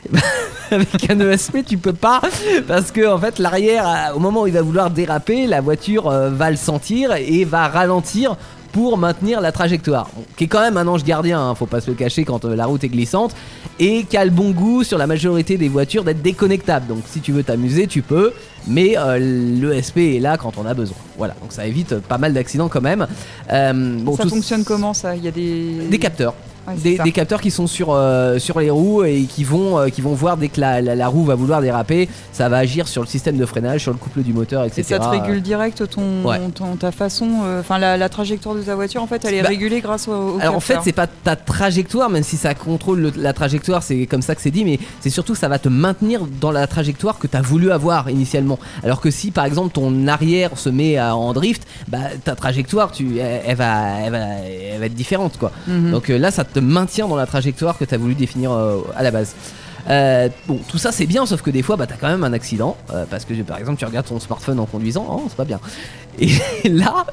Et 0.05 0.11
ben, 0.13 0.21
Avec 0.71 1.09
un 1.11 1.19
ESP 1.21 1.65
tu 1.67 1.79
peux 1.79 1.95
pas 1.95 2.21
parce 2.67 2.91
que 2.93 3.11
en 3.11 3.19
fait 3.19 3.39
l'arrière, 3.39 4.13
au 4.15 4.19
moment 4.19 4.43
où 4.43 4.47
il 4.47 4.53
va 4.53 4.61
vouloir 4.61 4.91
déraper, 4.91 5.47
la 5.47 5.63
voiture 5.63 6.11
va 6.11 6.51
le 6.51 6.57
sentir 6.59 7.15
et 7.15 7.45
va 7.47 7.69
ralentir 7.69 8.37
pour 8.73 8.99
maintenir 8.99 9.41
la 9.41 9.53
trajectoire. 9.53 10.11
Qui 10.37 10.45
est 10.45 10.47
quand 10.47 10.61
même 10.61 10.77
un 10.77 10.87
ange 10.87 11.05
gardien, 11.05 11.41
hein, 11.41 11.55
faut 11.55 11.67
pas 11.67 11.81
se 11.81 11.91
le 11.91 11.97
cacher 11.97 12.25
quand 12.25 12.45
euh, 12.45 12.55
la 12.55 12.67
route 12.67 12.85
est 12.85 12.89
glissante, 12.89 13.35
et 13.79 14.05
qui 14.05 14.17
a 14.17 14.25
le 14.25 14.31
bon 14.31 14.51
goût 14.51 14.85
sur 14.85 14.99
la 14.99 15.07
majorité 15.07 15.57
des 15.57 15.69
voitures 15.69 16.05
d'être 16.05 16.23
déconnectable. 16.23 16.87
Donc 16.87 17.03
si 17.07 17.21
tu 17.21 17.33
veux 17.33 17.43
t'amuser, 17.43 17.87
tu 17.87 18.03
peux, 18.03 18.33
mais 18.67 18.97
euh, 18.99 19.19
l'ESP 19.19 19.99
est 19.99 20.21
là 20.21 20.37
quand 20.37 20.53
on 20.59 20.67
a 20.67 20.75
besoin. 20.75 20.97
Voilà, 21.17 21.35
donc 21.41 21.53
ça 21.53 21.67
évite 21.67 21.99
pas 22.01 22.19
mal 22.19 22.33
d'accidents 22.33 22.69
quand 22.69 22.81
même. 22.83 23.07
Euh, 23.53 23.99
bon, 24.01 24.17
ça 24.17 24.23
tout- 24.25 24.29
fonctionne 24.31 24.65
comment 24.65 24.95
ça? 24.95 25.17
Il 25.17 25.25
y 25.25 25.29
a 25.29 25.33
des. 25.33 25.87
Des 25.91 25.99
capteurs. 25.99 26.35
Ouais, 26.69 26.97
Des, 27.05 27.13
capteurs 27.13 27.41
qui 27.41 27.51
sont 27.51 27.67
sur, 27.67 27.89
euh, 27.93 28.39
sur 28.39 28.61
les 28.61 28.71
roues 28.71 29.05
et 29.05 29.23
qui 29.23 29.45
vont, 29.45 29.79
euh, 29.79 29.89
qui 29.89 30.01
vont 30.01 30.15
voir 30.15 30.37
dès 30.37 30.49
que 30.49 30.61
la, 30.61 30.81
la- 30.81 30.95
la 30.95 31.09
roue 31.09 31.25
va 31.25 31.35
vouloir 31.35 31.61
déraper, 31.61 32.09
ça 32.33 32.49
va 32.49 32.59
agir 32.59 32.89
sur 32.89 33.03
le 33.03 33.07
système 33.09 33.37
de 33.37 33.47
freinage, 33.47 33.83
sur 33.83 33.93
le 33.93 33.99
couple 33.99 34.23
du 34.23 34.33
moteur, 34.33 34.65
etc. 34.65 34.81
Et 34.81 34.83
ça 34.85 34.99
te 34.99 35.07
régule 35.09 35.41
direct 35.43 35.89
ton, 35.89 36.25
Ouais. 36.25 36.39
ton- 36.55 36.77
ta 36.77 36.93
façon, 36.93 37.29
euh, 37.45 37.61
enfin 37.61 37.79
la, 37.79 37.97
la 37.97 38.09
trajectoire 38.09 38.55
de 38.55 38.61
ta 38.63 38.75
voiture 38.75 39.03
en 39.03 39.07
fait 39.07 39.25
elle 39.25 39.35
est 39.35 39.43
Bah, 39.43 39.49
régulée 39.49 39.81
grâce 39.81 40.09
au, 40.09 40.13
au 40.13 40.39
Alors 40.41 40.57
en 40.57 40.61
fait 40.61 40.79
c'est 40.85 40.93
pas 40.93 41.07
ta 41.07 41.37
trajectoire 41.37 42.11
même 42.11 42.23
si 42.23 42.37
ça 42.37 42.55
contrôle 42.55 43.01
le- 43.01 43.13
la 43.17 43.33
trajectoire 43.33 43.83
c'est 43.83 44.07
comme 44.07 44.23
ça 44.23 44.35
que 44.35 44.41
c'est 44.43 44.51
dit 44.51 44.65
mais 44.65 44.79
c'est 45.01 45.11
surtout 45.11 45.33
que 45.33 45.39
ça 45.39 45.49
va 45.49 45.59
te 45.59 45.69
maintenir 45.69 46.21
dans 46.41 46.51
la 46.51 46.67
trajectoire 46.67 47.19
que 47.19 47.27
tu 47.27 47.37
as 47.37 47.41
voulu 47.43 47.71
avoir 47.73 48.11
initialement 48.11 48.59
alors 48.85 49.01
que 49.01 49.11
si 49.11 49.31
par 49.31 49.45
exemple 49.45 49.73
ton 49.73 50.07
arrière 50.07 50.57
se 50.59 50.69
met 50.69 50.97
à- 50.97 51.17
en 51.17 51.33
drift 51.33 51.67
bah 51.89 51.99
ta 52.25 52.35
trajectoire 52.35 52.93
tu 52.93 53.19
elle, 53.19 53.43
elle 53.47 53.57
va, 53.57 54.01
elle, 54.05 54.13
va, 54.13 54.19
elle 54.73 54.81
va 54.81 54.87
être 54.87 54.95
différente 54.95 55.37
quoi 55.39 55.53
Mhm. 55.67 55.91
donc 55.93 56.09
là 56.09 56.31
ça 56.31 56.45
te 56.45 56.58
maintient 56.61 57.09
dans 57.09 57.17
la 57.17 57.27
trajectoire 57.27 57.79
que 57.79 57.85
tu 57.85 57.95
as 57.95 57.99
voulu 57.99 58.15
définir 58.15 58.53
euh, 58.53 58.79
à 58.97 59.03
la 59.03 59.11
base 59.11 59.35
Euh, 59.91 60.29
bon, 60.47 60.59
tout 60.69 60.77
ça 60.77 60.93
c'est 60.93 61.07
bien, 61.07 61.25
sauf 61.25 61.41
que 61.41 61.51
des 61.51 61.63
fois, 61.63 61.77
bah, 61.77 61.87
t'as 61.87 61.95
quand 61.97 62.09
même 62.09 62.23
un 62.25 62.35
accident 62.35 62.77
euh, 62.93 63.07
parce 63.09 63.25
que 63.25 63.33
par 63.43 63.57
exemple, 63.59 63.79
tu 63.79 63.87
regardes 63.87 64.07
ton 64.07 64.21
smartphone 64.21 64.61
en 64.61 64.67
conduisant, 64.67 65.07
oh, 65.09 65.23
c'est 65.29 65.37
pas 65.37 65.47
bien. 65.47 65.61
Et 66.19 66.29
là, 66.69 67.07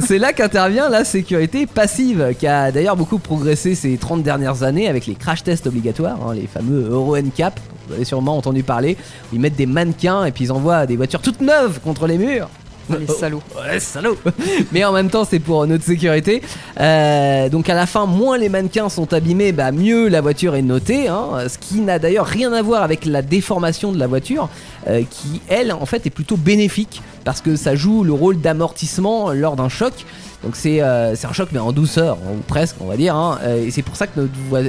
c'est- 0.00 0.18
là 0.18 0.32
qu'intervient 0.32 0.88
la 0.88 1.04
sécurité 1.04 1.66
passive, 1.66 2.34
qui 2.38 2.48
a 2.48 2.72
d'ailleurs 2.72 2.96
beaucoup 2.96 3.18
progressé 3.20 3.76
ces 3.76 3.96
30 3.96 4.24
dernières 4.24 4.64
années 4.64 4.88
avec 4.88 5.06
les 5.06 5.14
crash 5.14 5.44
tests 5.44 5.68
obligatoires, 5.68 6.18
hein, 6.26 6.34
les 6.34 6.48
fameux 6.48 6.88
Euro 6.90 7.16
NCAP. 7.16 7.60
Vous 7.86 7.94
avez 7.94 8.04
sûrement 8.04 8.36
entendu 8.36 8.64
parler. 8.64 8.96
Ils 9.32 9.38
mettent 9.38 9.56
des 9.56 9.66
mannequins 9.66 10.24
et 10.24 10.32
puis 10.32 10.44
ils 10.46 10.52
envoient 10.52 10.86
des 10.86 10.96
voitures 10.96 11.20
toutes 11.22 11.42
neuves 11.42 11.78
contre 11.80 12.06
les 12.08 12.18
murs. 12.18 12.48
Les 13.00 13.06
salauds. 13.06 13.42
Ouais, 13.56 13.78
salaud 13.80 14.16
Mais 14.72 14.84
en 14.84 14.92
même 14.92 15.10
temps, 15.10 15.24
c'est 15.24 15.38
pour 15.38 15.66
notre 15.66 15.84
sécurité. 15.84 16.42
Euh, 16.80 17.48
donc 17.48 17.68
à 17.68 17.74
la 17.74 17.86
fin, 17.86 18.06
moins 18.06 18.38
les 18.38 18.48
mannequins 18.48 18.88
sont 18.88 19.12
abîmés, 19.12 19.52
bah, 19.52 19.72
mieux 19.72 20.08
la 20.08 20.20
voiture 20.20 20.54
est 20.54 20.62
notée. 20.62 21.08
hein. 21.08 21.48
ce 21.48 21.58
qui 21.58 21.80
n'a 21.80 21.98
d'ailleurs 21.98 22.26
rien 22.26 22.52
à 22.52 22.62
voir 22.62 22.82
avec 22.82 23.04
la 23.04 23.22
déformation 23.22 23.92
de 23.92 23.98
la 23.98 24.06
voiture, 24.06 24.48
euh, 24.88 25.02
qui 25.08 25.40
elle, 25.48 25.72
en 25.72 25.86
fait, 25.86 26.06
est 26.06 26.10
plutôt 26.10 26.36
bénéfique 26.36 27.02
parce 27.24 27.40
que 27.40 27.56
ça 27.56 27.74
joue 27.74 28.02
le 28.04 28.12
rôle 28.12 28.40
d'amortissement 28.40 29.30
lors 29.32 29.56
d'un 29.56 29.68
choc. 29.68 29.92
Donc 30.42 30.56
c'est 30.56 30.82
euh, 30.82 31.14
c'est 31.16 31.26
un 31.26 31.32
choc 31.32 31.50
mais 31.52 31.58
en 31.58 31.72
douceur, 31.72 32.16
ou 32.16 32.38
presque 32.46 32.76
on 32.80 32.86
va 32.86 32.96
dire. 32.96 33.14
hein. 33.14 33.38
Euh, 33.42 33.66
et 33.66 33.70
c'est 33.70 33.82
pour 33.82 33.96
ça 33.96 34.06
que 34.06 34.20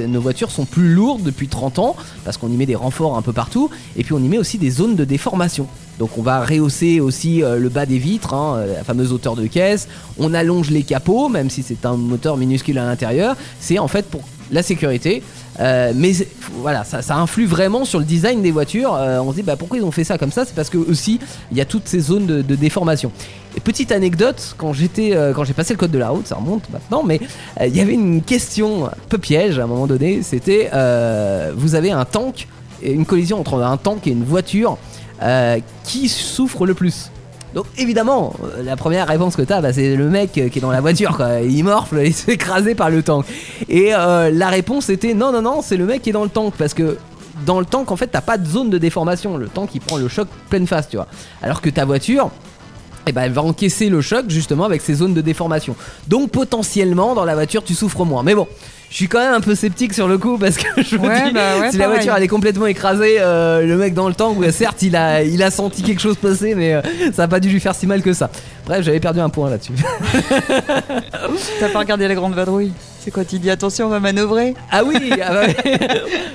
nos 0.06 0.20
voitures 0.20 0.50
sont 0.50 0.66
plus 0.66 0.92
lourdes 0.92 1.22
depuis 1.22 1.48
30 1.48 1.78
ans, 1.78 1.96
parce 2.24 2.36
qu'on 2.36 2.48
y 2.48 2.56
met 2.56 2.66
des 2.66 2.74
renforts 2.74 3.16
un 3.16 3.22
peu 3.22 3.32
partout, 3.32 3.70
et 3.96 4.04
puis 4.04 4.12
on 4.12 4.18
y 4.18 4.28
met 4.28 4.38
aussi 4.38 4.58
des 4.58 4.70
zones 4.70 4.96
de 4.96 5.04
déformation. 5.04 5.66
Donc 5.98 6.18
on 6.18 6.22
va 6.22 6.44
rehausser 6.44 7.00
aussi 7.00 7.42
euh, 7.42 7.58
le 7.58 7.68
bas 7.68 7.86
des 7.86 7.98
vitres, 7.98 8.34
hein, 8.34 8.64
la 8.76 8.84
fameuse 8.84 9.12
hauteur 9.12 9.34
de 9.36 9.46
caisse. 9.46 9.88
On 10.18 10.34
allonge 10.34 10.70
les 10.70 10.82
capots, 10.82 11.28
même 11.28 11.48
si 11.48 11.62
c'est 11.62 11.86
un 11.86 11.96
moteur 11.96 12.36
minuscule 12.36 12.78
à 12.78 12.84
l'intérieur. 12.84 13.36
C'est 13.60 13.78
en 13.78 13.88
fait 13.88 14.06
pour 14.06 14.22
la 14.52 14.62
sécurité. 14.62 15.22
Euh, 15.60 15.92
mais 15.94 16.12
voilà, 16.54 16.84
ça, 16.84 17.16
influe 17.16 17.46
vraiment 17.46 17.84
sur 17.84 17.98
le 17.98 18.04
design 18.04 18.42
des 18.42 18.50
voitures. 18.50 18.94
Euh, 18.94 19.20
on 19.20 19.30
se 19.30 19.36
dit 19.36 19.42
bah, 19.42 19.56
pourquoi 19.56 19.78
ils 19.78 19.84
ont 19.84 19.90
fait 19.90 20.04
ça 20.04 20.18
comme 20.18 20.30
ça? 20.30 20.44
C'est 20.44 20.54
parce 20.54 20.70
que 20.70 20.78
aussi 20.78 21.18
il 21.50 21.58
y 21.58 21.60
a 21.60 21.64
toutes 21.64 21.88
ces 21.88 22.00
zones 22.00 22.26
de, 22.26 22.54
déformation. 22.54 23.10
Et 23.56 23.60
petite 23.60 23.92
anecdote, 23.92 24.54
quand 24.56 24.72
j'étais, 24.72 25.14
euh, 25.14 25.32
quand 25.32 25.44
j'ai 25.44 25.52
passé 25.54 25.74
le 25.74 25.78
code 25.78 25.90
de 25.90 25.98
la 25.98 26.10
route, 26.10 26.26
ça 26.26 26.36
remonte 26.36 26.70
maintenant, 26.70 27.02
mais 27.02 27.20
il 27.60 27.74
y 27.74 27.80
avait 27.80 27.94
une 27.94 28.22
question 28.22 28.86
un 28.86 28.92
peu 29.08 29.18
piège 29.18 29.58
à 29.58 29.64
un 29.64 29.66
moment 29.66 29.86
donné. 29.86 30.22
C'était 30.22 30.70
vous 31.56 31.74
avez 31.74 31.90
un 31.90 32.04
tank, 32.04 32.46
une 32.82 33.06
collision 33.06 33.40
entre 33.40 33.62
un 33.62 33.76
tank 33.76 34.06
et 34.06 34.10
une 34.10 34.24
voiture, 34.24 34.78
qui 35.84 36.08
souffre 36.08 36.66
le 36.66 36.74
plus? 36.74 37.10
Donc 37.54 37.66
évidemment, 37.76 38.34
euh, 38.44 38.62
la 38.62 38.76
première 38.76 39.06
réponse 39.06 39.36
que 39.36 39.42
t'as, 39.42 39.60
bah, 39.60 39.72
c'est 39.72 39.96
le 39.96 40.08
mec 40.08 40.36
euh, 40.38 40.48
qui 40.48 40.58
est 40.58 40.62
dans 40.62 40.70
la 40.70 40.80
voiture, 40.80 41.16
quoi. 41.16 41.40
Il 41.40 41.64
morfle, 41.64 42.00
il 42.04 42.14
se 42.14 42.24
fait 42.24 42.34
écraser 42.34 42.74
par 42.74 42.90
le 42.90 43.02
tank. 43.02 43.26
Et 43.68 43.94
euh, 43.94 44.30
la 44.30 44.48
réponse 44.48 44.88
était 44.88 45.14
non, 45.14 45.32
non, 45.32 45.42
non, 45.42 45.62
c'est 45.62 45.76
le 45.76 45.84
mec 45.84 46.02
qui 46.02 46.10
est 46.10 46.14
dans 46.14 46.24
le 46.24 46.30
tank, 46.30 46.54
parce 46.56 46.74
que 46.74 46.96
dans 47.44 47.60
le 47.60 47.66
tank, 47.66 47.90
en 47.90 47.96
fait, 47.96 48.06
t'as 48.06 48.20
pas 48.20 48.38
de 48.38 48.46
zone 48.46 48.70
de 48.70 48.78
déformation. 48.78 49.36
Le 49.36 49.48
tank, 49.48 49.70
il 49.74 49.80
prend 49.80 49.96
le 49.96 50.08
choc 50.08 50.28
pleine 50.48 50.66
face, 50.66 50.88
tu 50.88 50.96
vois. 50.96 51.08
Alors 51.42 51.60
que 51.60 51.70
ta 51.70 51.84
voiture, 51.84 52.30
eh 53.06 53.12
ben, 53.12 53.22
elle 53.22 53.32
va 53.32 53.42
encaisser 53.42 53.88
le 53.88 54.00
choc 54.00 54.26
justement 54.28 54.64
avec 54.64 54.82
ces 54.82 54.94
zones 54.94 55.14
de 55.14 55.20
déformation. 55.20 55.74
Donc 56.08 56.30
potentiellement, 56.30 57.14
dans 57.14 57.24
la 57.24 57.34
voiture, 57.34 57.64
tu 57.64 57.74
souffres 57.74 58.04
moins. 58.04 58.22
Mais 58.22 58.34
bon. 58.34 58.46
Je 58.90 58.96
suis 58.98 59.08
quand 59.08 59.20
même 59.20 59.32
un 59.32 59.40
peu 59.40 59.54
sceptique 59.54 59.94
sur 59.94 60.06
le 60.06 60.18
coup 60.18 60.36
parce 60.36 60.58
que 60.58 60.82
je 60.82 60.98
me 60.98 61.08
Ouais, 61.08 61.24
dis 61.24 61.32
bah 61.32 61.60
ouais, 61.60 61.70
si 61.70 61.78
la 61.78 61.88
voiture 61.88 62.14
elle 62.14 62.24
est 62.24 62.28
complètement 62.28 62.66
écrasée, 62.66 63.16
euh, 63.20 63.64
le 63.64 63.78
mec 63.78 63.94
dans 63.94 64.06
le 64.06 64.14
ouais, 64.36 64.52
certes 64.52 64.82
il 64.82 64.94
a, 64.96 65.22
il 65.22 65.42
a 65.42 65.50
senti 65.50 65.82
quelque 65.82 66.02
chose 66.02 66.16
passer, 66.16 66.54
mais 66.54 66.74
euh, 66.74 66.82
ça 67.14 67.22
a 67.22 67.26
pas 67.28 67.40
dû 67.40 67.48
lui 67.48 67.58
faire 67.58 67.74
si 67.74 67.86
mal 67.86 68.02
que 68.02 68.12
ça. 68.12 68.28
Bref, 68.66 68.84
j'avais 68.84 69.00
perdu 69.00 69.20
un 69.20 69.30
point 69.30 69.48
là-dessus. 69.48 69.72
T'as 71.58 71.68
pas 71.70 71.78
regardé 71.78 72.06
la 72.06 72.14
grande 72.14 72.34
vadrouille? 72.34 72.72
C'est 73.00 73.10
quand 73.10 73.32
il 73.32 73.40
dit 73.40 73.48
attention 73.50 73.86
on 73.86 73.88
va 73.88 73.98
manœuvrer? 73.98 74.54
Ah 74.70 74.82
oui, 74.84 74.96
ah 75.24 75.32
bah, 75.32 75.46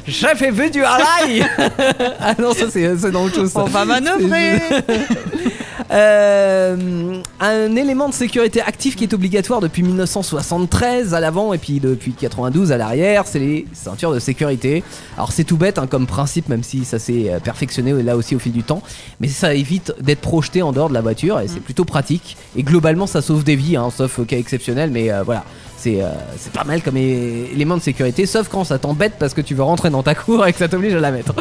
chef 0.08 0.41
est 0.41 0.49
vu 0.49 0.71
du 0.71 0.84
haraï 0.84 1.45
Ah 2.19 2.34
non, 2.39 2.53
ça 2.53 2.65
c'est 2.71 2.97
c'est 2.97 3.12
dans 3.12 3.23
autre 3.25 3.36
chose. 3.36 3.51
ça. 3.51 3.60
On 3.60 3.65
va 3.65 3.86
manœuvrer 3.86 4.60
Euh, 5.89 7.21
un 7.39 7.76
élément 7.76 8.10
de 8.10 8.13
sécurité 8.13 8.62
actif 8.62 8.95
qui 8.95 9.06
est 9.06 9.13
obligatoire 9.13 9.62
depuis 9.62 9.84
1973 9.84 11.13
à 11.13 11.19
l'avant 11.19 11.54
et 11.54 11.58
puis 11.58 11.80
depuis 11.80 12.12
92 12.13 12.71
à 12.71 12.78
l'arrière, 12.78 13.26
c'est 13.26 13.39
les 13.39 13.65
ceintures 13.73 14.13
de 14.13 14.19
sécurité. 14.19 14.84
Alors 15.15 15.32
c'est 15.32 15.43
tout 15.43 15.58
bête 15.58 15.78
hein, 15.78 15.88
comme 15.88 16.06
principe, 16.06 16.50
même 16.50 16.63
si 16.63 16.84
ça 16.84 17.00
s'est 17.00 17.32
euh, 17.32 17.39
perfectionné 17.39 17.93
là 18.04 18.17
aussi 18.17 18.36
au 18.36 18.39
fil 18.39 18.52
du 18.52 18.63
temps, 18.63 18.82
mais 19.19 19.28
ça 19.28 19.54
évite 19.54 19.93
d'être 20.02 20.21
projeté 20.21 20.62
en 20.62 20.71
dehors 20.71 20.89
de 20.89 20.93
la 20.93 21.02
voiture 21.02 21.39
et 21.39 21.47
c'est 21.47 21.62
plutôt 21.62 21.86
pratique. 21.86 22.38
Et 22.56 22.63
globalement, 22.63 23.08
ça 23.08 23.21
sauve 23.21 23.43
des 23.43 23.56
vies, 23.56 23.78
hein, 23.78 23.89
sauf 23.95 24.26
cas 24.26 24.38
exceptionnel, 24.38 24.91
mais 24.91 25.12
euh, 25.12 25.23
voilà. 25.23 25.45
C'est 25.88 26.04
euh, 26.04 26.10
c'est 26.38 26.52
pas 26.52 26.65
mal 26.65 26.82
comme 26.82 26.97
élément 26.97 27.78
de 27.78 27.82
sécurité, 27.82 28.26
sauf 28.26 28.50
quand 28.50 28.65
ça 28.65 28.78
t'embête 28.78 29.13
parce 29.17 29.34
que 29.34 29.39
tu 29.39 29.56
veux 29.56 29.63
rentrer 29.63 29.89
dans 29.89 30.04
ta 30.04 30.15
cour 30.15 30.45
et 30.45 30.52
que 30.52 30.60
ça 30.60 30.67
t'oblige 30.67 30.93
à 30.93 31.00
la 31.00 31.12
mettre. 31.12 31.34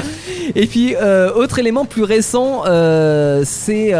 Et 0.54 0.68
puis, 0.68 0.94
euh, 0.94 1.32
autre 1.34 1.58
élément 1.58 1.84
plus 1.84 2.04
récent, 2.04 2.62
euh, 2.66 3.42
c'est 3.44 3.92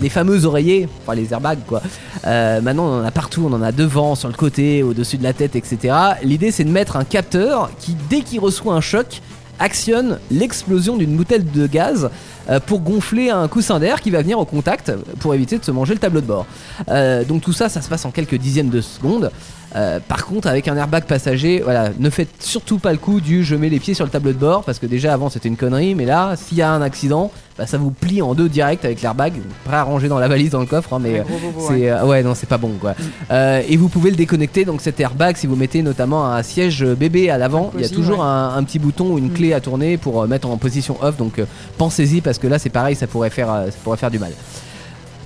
les 0.00 0.08
fameux 0.08 0.44
oreillers, 0.44 0.88
enfin 1.02 1.16
les 1.16 1.32
airbags 1.32 1.64
quoi. 1.66 1.82
Maintenant, 2.24 2.84
on 2.84 3.00
en 3.00 3.04
a 3.04 3.10
partout, 3.10 3.48
on 3.50 3.52
en 3.52 3.62
a 3.62 3.72
devant, 3.72 4.14
sur 4.14 4.28
le 4.28 4.34
côté, 4.34 4.84
au-dessus 4.84 5.18
de 5.18 5.24
la 5.24 5.32
tête, 5.32 5.56
etc. 5.56 5.94
L'idée, 6.22 6.52
c'est 6.52 6.64
de 6.64 6.70
mettre 6.70 6.96
un 6.96 7.04
capteur 7.04 7.70
qui, 7.80 7.96
dès 8.08 8.20
qu'il 8.20 8.38
reçoit 8.38 8.74
un 8.74 8.80
choc, 8.80 9.20
actionne 9.60 10.18
l'explosion 10.30 10.96
d'une 10.96 11.16
bouteille 11.16 11.44
de 11.44 11.66
gaz 11.66 12.10
euh, 12.48 12.58
pour 12.58 12.80
gonfler 12.80 13.30
un 13.30 13.46
coussin 13.46 13.78
d'air 13.78 14.00
qui 14.00 14.10
va 14.10 14.22
venir 14.22 14.38
au 14.38 14.44
contact 14.44 14.92
pour 15.20 15.34
éviter 15.34 15.58
de 15.58 15.64
se 15.64 15.70
manger 15.70 15.94
le 15.94 16.00
tableau 16.00 16.20
de 16.20 16.26
bord. 16.26 16.46
Euh, 16.88 17.24
donc 17.24 17.42
tout 17.42 17.52
ça, 17.52 17.68
ça 17.68 17.82
se 17.82 17.88
passe 17.88 18.04
en 18.04 18.10
quelques 18.10 18.36
dixièmes 18.36 18.70
de 18.70 18.80
secondes. 18.80 19.30
Euh, 19.76 20.00
par 20.00 20.26
contre, 20.26 20.48
avec 20.48 20.66
un 20.66 20.76
airbag 20.76 21.04
passager, 21.04 21.60
voilà, 21.62 21.90
ne 21.96 22.10
faites 22.10 22.42
surtout 22.42 22.78
pas 22.78 22.90
le 22.90 22.98
coup 22.98 23.20
du 23.20 23.44
je 23.44 23.54
mets 23.54 23.68
les 23.68 23.78
pieds 23.78 23.94
sur 23.94 24.04
le 24.04 24.10
tableau 24.10 24.32
de 24.32 24.38
bord 24.38 24.64
parce 24.64 24.80
que 24.80 24.86
déjà 24.86 25.12
avant 25.12 25.30
c'était 25.30 25.48
une 25.48 25.56
connerie, 25.56 25.94
mais 25.94 26.06
là, 26.06 26.34
s'il 26.36 26.58
y 26.58 26.62
a 26.62 26.72
un 26.72 26.82
accident, 26.82 27.30
bah, 27.60 27.66
ça 27.66 27.76
vous 27.76 27.90
plie 27.90 28.22
en 28.22 28.34
deux 28.34 28.48
direct 28.48 28.86
avec 28.86 29.02
l'airbag, 29.02 29.34
prêt 29.64 29.76
à 29.76 29.82
ranger 29.82 30.08
dans 30.08 30.18
la 30.18 30.28
valise 30.28 30.48
dans 30.48 30.60
le 30.60 30.66
coffre, 30.66 30.94
hein, 30.94 30.98
mais 30.98 31.18
bobo, 31.20 31.60
c'est 31.68 31.72
ouais. 31.74 31.90
euh, 31.90 32.06
ouais 32.06 32.22
non 32.22 32.34
c'est 32.34 32.48
pas 32.48 32.56
bon 32.56 32.72
quoi. 32.80 32.94
Euh, 33.30 33.60
et 33.68 33.76
vous 33.76 33.90
pouvez 33.90 34.08
le 34.08 34.16
déconnecter 34.16 34.64
donc 34.64 34.80
cet 34.80 34.98
airbag 34.98 35.36
si 35.36 35.46
vous 35.46 35.56
mettez 35.56 35.82
notamment 35.82 36.24
un 36.26 36.42
siège 36.42 36.82
bébé 36.84 37.28
à 37.28 37.36
l'avant, 37.36 37.70
il 37.76 37.82
y 37.82 37.84
a 37.84 37.90
toujours 37.90 38.20
ouais. 38.20 38.24
un, 38.24 38.54
un 38.56 38.64
petit 38.64 38.78
bouton 38.78 39.12
ou 39.12 39.18
une 39.18 39.26
Mm. 39.28 39.34
clé 39.34 39.52
à 39.52 39.60
tourner 39.60 39.98
pour 39.98 40.22
euh, 40.22 40.26
mettre 40.26 40.48
en 40.48 40.56
position 40.56 40.96
off 41.02 41.18
donc 41.18 41.38
euh, 41.38 41.44
pensez-y 41.76 42.22
parce 42.22 42.38
que 42.38 42.46
là 42.46 42.58
c'est 42.58 42.70
pareil 42.70 42.96
ça 42.96 43.06
pourrait 43.06 43.28
faire 43.30 43.52
euh, 43.52 43.66
ça 43.66 43.76
pourrait 43.84 43.98
faire 43.98 44.10
du 44.10 44.18
mal. 44.18 44.32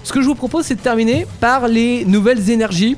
Ce 0.03 0.13
que 0.13 0.21
je 0.21 0.27
vous 0.27 0.35
propose 0.35 0.65
c'est 0.67 0.75
de 0.75 0.81
terminer 0.81 1.27
par 1.39 1.69
les 1.69 2.05
nouvelles 2.05 2.51
énergies 2.51 2.97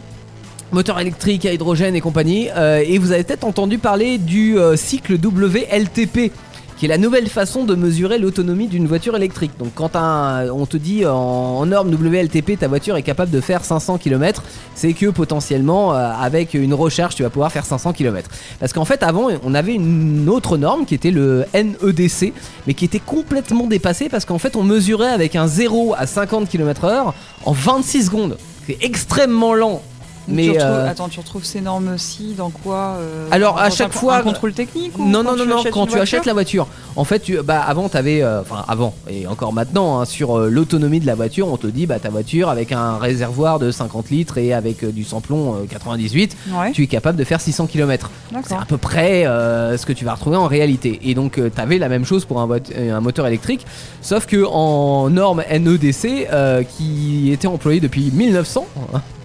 moteur 0.73 0.99
électrique 0.99 1.47
à 1.47 1.53
hydrogène 1.53 1.95
et 1.95 2.01
compagnie 2.01 2.49
Euh, 2.57 2.83
et 2.85 2.99
vous 2.99 3.13
avez 3.13 3.23
peut-être 3.23 3.45
entendu 3.45 3.79
parler 3.79 4.19
du 4.19 4.59
euh, 4.59 4.75
cycle 4.77 5.15
WLTP 5.15 6.33
qui 6.77 6.85
est 6.85 6.89
la 6.89 6.99
nouvelle 6.99 7.29
façon 7.29 7.65
de 7.65 7.75
mesurer 7.75 8.19
l'autonomie 8.19 8.69
d'une 8.69 8.87
voiture 8.87 9.17
électrique. 9.17 9.53
Donc 9.59 9.73
quand 9.75 9.91
on 9.95 10.67
te 10.67 10.77
dit 10.77 11.07
en, 11.07 11.15
en 11.15 11.67
norme 11.67 11.93
WLTP 11.93 12.59
ta 12.59 12.69
voiture 12.69 12.97
est 12.97 13.03
capable 13.03 13.31
de 13.31 13.41
faire 13.41 13.65
500 13.65 13.99
km, 13.99 14.43
c'est 14.75 14.93
que 14.93 15.07
potentiellement 15.07 15.95
euh, 15.95 16.11
avec 16.21 16.55
une 16.55 16.75
recharge 16.75 17.15
tu 17.15 17.23
vas 17.23 17.31
pouvoir 17.31 17.51
faire 17.53 17.65
500 17.65 17.93
km. 17.93 18.31
Parce 18.61 18.73
qu'en 18.73 18.85
fait 18.85 19.03
avant 19.03 19.29
on 19.43 19.55
avait 19.55 19.75
une 19.75 20.29
autre 20.29 20.57
norme 20.57 20.85
qui 20.85 20.95
était 20.95 21.11
le 21.11 21.45
NEDC 21.55 22.33
mais 22.67 22.75
qui 22.75 22.85
était 22.85 23.01
complètement 23.01 23.67
dépassée 23.67 24.09
parce 24.09 24.25
qu'en 24.25 24.39
fait 24.39 24.57
on 24.57 24.63
mesurait 24.63 25.11
avec 25.11 25.37
un 25.37 25.47
0 25.47 25.95
à 25.97 26.07
50 26.07 26.49
km/h 26.49 27.13
en 27.45 27.53
26 27.53 28.07
secondes. 28.07 28.37
C'est 28.67 28.79
extrêmement 28.83 29.55
lent. 29.55 29.83
Mais 30.29 30.45
tu 30.45 30.51
retrouves- 30.51 30.67
euh, 30.69 30.91
Attends, 30.91 31.09
tu 31.09 31.21
retrouves 31.21 31.45
ces 31.45 31.61
normes-ci 31.61 32.35
dans 32.37 32.51
quoi 32.51 32.97
euh, 32.99 33.27
Alors, 33.31 33.59
à 33.59 33.71
chaque 33.71 33.93
fois- 33.93 34.23
contrôle 34.23 34.53
technique 34.53 34.99
ou 34.99 35.05
non, 35.07 35.23
non, 35.23 35.37
non, 35.37 35.45
non, 35.47 35.63
quand 35.73 35.87
tu 35.87 35.99
achètes 35.99 36.27
la 36.27 36.33
voiture. 36.33 36.67
En 36.97 37.05
fait, 37.05 37.21
tu, 37.21 37.37
bah, 37.43 37.61
avant, 37.67 37.89
tu 37.89 37.97
avais. 37.97 38.25
Enfin, 38.25 38.65
avant, 38.69 38.95
et 39.09 39.27
encore 39.27 39.53
maintenant, 39.53 40.01
hein, 40.01 40.05
sur 40.05 40.39
euh, 40.39 40.49
l'autonomie 40.49 41.01
de 41.01 41.07
la 41.07 41.15
voiture, 41.15 41.49
on 41.49 41.57
te 41.57 41.67
dit, 41.67 41.87
bah, 41.87 41.99
ta 41.99 42.09
voiture, 42.11 42.49
avec 42.49 42.73
un 42.73 42.97
réservoir 42.99 43.59
de 43.59 43.71
50 43.71 44.11
litres 44.11 44.39
et 44.39 44.53
avec 44.53 44.83
euh, 44.83 44.91
du 44.93 45.05
samplon 45.05 45.55
euh, 45.57 45.67
98, 45.69 46.37
Ouais, 46.59 46.73
tu 46.73 46.83
es 46.83 46.87
capable 46.87 47.19
de 47.19 47.25
faire 47.25 47.41
600 47.41 47.67
km. 47.67 48.11
C'est 48.45 48.55
à 48.55 48.65
peu 48.67 48.79
près 48.79 49.27
euh, 49.27 49.77
ce 49.77 49.85
que 49.87 49.93
tu 49.93 50.05
vas 50.05 50.15
retrouver 50.15 50.37
en 50.37 50.47
réalité. 50.47 51.01
Et 51.05 51.15
donc, 51.15 51.35
tu 51.35 51.61
avais 51.61 51.79
la 51.79 51.89
même 51.89 52.05
chose 52.05 52.25
pour 52.25 52.41
un, 52.41 52.49
euh, 52.77 53.01
moteur 53.01 53.27
électrique, 53.27 53.67
sauf 54.01 54.27
que 54.27 54.45
en 54.45 55.11
norme 55.11 55.43
NEDC, 55.51 56.27
euh, 56.33 56.63
qui 56.63 57.31
était 57.33 57.47
employée 57.49 57.81
depuis 57.81 58.11
1900. 58.13 58.67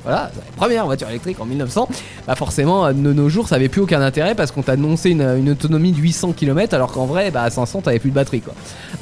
Voilà, 0.04 0.32
première 0.56 0.86
voiture 0.86 1.08
électrique 1.10 1.40
en 1.40 1.46
1900. 1.46 1.88
Bah 2.28 2.36
forcément, 2.36 2.86
euh, 2.86 2.94
de 2.94 3.14
nos 3.14 3.30
jours, 3.30 3.48
ça 3.48 3.56
avait 3.56 3.70
plus 3.70 3.82
aucun 3.82 4.02
intérêt 4.02 4.34
parce 4.36 4.52
qu'on 4.52 4.64
t'a 4.64 4.72
annoncé 4.74 5.12
une, 5.12 5.22
une 5.22 5.50
autonomie 5.52 5.92
de 5.92 5.98
800 5.98 6.34
km 6.34 6.74
alors 6.74 6.92
qu'en 6.92 7.06
vrai, 7.06 7.30
bah, 7.32 7.44
à 7.44 7.50
500, 7.50 7.82
t'avais 7.82 8.00
plus 8.00 8.10
de 8.10 8.16
batterie 8.16 8.42
quoi. 8.42 8.54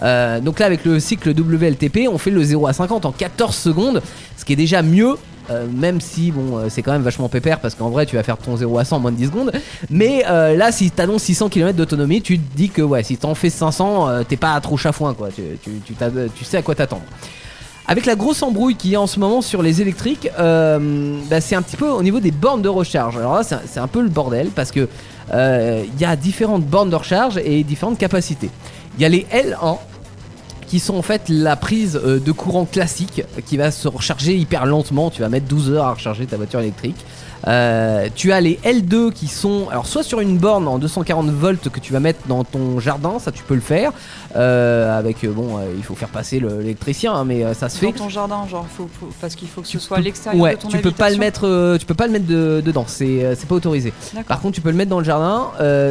Euh, 0.03 0.39
donc 0.41 0.59
là, 0.59 0.65
avec 0.65 0.83
le 0.85 0.99
cycle 0.99 1.29
WLTP, 1.29 2.07
on 2.11 2.17
fait 2.17 2.31
le 2.31 2.43
0 2.43 2.67
à 2.67 2.73
50 2.73 3.05
en 3.05 3.11
14 3.11 3.55
secondes, 3.55 4.01
ce 4.37 4.43
qui 4.45 4.53
est 4.53 4.57
déjà 4.57 4.81
mieux. 4.81 5.15
euh, 5.49 5.65
même 5.73 5.99
si 5.99 6.31
bon 6.31 6.57
euh, 6.57 6.65
c'est 6.69 6.83
quand 6.83 6.91
même 6.91 7.01
vachement 7.01 7.27
pépère 7.27 7.59
parce 7.59 7.73
qu'en 7.73 7.89
vrai 7.89 8.05
tu 8.05 8.15
vas 8.17 8.21
faire 8.21 8.37
ton 8.37 8.55
0 8.55 8.77
à 8.77 8.85
100 8.85 8.97
en 8.97 8.99
moins 8.99 9.11
de 9.11 9.17
10 9.17 9.25
secondes 9.25 9.51
mais 9.89 10.23
euh, 10.29 10.55
là 10.55 10.71
si 10.71 10.91
t'annonces 10.91 11.23
600 11.23 11.49
km 11.49 11.75
d'autonomie 11.75 12.21
tu 12.21 12.37
te 12.37 12.55
dis 12.55 12.69
que 12.69 12.83
ouais 12.83 13.01
si 13.01 13.17
t'en 13.17 13.33
fais 13.33 13.49
500 13.49 14.09
euh, 14.09 14.23
t'es 14.23 14.37
pas 14.37 14.59
trop 14.61 14.77
chafouin 14.77 15.15
quoi 15.15 15.29
tu, 15.35 15.41
tu, 15.63 15.71
tu, 15.83 15.95
tu 16.35 16.45
sais 16.45 16.57
à 16.57 16.61
quoi 16.61 16.75
t'attendre 16.75 17.01
avec 17.87 18.05
la 18.05 18.15
grosse 18.15 18.43
embrouille 18.43 18.75
qu'il 18.75 18.91
y 18.91 18.95
a 18.95 19.01
en 19.01 19.07
ce 19.07 19.19
moment 19.19 19.41
sur 19.41 19.61
les 19.61 19.81
électriques, 19.81 20.29
euh, 20.39 21.19
bah, 21.29 21.41
c'est 21.41 21.55
un 21.55 21.61
petit 21.61 21.77
peu 21.77 21.89
au 21.89 22.03
niveau 22.03 22.19
des 22.19 22.31
bornes 22.31 22.61
de 22.61 22.69
recharge. 22.69 23.17
Alors 23.17 23.35
là, 23.35 23.43
c'est 23.43 23.79
un, 23.79 23.87
peu 23.87 24.01
le 24.01 24.09
bordel 24.09 24.49
parce 24.49 24.71
que 24.71 24.87
euh, 25.33 25.83
il 25.93 26.01
y 26.01 26.05
a 26.05 26.15
différentes 26.15 26.65
bornes 26.65 26.89
de 26.89 26.95
recharge 26.95 27.37
et 27.43 27.63
différentes 27.63 27.97
capacités. 27.97 28.49
Il 28.97 29.01
y 29.01 29.05
a 29.05 29.09
les 29.09 29.25
L1 29.31 29.77
qui 30.67 30.79
sont 30.79 30.95
en 30.95 31.01
fait 31.01 31.23
la 31.29 31.55
prise 31.55 31.99
euh, 32.03 32.19
de 32.19 32.31
courant 32.31 32.65
classique 32.65 33.23
qui 33.47 33.57
va 33.57 33.71
se 33.71 33.87
recharger 33.87 34.35
hyper 34.37 34.67
lentement. 34.67 35.09
Tu 35.09 35.21
vas 35.21 35.29
mettre 35.29 35.47
12 35.47 35.71
heures 35.71 35.85
à 35.85 35.93
recharger 35.93 36.27
ta 36.27 36.37
voiture 36.37 36.59
électrique. 36.59 36.97
Euh, 37.47 38.07
tu 38.15 38.31
as 38.33 38.41
les 38.41 38.59
L2 38.65 39.11
qui 39.13 39.27
sont 39.27 39.67
alors 39.71 39.87
soit 39.87 40.03
sur 40.03 40.19
une 40.19 40.37
borne 40.37 40.67
en 40.67 40.77
240 40.77 41.29
volts 41.29 41.69
que 41.69 41.79
tu 41.79 41.93
vas 41.93 41.99
mettre 42.01 42.27
dans 42.27 42.43
ton 42.43 42.79
jardin, 42.79 43.17
ça 43.19 43.31
tu 43.31 43.43
peux 43.43 43.55
le 43.55 43.61
faire. 43.61 43.91
Euh, 44.35 44.97
avec 44.97 45.23
euh, 45.23 45.31
bon, 45.31 45.57
euh, 45.57 45.61
il 45.77 45.83
faut 45.83 45.95
faire 45.95 46.09
passer 46.09 46.39
le- 46.39 46.59
l'électricien, 46.59 47.13
hein, 47.13 47.23
mais 47.25 47.53
ça 47.53 47.69
se 47.69 47.77
fait. 47.77 47.87
Dans 47.93 48.03
ton 48.03 48.09
jardin, 48.09 48.45
genre, 48.47 48.65
faut, 48.69 48.89
faut- 48.99 49.09
parce 49.21 49.35
qu'il 49.35 49.47
faut 49.47 49.61
que 49.61 49.67
ce 49.67 49.79
soit 49.79 49.97
à 49.97 50.01
l'extérieur 50.01 50.41
Ouais, 50.41 50.55
de 50.55 50.59
ton 50.61 50.67
tu 50.67 50.77
peux 50.79 50.91
pas 50.91 51.09
le 51.09 51.17
mettre, 51.17 51.77
tu 51.79 51.85
peux 51.85 51.93
pas 51.95 52.07
le 52.07 52.13
mettre 52.13 52.27
de- 52.27 52.61
dedans, 52.63 52.85
c'est 52.87 53.23
pas 53.47 53.55
autorisé. 53.55 53.93
Par 54.27 54.39
contre, 54.41 54.55
tu 54.55 54.61
peux 54.61 54.69
le 54.71 54.75
mettre 54.75 54.89
dans 54.89 54.99
le 54.99 55.05
jardin. 55.05 55.47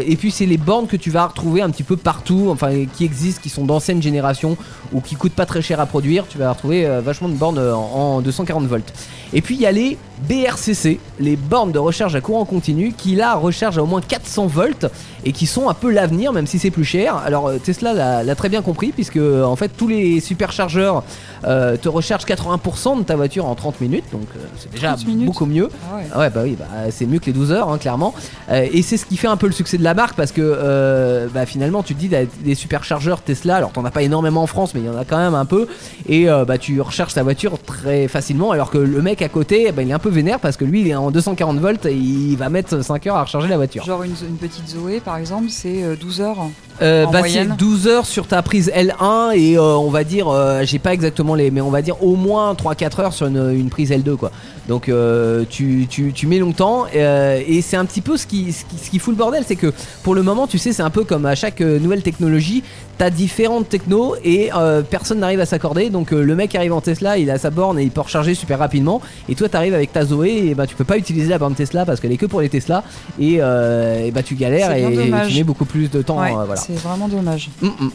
et 0.07 0.17
puis, 0.17 0.31
c'est 0.31 0.47
les 0.47 0.59
bornes 0.59 0.87
que 0.87 0.97
tu 0.97 1.11
vas 1.11 1.27
retrouver 1.27 1.63
un 1.63 1.71
petit 1.71 1.83
peu 1.83 1.97
partout, 1.97 2.49
enfin, 2.51 2.71
qui 2.95 3.05
existent, 3.05 3.41
qui 3.43 3.49
sont 3.49 3.65
d'ancienne 3.65 4.03
génération 4.03 4.57
ou 4.93 5.01
qui 5.01 5.15
coûtent 5.17 5.33
pas 5.35 5.47
très 5.47 5.63
cher 5.63 5.81
à 5.81 5.87
produire. 5.87 6.27
Tu 6.29 6.37
vas 6.39 6.53
retrouver 6.53 6.87
vachement 7.03 7.29
de 7.29 7.35
bornes 7.35 7.59
en, 7.59 8.17
en 8.17 8.21
240 8.21 8.67
volts. 8.67 8.93
Et 9.33 9.41
puis, 9.43 9.55
il 9.57 9.61
y 9.61 9.67
a 9.67 9.73
les 9.73 9.97
BRCC, 10.28 10.98
les 11.20 11.37
bornes 11.37 11.72
de 11.72 11.78
recharge 11.78 12.14
à 12.16 12.20
courant 12.20 12.44
continu, 12.44 12.92
qui 12.96 13.14
là 13.14 13.35
rechargent 13.35 13.78
à 13.78 13.83
au 13.83 13.87
moins 13.87 14.00
400 14.00 14.46
volts 14.46 14.87
et 15.24 15.33
qui 15.33 15.46
sont 15.46 15.68
un 15.68 15.74
peu 15.74 15.90
l'avenir, 15.90 16.33
même 16.33 16.46
si 16.46 16.59
c'est 16.59 16.70
plus 16.70 16.85
cher. 16.85 17.16
Alors, 17.16 17.48
euh, 17.48 17.59
Tesla 17.59 18.22
l'a 18.22 18.35
très 18.35 18.48
bien 18.48 18.62
compris, 18.62 18.92
puisque 18.92 19.16
euh, 19.16 19.44
en 19.44 19.57
fait, 19.57 19.68
tous 19.76 19.88
les 19.88 20.20
superchargeurs 20.20 21.02
euh, 21.44 21.76
te 21.76 21.88
rechargent 21.88 22.24
80% 22.24 22.98
de 22.98 23.02
ta 23.04 23.16
voiture 23.16 23.46
en 23.46 23.54
30 23.54 23.81
minutes, 23.81 24.04
donc 24.12 24.22
euh, 24.37 24.40
c'est 24.57 24.70
déjà 24.72 24.94
30 24.94 25.07
minutes. 25.07 25.26
beaucoup 25.26 25.46
mieux. 25.46 25.68
Ah 25.90 25.96
ouais. 25.96 26.02
Ah 26.12 26.18
ouais 26.20 26.31
bah 26.31 26.40
oui 26.44 26.57
bah 26.59 26.66
c'est 26.90 27.07
mieux 27.07 27.18
que 27.18 27.26
les 27.26 27.33
12 27.33 27.52
heures 27.52 27.68
hein, 27.70 27.78
clairement 27.78 28.14
Euh, 28.50 28.66
et 28.72 28.83
c'est 28.83 28.96
ce 28.96 29.04
qui 29.07 29.16
fait 29.16 29.26
un 29.28 29.37
peu 29.37 29.46
le 29.46 29.52
succès 29.52 29.78
de 29.78 29.85
la 29.85 29.94
marque 29.94 30.16
parce 30.16 30.33
que 30.33 31.28
bah, 31.33 31.46
finalement 31.46 31.83
tu 31.83 31.94
te 31.94 32.00
dis 32.00 32.09
des 32.09 32.28
des 32.42 32.54
superchargeurs 32.54 33.20
Tesla 33.22 33.57
alors 33.57 33.70
t'en 33.72 33.85
as 33.85 33.90
pas 33.90 34.02
énormément 34.02 34.42
en 34.42 34.46
France 34.46 34.74
mais 34.74 34.81
il 34.81 34.87
y 34.87 34.88
en 34.88 34.96
a 34.96 35.04
quand 35.04 35.18
même 35.18 35.35
un 35.35 35.44
peu 35.44 35.66
et 36.09 36.26
bah 36.46 36.57
tu 36.59 36.81
recharges 36.81 37.14
ta 37.14 37.22
voiture 37.22 37.59
très 37.62 38.09
facilement 38.09 38.50
alors 38.52 38.70
que 38.70 38.78
le 38.78 39.02
mec 39.02 39.20
à 39.22 39.28
côté 39.28 39.70
bah, 39.72 39.83
il 39.83 39.90
est 39.90 39.92
un 39.92 39.98
peu 39.98 40.08
vénère 40.09 40.40
parce 40.40 40.57
que 40.57 40.64
lui 40.64 40.81
il 40.83 40.88
est 40.88 40.94
en 40.94 41.11
240 41.11 41.59
volts 41.59 41.87
et 41.87 41.94
il 41.94 42.37
va 42.37 42.49
mettre 42.49 42.83
5 42.83 43.07
heures 43.07 43.16
à 43.16 43.25
recharger 43.25 43.49
la 43.49 43.57
voiture 43.57 43.85
Genre 43.85 44.03
une, 44.03 44.12
une 44.29 44.37
petite 44.37 44.68
Zoé 44.68 45.01
par 45.01 45.16
exemple, 45.16 45.47
c'est 45.49 45.83
euh, 45.83 45.97
12 46.01 46.21
heures. 46.21 46.38
euh, 46.83 47.05
En 47.05 47.11
bah 47.11 47.18
c'est 47.23 47.29
moyenne 47.31 47.55
12 47.59 47.87
heures 47.88 48.07
sur 48.07 48.27
ta 48.27 48.42
prise 48.42 48.71
L1 48.75 49.37
et 49.37 49.57
euh, 49.57 49.62
on 49.77 49.90
va 49.90 50.05
dire 50.05 50.29
euh, 50.29 50.62
j'ai 50.64 50.79
pas 50.79 50.92
exactement 50.94 51.35
les 51.35 51.51
mais 51.51 51.61
on 51.61 51.71
va 51.71 51.83
dire 51.83 52.03
au 52.03 52.16
moins 52.16 52.55
3-4 52.55 53.01
heures 53.01 53.12
sur 53.12 53.27
une, 53.27 53.53
une 53.59 53.68
prise 53.71 53.90
L2 53.90 54.16
quoi 54.16 54.31
donc 54.68 54.88
euh, 54.88 55.44
tu, 55.49 55.87
tu, 55.88 56.12
tu 56.12 56.27
mets 56.27 56.38
longtemps 56.38 56.87
euh, 56.94 57.40
et 57.47 57.62
c'est 57.62 57.77
un 57.77 57.85
petit 57.85 58.01
peu 58.03 58.16
ce 58.16 58.27
qui, 58.27 58.53
ce, 58.53 58.64
qui, 58.64 58.77
ce 58.79 58.90
qui 58.90 58.99
fout 58.99 59.12
le 59.14 59.18
bordel 59.18 59.44
c'est 59.47 59.57
que 59.57 59.73
pour 60.03 60.14
le 60.14 60.23
moment 60.23 60.47
tu 60.47 60.59
sais 60.59 60.73
c'est 60.73 60.83
un 60.83 60.90
peu 60.90 61.05
comme 61.05 61.25
à 61.27 61.35
chaque 61.35 61.61
euh, 61.61 61.79
nouvelle 61.79 62.03
technologie 62.03 62.62
t'as 62.99 63.11
différentes 63.11 63.69
technos 63.69 64.17
et 64.25 64.51
euh, 64.55 64.83
personne 64.83 65.21
n'arrive 65.21 65.41
à 65.41 65.47
s'accorder. 65.47 65.89
Donc 65.89 66.13
euh, 66.13 66.23
le 66.23 66.35
mec 66.35 66.55
arrive 66.55 66.73
en 66.73 66.81
Tesla 66.81 67.17
il 67.17 67.31
a 67.31 67.39
sa 67.39 67.51
borne 67.51 67.79
et 67.79 67.85
il 67.85 67.91
peut 67.91 68.01
recharger 68.01 68.35
super 68.35 68.59
rapidement. 68.59 69.01
Et 69.29 69.35
toi 69.35 69.49
t'arrives 69.49 69.75
avec 69.75 69.93
ta 69.93 70.05
Zoé 70.05 70.49
et 70.49 70.55
bah 70.55 70.67
tu 70.67 70.75
peux 70.75 70.85
pas 70.85 70.99
utiliser 70.99 71.31
la 71.31 71.39
borne 71.39 71.55
Tesla 71.55 71.87
parce 71.87 72.01
qu'elle 72.01 72.13
est 72.13 72.17
que 72.17 72.27
pour 72.27 72.41
les 72.41 72.49
Tesla. 72.49 72.83
Et, 73.19 73.39
euh, 73.41 74.07
et 74.07 74.11
bah 74.11 74.23
tu 74.23 74.35
galères 74.35 74.73
et, 74.73 74.83
tu 75.29 75.35
mets 75.35 75.45
beaucoup 75.45 75.65
plus 75.65 75.91
de 75.91 76.03
temps 76.03 76.19
Ouais, 76.21 76.33
voilà. 76.33 76.57
C'est 76.57 76.75
vraiment 76.75 77.09
dommage. 77.09 77.49
Mm, 77.63 77.67
mm. 77.67 77.91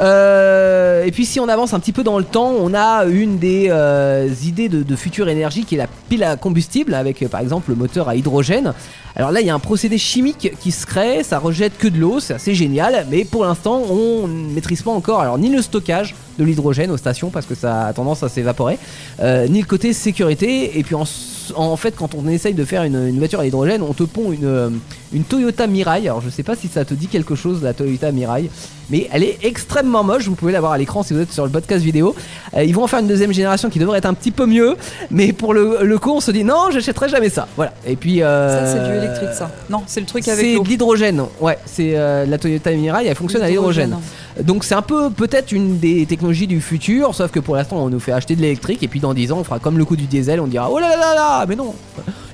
Euh, 0.00 1.04
et 1.04 1.12
puis 1.12 1.24
si 1.24 1.38
on 1.38 1.48
avance 1.48 1.72
un 1.72 1.80
petit 1.80 1.92
peu 1.92 2.02
dans 2.02 2.18
le 2.18 2.24
temps, 2.24 2.52
on 2.58 2.74
a 2.74 3.04
une 3.04 3.38
des 3.38 3.68
euh, 3.70 4.28
idées 4.44 4.68
de, 4.68 4.96
future 4.96 5.28
énergie 5.28 5.64
qui 5.64 5.74
est 5.74 5.78
la 5.78 5.86
pile 6.08 6.24
à 6.24 6.36
combustible 6.36 6.94
avec 6.94 7.22
euh, 7.22 7.28
par 7.28 7.40
exemple 7.40 7.70
le 7.70 7.76
moteur 7.76 8.08
à 8.08 8.16
hydrogène. 8.16 8.72
Alors 9.16 9.30
là 9.30 9.40
il 9.40 9.46
y 9.46 9.50
a 9.50 9.54
un 9.54 9.60
procédé 9.60 9.98
chimique 9.98 10.52
qui 10.60 10.72
se 10.72 10.86
crée, 10.86 11.22
ça 11.22 11.38
rejette 11.38 11.76
que 11.78 11.88
de 11.88 11.98
l'eau, 11.98 12.20
c'est 12.20 12.34
assez 12.34 12.54
génial, 12.54 13.06
mais 13.10 13.24
pour 13.24 13.44
l'instant 13.44 13.82
on 13.88 14.26
ne 14.26 14.52
maîtrise 14.52 14.82
pas 14.82 14.90
encore 14.90 15.20
alors 15.20 15.38
ni 15.38 15.50
le 15.50 15.62
stockage 15.62 16.14
de 16.38 16.44
l'hydrogène 16.44 16.90
aux 16.90 16.96
stations 16.96 17.30
parce 17.30 17.46
que 17.46 17.54
ça 17.54 17.86
a 17.86 17.92
tendance 17.92 18.22
à 18.22 18.28
s'évaporer, 18.28 18.78
ni 19.22 19.60
le 19.60 19.66
côté 19.66 19.92
sécurité. 19.92 20.78
Et 20.78 20.82
puis 20.82 20.96
en, 20.96 21.76
fait 21.76 21.94
quand 21.96 22.14
on 22.14 22.26
essaye 22.26 22.54
de 22.54 22.64
faire 22.64 22.82
une, 22.82 23.18
voiture 23.18 23.40
à 23.40 23.46
hydrogène, 23.46 23.82
on 23.82 23.92
te 23.92 24.02
pond 24.02 24.32
une, 24.32 24.80
une 25.12 25.24
Toyota 25.24 25.66
Mirai. 25.66 26.08
Alors 26.08 26.20
je 26.20 26.30
sais 26.30 26.42
pas 26.42 26.56
si 26.56 26.66
ça 26.66 26.84
te 26.84 26.94
dit 26.94 27.06
quelque 27.06 27.36
chose 27.36 27.62
la 27.62 27.72
Toyota 27.72 28.10
Mirai, 28.10 28.50
mais 28.90 29.08
elle 29.12 29.22
est 29.22 29.38
extrêmement 29.42 29.83
moche. 29.88 30.24
Vous 30.28 30.34
pouvez 30.34 30.52
la 30.52 30.60
voir 30.60 30.72
à 30.72 30.78
l'écran 30.78 31.02
si 31.02 31.14
vous 31.14 31.20
êtes 31.20 31.32
sur 31.32 31.44
le 31.44 31.50
podcast 31.50 31.84
vidéo. 31.84 32.14
Euh, 32.56 32.64
ils 32.64 32.74
vont 32.74 32.84
en 32.84 32.86
faire 32.86 33.00
une 33.00 33.06
deuxième 33.06 33.32
génération 33.32 33.70
qui 33.70 33.78
devrait 33.78 33.98
être 33.98 34.06
un 34.06 34.14
petit 34.14 34.30
peu 34.30 34.46
mieux, 34.46 34.76
mais 35.10 35.32
pour 35.32 35.54
le, 35.54 35.78
le 35.82 35.98
coup 35.98 36.12
on 36.12 36.20
se 36.20 36.30
dit 36.30 36.44
non, 36.44 36.70
j'achèterai 36.72 37.08
jamais 37.08 37.28
ça. 37.28 37.46
Voilà. 37.56 37.72
Et 37.86 37.96
puis 37.96 38.22
euh, 38.22 38.66
Ça, 38.66 38.72
c'est 38.72 38.88
du 38.90 38.96
électrique, 38.96 39.34
ça. 39.34 39.50
Non, 39.70 39.82
c'est 39.86 40.00
le 40.00 40.06
truc 40.06 40.26
avec 40.28 40.44
c'est 40.44 40.58
de 40.58 40.68
l'hydrogène, 40.68 41.22
ouais. 41.40 41.58
C'est 41.66 41.92
euh, 41.94 42.26
la 42.26 42.38
Toyota 42.38 42.70
Mirai, 42.72 43.06
elle 43.06 43.14
fonctionne 43.14 43.42
à 43.42 43.48
l'hydrogène. 43.48 43.96
Donc 44.42 44.64
c'est 44.64 44.74
un 44.74 44.82
peu 44.82 45.10
peut-être 45.10 45.52
une 45.52 45.78
des 45.78 46.06
technologies 46.06 46.46
du 46.48 46.60
futur, 46.60 47.14
sauf 47.14 47.30
que 47.30 47.38
pour 47.38 47.54
l'instant 47.54 47.76
on 47.76 47.88
nous 47.88 48.00
fait 48.00 48.10
acheter 48.12 48.34
de 48.34 48.40
l'électrique 48.40 48.82
et 48.82 48.88
puis 48.88 48.98
dans 48.98 49.14
10 49.14 49.30
ans 49.32 49.38
on 49.38 49.44
fera 49.44 49.60
comme 49.60 49.78
le 49.78 49.84
coup 49.84 49.94
du 49.96 50.06
diesel, 50.06 50.40
on 50.40 50.48
dira 50.48 50.68
oh 50.70 50.78
là 50.80 50.88
là 50.90 50.96
là 50.96 51.14
là, 51.14 51.46
mais 51.48 51.54
non. 51.54 51.72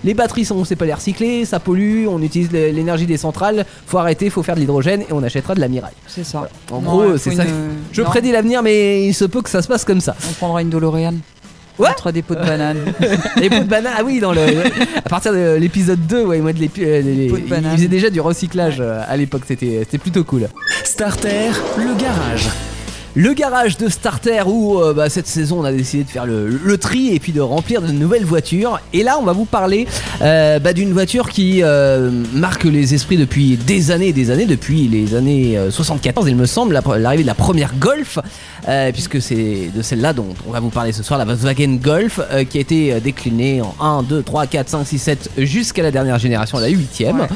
Les 0.02 0.14
batteries 0.14 0.46
sont, 0.46 0.64
c'est 0.64 0.76
pas 0.76 0.86
les 0.86 0.94
recycler, 0.94 1.44
ça 1.44 1.60
pollue, 1.60 2.06
on 2.08 2.22
utilise 2.22 2.50
l'énergie 2.52 3.04
des 3.04 3.18
centrales, 3.18 3.66
faut 3.86 3.98
arrêter, 3.98 4.30
faut 4.30 4.42
faire 4.42 4.54
de 4.54 4.60
l'hydrogène 4.60 5.02
et 5.02 5.12
on 5.12 5.22
achètera 5.22 5.54
de 5.54 5.60
la 5.60 5.68
Mirai. 5.68 5.88
C'est 6.06 6.24
ça. 6.24 6.48
En 6.70 6.80
Non, 6.80 6.90
gros, 6.90 7.18
c'est 7.18 7.32
ça. 7.32 7.44
une- 7.44 7.50
Je 7.92 8.00
non, 8.00 8.08
prédis 8.08 8.32
l'avenir, 8.32 8.62
mais 8.62 9.06
il 9.06 9.12
se 9.12 9.26
peut 9.26 9.42
que 9.42 9.50
ça 9.50 9.60
se 9.60 9.68
passe 9.68 9.84
comme 9.84 10.00
ça. 10.00 10.16
On 10.26 10.32
prendra 10.32 10.62
une 10.62 10.70
DeLorean. 10.70 11.16
Ouais. 11.80 11.88
Entre 11.88 12.12
des 12.12 12.22
pots 12.22 12.34
de 12.34 12.40
banane. 12.44 12.78
les 13.40 13.48
pots 13.50 13.58
de 13.60 13.64
banane, 13.64 13.94
ah 13.98 14.02
oui, 14.04 14.20
dans 14.20 14.32
le, 14.32 14.40
à 15.04 15.08
partir 15.08 15.32
de 15.32 15.54
l'épisode 15.56 16.06
2, 16.06 16.24
ouais, 16.24 16.38
moi, 16.38 16.52
de 16.52 16.58
l'épi- 16.60 16.84
euh, 16.84 17.00
les- 17.00 17.26
Pots 17.28 17.36
de 17.36 17.42
ils 17.42 17.48
banane. 17.48 17.76
faisaient 17.76 17.88
déjà 17.88 18.10
du 18.10 18.20
recyclage 18.20 18.76
euh, 18.80 19.00
à 19.08 19.16
l'époque, 19.16 19.42
c'était 19.48 19.78
c'était 19.80 19.98
plutôt 19.98 20.24
cool. 20.24 20.48
Starter, 20.84 21.50
le 21.78 21.94
garage. 22.00 22.48
Le 23.16 23.32
garage 23.34 23.76
de 23.76 23.88
Starter 23.88 24.42
où 24.46 24.78
euh, 24.78 24.94
bah, 24.94 25.08
cette 25.08 25.26
saison 25.26 25.60
on 25.60 25.64
a 25.64 25.72
décidé 25.72 26.04
de 26.04 26.08
faire 26.08 26.26
le, 26.26 26.46
le 26.48 26.78
tri 26.78 27.12
et 27.12 27.18
puis 27.18 27.32
de 27.32 27.40
remplir 27.40 27.82
de 27.82 27.90
nouvelles 27.90 28.24
voitures. 28.24 28.78
Et 28.92 29.02
là 29.02 29.16
on 29.20 29.24
va 29.24 29.32
vous 29.32 29.46
parler 29.46 29.88
euh, 30.22 30.60
bah, 30.60 30.72
d'une 30.72 30.92
voiture 30.92 31.28
qui 31.28 31.60
euh, 31.62 32.10
marque 32.34 32.62
les 32.64 32.94
esprits 32.94 33.16
depuis 33.16 33.56
des 33.56 33.90
années 33.90 34.08
et 34.08 34.12
des 34.12 34.30
années, 34.30 34.46
depuis 34.46 34.86
les 34.86 35.16
années 35.16 35.58
euh, 35.58 35.72
74 35.72 36.28
il 36.28 36.36
me 36.36 36.46
semble, 36.46 36.72
la- 36.72 36.82
l'arrivée 36.98 37.22
de 37.24 37.26
la 37.28 37.34
première 37.34 37.74
Golf, 37.80 38.18
puisque 38.92 39.20
c'est 39.20 39.70
de 39.74 39.82
celle-là 39.82 40.12
dont 40.12 40.28
on 40.48 40.52
va 40.52 40.60
vous 40.60 40.68
parler 40.70 40.92
ce 40.92 41.02
soir, 41.02 41.18
la 41.18 41.24
Volkswagen 41.24 41.78
Golf, 41.82 42.20
qui 42.48 42.58
a 42.58 42.60
été 42.60 43.00
déclinée 43.00 43.60
en 43.62 43.74
1, 44.00 44.02
2, 44.04 44.22
3, 44.22 44.46
4, 44.46 44.68
5, 44.68 44.86
6, 44.86 44.98
7 44.98 45.30
jusqu'à 45.38 45.82
la 45.82 45.90
dernière 45.90 46.18
génération, 46.18 46.58
la 46.58 46.68
huitième. 46.68 47.20
Ouais. 47.20 47.26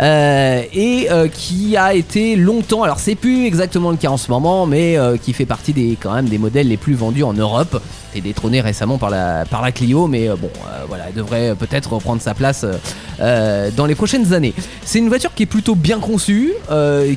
Euh, 0.00 0.62
et 0.72 1.08
qui 1.32 1.76
a 1.76 1.94
été 1.94 2.36
longtemps, 2.36 2.82
alors 2.84 2.98
c'est 3.00 3.14
plus 3.16 3.44
exactement 3.46 3.90
le 3.90 3.96
cas 3.96 4.08
en 4.08 4.16
ce 4.16 4.30
moment, 4.30 4.66
mais 4.66 4.96
qui 5.18 5.32
fait 5.32 5.46
partie 5.46 5.72
des 5.72 5.96
quand 6.00 6.14
même 6.14 6.28
des 6.28 6.38
modèles 6.38 6.68
les 6.68 6.76
plus 6.76 6.94
vendus 6.94 7.22
en 7.22 7.32
Europe. 7.32 7.82
Et 8.14 8.22
détrôné 8.22 8.62
récemment 8.62 8.96
par 8.96 9.10
la 9.10 9.44
par 9.44 9.60
la 9.60 9.70
Clio, 9.70 10.06
mais 10.06 10.30
euh, 10.30 10.36
bon, 10.36 10.48
euh, 10.66 10.84
voilà, 10.88 11.04
elle 11.08 11.14
devrait 11.14 11.54
peut-être 11.54 11.92
reprendre 11.92 12.22
sa 12.22 12.32
place 12.32 12.64
euh, 13.20 13.70
dans 13.76 13.84
les 13.84 13.94
prochaines 13.94 14.32
années. 14.32 14.54
C'est 14.82 14.98
une 14.98 15.08
voiture 15.08 15.34
qui 15.34 15.42
est 15.42 15.46
plutôt 15.46 15.74
bien 15.74 15.98
conçue, 15.98 16.52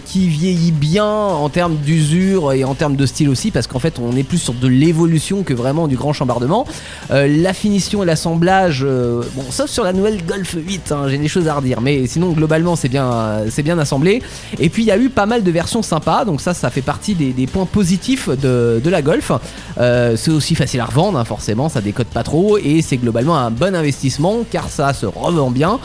qui 0.05 0.27
vieillit 0.27 0.73
bien 0.73 1.05
en 1.05 1.47
termes 1.47 1.77
d'usure 1.77 2.51
et 2.51 2.65
en 2.65 2.75
termes 2.75 2.97
de 2.97 3.05
style 3.05 3.29
aussi, 3.29 3.51
parce 3.51 3.67
qu'en 3.67 3.79
fait 3.79 3.99
on 3.99 4.15
est 4.17 4.23
plus 4.23 4.37
sur 4.37 4.53
de 4.53 4.67
l'évolution 4.67 5.43
que 5.43 5.53
vraiment 5.53 5.87
du 5.87 5.95
grand 5.95 6.11
chambardement. 6.11 6.65
La 7.09 7.53
finition 7.53 8.03
et 8.03 8.05
l'assemblage, 8.05 8.83
bon, 8.83 9.43
sauf 9.49 9.69
sur 9.69 9.83
la 9.83 9.93
nouvelle 9.93 10.25
Golf 10.25 10.55
8, 10.57 10.91
hein, 10.91 11.05
j'ai 11.07 11.17
des 11.17 11.27
choses 11.29 11.47
à 11.47 11.55
redire, 11.55 11.79
mais 11.79 12.05
sinon 12.07 12.31
globalement 12.31 12.75
c'est 12.75 12.89
bien, 12.89 13.43
c'est 13.49 13.63
bien 13.63 13.79
assemblé. 13.79 14.21
Et 14.59 14.69
puis 14.69 14.83
il 14.83 14.87
y 14.87 14.91
a 14.91 14.97
eu 14.97 15.09
pas 15.09 15.25
mal 15.25 15.43
de 15.43 15.51
versions 15.51 15.81
sympas, 15.81 16.25
donc 16.25 16.41
ça, 16.41 16.53
ça 16.53 16.69
fait 16.69 16.81
partie 16.81 17.15
des, 17.15 17.47
points 17.47 17.65
positifs 17.65 18.27
de, 18.27 18.81
de 18.83 18.89
la 18.89 19.01
Golf. 19.01 19.31
C'est 19.77 20.31
aussi 20.31 20.55
facile 20.55 20.80
à 20.81 20.85
revendre, 20.85 21.17
hein, 21.17 21.25
forcément, 21.25 21.69
ça 21.69 21.79
décode 21.81 22.07
pas 22.07 22.23
trop, 22.23 22.57
et 22.57 22.81
c'est 22.81 22.97
globalement 22.97 23.37
un 23.37 23.51
bon 23.51 23.73
investissement 23.75 24.39
car 24.51 24.67
ça 24.69 24.93
se 24.93 25.05
revend 25.05 25.51
bien, 25.51 25.79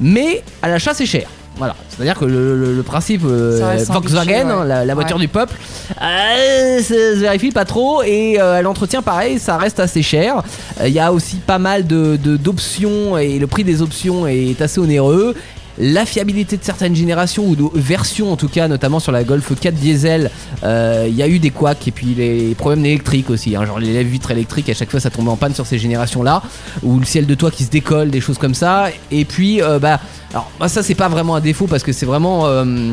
mais 0.00 0.42
à 0.62 0.68
l'achat 0.68 0.94
c'est 0.94 1.06
cher. 1.06 1.28
Voilà, 1.58 1.76
c'est-à-dire 1.90 2.18
que 2.18 2.24
le, 2.24 2.56
le- 2.58 2.74
le 2.74 2.82
principe 2.82 3.22
euh, 3.26 3.76
Volkswagen, 3.88 4.46
ouais. 4.46 4.52
hein, 4.52 4.64
la, 4.64 4.84
la 4.86 4.94
voiture 4.94 5.16
Ouais. 5.16 5.22
du 5.22 5.28
peuple, 5.28 5.54
euh, 6.00 6.78
ça 6.78 6.84
se 6.94 7.18
vérifie 7.20 7.50
pas 7.50 7.66
trop 7.66 8.02
et 8.02 8.40
euh, 8.40 8.54
à 8.58 8.62
l'entretien 8.62 9.02
pareil, 9.02 9.38
ça 9.38 9.58
reste 9.58 9.78
assez 9.78 10.02
cher. 10.02 10.42
Euh, 10.80 10.88
Il 10.88 10.94
y 10.94 10.98
a 10.98 11.12
aussi 11.12 11.36
pas 11.36 11.58
mal 11.58 11.86
de 11.86 12.16
de- 12.16 12.38
d'options 12.38 13.18
et 13.18 13.38
le 13.38 13.46
prix 13.46 13.64
des 13.64 13.82
options 13.82 14.26
est 14.26 14.60
assez 14.62 14.80
onéreux. 14.80 15.34
La 15.78 16.04
fiabilité 16.04 16.56
de 16.56 16.64
certaines 16.64 16.94
générations 16.94 17.46
ou 17.46 17.56
de 17.56 17.64
versions 17.74 18.32
en 18.32 18.36
tout 18.36 18.48
cas, 18.48 18.68
notamment 18.68 19.00
sur 19.00 19.12
la 19.12 19.24
Golf 19.24 19.52
4 19.58 19.74
diesel, 19.74 20.30
euh, 20.64 21.06
il 21.08 21.14
y 21.14 21.22
a 21.22 21.28
eu 21.28 21.38
des 21.38 21.50
couacs 21.50 21.88
et 21.88 21.90
puis 21.90 22.14
les 22.14 22.54
problèmes 22.54 22.84
électriques 22.84 23.30
aussi, 23.30 23.56
hein, 23.56 23.64
genre 23.64 23.78
les 23.78 23.92
lèvres-vitres 23.92 24.30
électriques 24.30 24.68
à 24.68 24.74
chaque 24.74 24.90
fois 24.90 25.00
ça 25.00 25.10
tombait 25.10 25.30
en 25.30 25.36
panne 25.36 25.54
sur 25.54 25.66
ces 25.66 25.78
générations-là, 25.78 26.42
ou 26.82 26.98
le 26.98 27.04
ciel 27.04 27.26
de 27.26 27.34
toit 27.34 27.50
qui 27.50 27.64
se 27.64 27.70
décolle, 27.70 28.10
des 28.10 28.20
choses 28.20 28.38
comme 28.38 28.54
ça. 28.54 28.88
Et 29.10 29.24
puis 29.24 29.62
euh, 29.62 29.78
bah, 29.78 30.00
alors 30.32 30.50
moi, 30.58 30.68
ça 30.68 30.82
c'est 30.82 30.94
pas 30.94 31.08
vraiment 31.08 31.36
un 31.36 31.40
défaut 31.40 31.66
parce 31.66 31.82
que 31.82 31.92
c'est 31.92 32.06
vraiment 32.06 32.46
euh, 32.46 32.64
euh, 32.64 32.92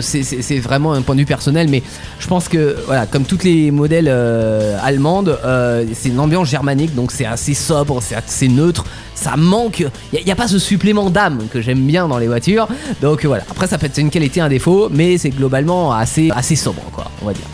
c'est- 0.00 0.22
c'est 0.22 0.58
vraiment 0.58 0.92
un 0.92 1.02
point 1.02 1.14
de 1.14 1.20
vue 1.20 1.26
personnel, 1.26 1.68
mais 1.68 1.82
je 2.18 2.26
pense 2.26 2.48
que 2.48 2.76
voilà, 2.86 3.06
comme 3.06 3.24
toutes 3.24 3.44
les 3.44 3.70
modèles 3.70 4.08
euh, 4.08 4.78
allemandes, 4.82 5.38
euh, 5.44 5.84
c'est 5.94 6.08
une 6.10 6.20
ambiance 6.20 6.48
germanique, 6.48 6.94
donc 6.94 7.12
c'est 7.12 7.24
assez 7.26 7.54
sobre, 7.54 8.00
c'est 8.02 8.14
assez 8.14 8.48
neutre. 8.48 8.84
Ça 9.14 9.36
manque, 9.36 9.80
il 10.12 10.24
n'y 10.24 10.30
a, 10.30 10.36
pas 10.36 10.46
ce 10.46 10.58
supplément 10.60 11.10
d'âme 11.10 11.46
que 11.52 11.60
j'aime 11.60 11.80
bien 11.86 12.06
dans 12.06 12.18
les 12.18 12.28
voitures. 12.28 12.68
Donc 13.02 13.24
voilà, 13.24 13.42
après 13.50 13.66
ça 13.66 13.76
peut 13.76 13.86
être 13.86 13.98
une 13.98 14.10
qualité, 14.10 14.40
un 14.40 14.48
défaut, 14.48 14.88
mais 14.92 15.18
c'est 15.18 15.30
globalement 15.30 15.92
assez, 15.92 16.30
assez 16.34 16.54
sobre, 16.54 16.82
quoi, 16.92 17.10
on 17.22 17.26
va 17.26 17.32
dire. 17.32 17.44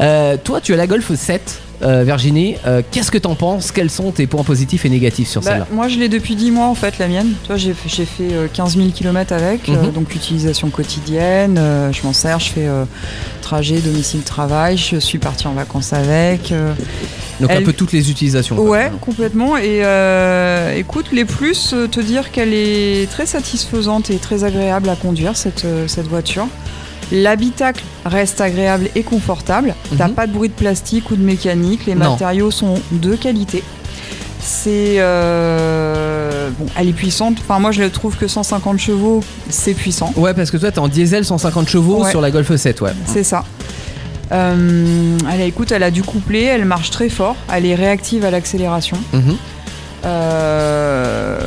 Euh, 0.00 0.36
toi, 0.42 0.60
tu 0.62 0.72
as 0.72 0.76
la 0.76 0.86
Golf 0.86 1.14
7. 1.14 1.60
Euh, 1.82 2.02
Virginie, 2.04 2.56
euh, 2.66 2.82
qu'est-ce 2.90 3.10
que 3.10 3.18
t'en 3.18 3.34
penses? 3.34 3.72
Quels 3.72 3.90
sont 3.90 4.10
tes 4.12 4.26
points 4.26 4.44
positifs 4.44 4.84
et 4.84 4.88
négatifs 4.88 5.28
sur 5.28 5.40
Bah, 5.40 5.50
celle-là? 5.50 5.66
moi, 5.72 5.88
je 5.88 5.98
l'ai 5.98 6.08
depuis 6.08 6.36
10 6.36 6.50
mois 6.50 6.66
en 6.66 6.74
fait, 6.74 6.98
la 6.98 7.08
mienne. 7.08 7.32
Tu 7.42 7.48
vois, 7.48 7.56
j'ai 7.56 7.72
fait, 7.74 7.88
j'ai 7.88 8.04
fait 8.04 8.32
euh, 8.34 8.46
15 8.52 8.76
000 8.76 8.88
km 8.90 9.32
avec, 9.32 9.68
euh, 9.68 9.72
Mhm. 9.82 9.92
donc 9.92 10.14
utilisation 10.14 10.68
quotidienne. 10.70 11.58
je 11.92 12.02
m'en 12.06 12.12
sers, 12.12 12.38
je 12.40 12.50
fais 12.50 12.68
trajet, 13.42 13.78
domicile, 13.80 14.20
travail. 14.22 14.76
Je 14.76 14.96
suis 14.96 15.18
partie 15.18 15.46
en 15.46 15.52
vacances 15.52 15.92
avec. 15.92 16.52
Donc 17.40 17.50
un 17.50 17.62
peu 17.62 17.72
toutes 17.72 17.92
les 17.92 18.10
utilisations. 18.10 18.56
quoi. 18.56 18.64
Ouais, 18.68 18.92
complètement. 19.00 19.56
Et 19.56 19.82
écoute, 20.76 21.06
les 21.12 21.24
plus, 21.24 21.74
te 21.90 22.00
dire 22.00 22.30
qu'elle 22.30 22.52
est 22.52 23.10
très 23.10 23.26
satisfaisante 23.26 24.10
et 24.10 24.16
très 24.16 24.44
agréable 24.44 24.88
à 24.88 24.96
conduire, 24.96 25.36
cette, 25.36 25.66
cette 25.86 26.06
voiture. 26.06 26.46
L'habitacle 27.12 27.82
reste 28.04 28.40
agréable 28.40 28.88
et 28.94 29.02
confortable. 29.02 29.74
T'as 29.98 30.08
Mhm. 30.08 30.14
pas 30.14 30.26
de 30.26 30.32
bruit 30.32 30.48
de 30.48 30.54
plastique 30.54 31.10
ou 31.10 31.16
de 31.16 31.22
mécanique. 31.22 31.86
Les 31.86 31.94
Non. 31.94 32.10
matériaux 32.10 32.50
sont 32.50 32.74
de 32.92 33.16
qualité. 33.16 33.62
C'est 34.42 34.96
euh, 34.98 36.48
bon, 36.58 36.66
elle 36.78 36.88
est 36.88 36.92
puissante. 36.94 37.36
Enfin, 37.40 37.58
moi, 37.58 37.72
je 37.72 37.82
trouve 37.84 38.16
que 38.16 38.26
150 38.26 38.78
chevaux, 38.78 39.22
c'est 39.50 39.74
puissant. 39.74 40.12
Ouais, 40.16 40.32
parce 40.34 40.50
que 40.50 40.56
toi, 40.56 40.70
t'es 40.70 40.78
en 40.78 40.88
diesel 40.88 41.24
150 41.24 41.68
chevaux 41.68 42.02
Ouais. 42.04 42.10
sur 42.10 42.20
la 42.20 42.30
Golf 42.30 42.54
7, 42.56 42.80
ouais. 42.80 42.92
C'est 43.06 43.24
ça. 43.24 43.44
Euh, 44.32 45.18
elle, 45.30 45.40
a- 45.42 45.44
écoute, 45.44 45.72
elle 45.72 45.82
a 45.82 45.90
du 45.90 46.02
couplet, 46.04 46.44
elle 46.44 46.64
marche 46.64 46.90
très 46.90 47.08
fort, 47.08 47.34
elle 47.52 47.66
est 47.66 47.74
réactive 47.74 48.24
à 48.24 48.30
l'accélération. 48.30 48.96
Mhm. 49.12 49.36
Euh, 50.04 51.38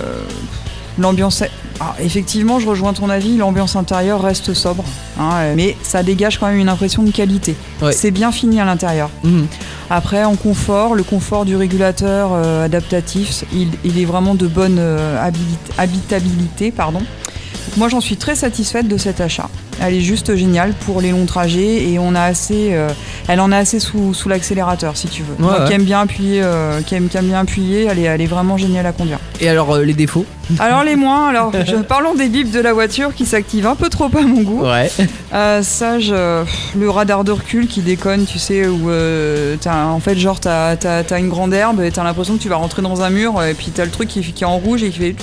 L'ambiance. 1.00 1.44
Ah, 1.80 1.96
effectivement, 2.00 2.60
je 2.60 2.68
rejoins 2.68 2.94
ton 2.94 3.10
avis, 3.10 3.38
l'ambiance 3.38 3.76
intérieure 3.76 4.22
reste 4.22 4.54
sobre, 4.54 4.84
hein, 5.20 5.54
mais 5.56 5.76
ça 5.82 6.04
dégage 6.04 6.38
quand 6.40 6.48
même 6.48 6.60
une 6.60 6.70
impression 6.70 7.04
de 7.04 7.12
qualité. 7.12 7.56
Ouais. 7.82 7.92
C'est 7.92 8.12
bien 8.12 8.32
fini 8.32 8.60
à 8.62 8.66
l'intérieur. 8.66 9.10
Mhm. 9.24 9.48
Après, 9.90 10.24
en 10.24 10.36
confort, 10.36 10.96
le 10.96 11.04
confort 11.04 11.46
du 11.46 11.56
régulateur 11.56 12.30
euh, 12.34 12.66
adaptatif, 12.66 13.44
il, 13.54 13.70
il 13.84 14.00
est 14.00 14.06
vraiment 14.06 14.36
de 14.36 14.48
bonne 14.48 14.78
euh, 14.80 15.30
habitabilité. 15.78 16.72
Pardon. 16.72 17.00
Donc 17.00 17.78
moi, 17.78 17.90
j'en 17.90 18.02
suis 18.02 18.18
très 18.18 18.36
satisfaite 18.36 18.88
de 18.88 18.98
cet 18.98 19.22
achat. 19.22 19.50
Elle 19.86 19.96
est 19.96 20.02
juste 20.02 20.36
géniale 20.36 20.74
pour 20.86 21.02
les 21.02 21.12
longs 21.12 21.26
trajets 21.26 21.90
et 21.90 22.00
on 22.00 22.16
a 22.16 22.22
assez, 22.22 22.70
euh, 22.74 22.90
elle 23.28 23.40
en 23.42 23.52
a 23.52 23.58
assez 23.58 23.80
sous, 23.80 24.14
sous 24.14 24.30
l'accélérateur, 24.30 24.96
si 24.96 25.08
tu 25.08 25.24
veux. 25.24 25.34
Ouais, 25.34 25.40
moi 25.40 25.60
ouais. 25.62 25.68
qui 25.68 25.74
aime 25.74 25.84
bien 25.84 26.00
appuyer, 26.02 26.42
euh, 26.44 26.82
qui 26.82 26.96
aime, 26.96 27.10
qui 27.10 27.18
aime 27.18 27.26
bien 27.28 27.40
appuyer, 27.42 27.88
elle 27.90 28.00
est, 28.00 28.04
elle 28.04 28.22
est 28.22 28.26
vraiment 28.28 28.58
géniale 28.58 28.86
à 28.86 28.92
conduire. 28.94 29.20
Et 29.42 29.50
alors, 29.50 29.76
euh, 29.76 29.84
les 29.84 29.94
défauts? 29.94 30.26
Alors 30.60 30.84
les 30.84 30.96
moins, 30.98 31.30
alors 31.30 31.52
je, 31.66 31.76
parlons 31.78 32.16
des 32.16 32.28
bips 32.30 32.52
de 32.52 32.60
la 32.60 32.74
voiture 32.74 33.14
qui 33.16 33.26
s'activent 33.26 33.66
un 33.68 33.76
peu 33.76 33.90
trop 33.90 34.06
à 34.14 34.22
mon 34.22 34.42
goût. 34.42 34.64
Ouais. 34.66 34.92
Euh, 35.34 35.62
ça, 35.64 36.00
je- 36.00 36.44
le 36.78 36.90
radar 36.90 37.24
de 37.24 37.32
recul 37.32 37.68
qui 37.68 37.82
déconne, 37.82 38.26
tu 38.26 38.40
sais, 38.40 38.68
où 38.68 38.90
euh, 38.90 39.56
t'as- 39.60 39.86
en 39.88 40.00
fait, 40.00 40.16
genre, 40.18 40.40
t'as 40.40 40.76
as, 40.84 41.18
une 41.20 41.30
grande 41.30 41.54
herbe 41.54 41.82
et 41.82 41.92
t'as 41.92 42.04
l'impression 42.04 42.36
que 42.38 42.42
tu 42.42 42.50
vas 42.50 42.56
rentrer 42.58 42.82
dans 42.82 43.02
un 43.02 43.10
mur 43.10 43.42
et 43.44 43.54
puis 43.54 43.72
t'as 43.74 43.86
le 43.86 43.92
truc 43.92 44.10
qui, 44.10 44.22
qui 44.22 44.44
est 44.44 44.48
en 44.48 44.58
rouge 44.58 44.84
et 44.84 44.90
qui 44.90 45.00
fait. 45.00 45.16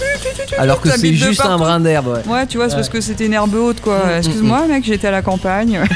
Alors 0.58 0.80
que 0.80 0.90
c'est 0.90 1.14
juste 1.14 1.44
un 1.44 1.58
brin 1.58 1.80
d'herbe. 1.80 2.08
Ouais. 2.26 2.32
Ouais, 2.32 2.46
tu 2.46 2.56
vois, 2.56 2.66
c'est 2.68 2.74
Ouais. 2.74 2.80
parce 2.80 2.88
que 2.88 3.00
c'était 3.00 3.26
une 3.26 3.34
herbe 3.34 3.54
haute, 3.54 3.80
quoi. 3.80 3.98
Mm, 4.18 4.22
Excuse-moi, 4.50 4.74
mec, 4.74 4.84
j'étais 4.84 5.08
à 5.08 5.10
la 5.12 5.22
campagne. 5.22 5.80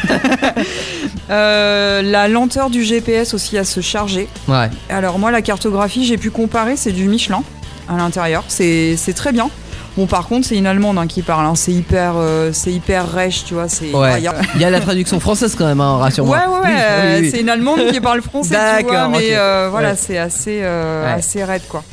Euh, 1.30 2.02
la 2.02 2.28
lenteur 2.28 2.68
du 2.68 2.82
GPS 2.84 3.32
aussi 3.32 3.56
à 3.56 3.64
se 3.64 3.80
charger. 3.80 4.28
Ouais. 4.46 4.68
Alors, 4.90 5.18
moi, 5.18 5.30
la 5.30 5.40
cartographie, 5.42 6.04
j'ai 6.04 6.18
pu 6.18 6.30
comparer, 6.30 6.76
c'est 6.76 6.92
du 6.92 7.04
Michelin 7.08 7.42
à 7.88 7.96
l'intérieur. 7.96 8.44
C'est 8.48 8.96
très 9.16 9.32
bien. 9.32 9.48
Bon, 9.96 10.06
par 10.06 10.26
contre, 10.26 10.46
c'est 10.46 10.56
une 10.56 10.66
allemande 10.66 10.98
hein, 10.98 11.06
qui 11.06 11.22
parle. 11.22 11.46
hein. 11.46 11.54
C'est 11.54 11.72
hyper, 11.72 12.14
euh, 12.16 12.50
c'est 12.52 12.72
hyper 12.72 13.10
rêche, 13.10 13.44
tu 13.46 13.54
vois. 13.54 13.68
C'est. 13.68 13.86
Il 13.86 13.92
y 14.22 14.26
a- 14.28 14.34
Il 14.56 14.60
y 14.60 14.64
a 14.64 14.70
la 14.70 14.80
traduction 14.80 15.18
française 15.20 15.54
quand 15.56 15.66
même, 15.66 15.80
hein, 15.80 15.98
rassure-moi. 15.98 16.36
Ouais, 16.36 16.44
ouais, 16.46 16.60
ouais. 16.60 16.74
Oui, 16.74 17.08
oui, 17.14 17.18
oui. 17.22 17.30
C'est 17.30 17.40
une 17.40 17.48
allemande 17.48 17.80
qui 17.92 18.00
parle 18.00 18.20
français, 18.20 18.48
tu 18.80 18.84
vois. 18.84 18.92
D'accord, 18.92 19.10
Mais 19.10 19.28
euh, 19.36 19.68
voilà, 19.70 19.90
Ouais. 19.90 19.96
c'est 19.98 20.18
assez, 20.18 20.60
euh, 20.62 21.14
assez 21.16 21.42
raide, 21.44 21.62
quoi. 21.68 21.84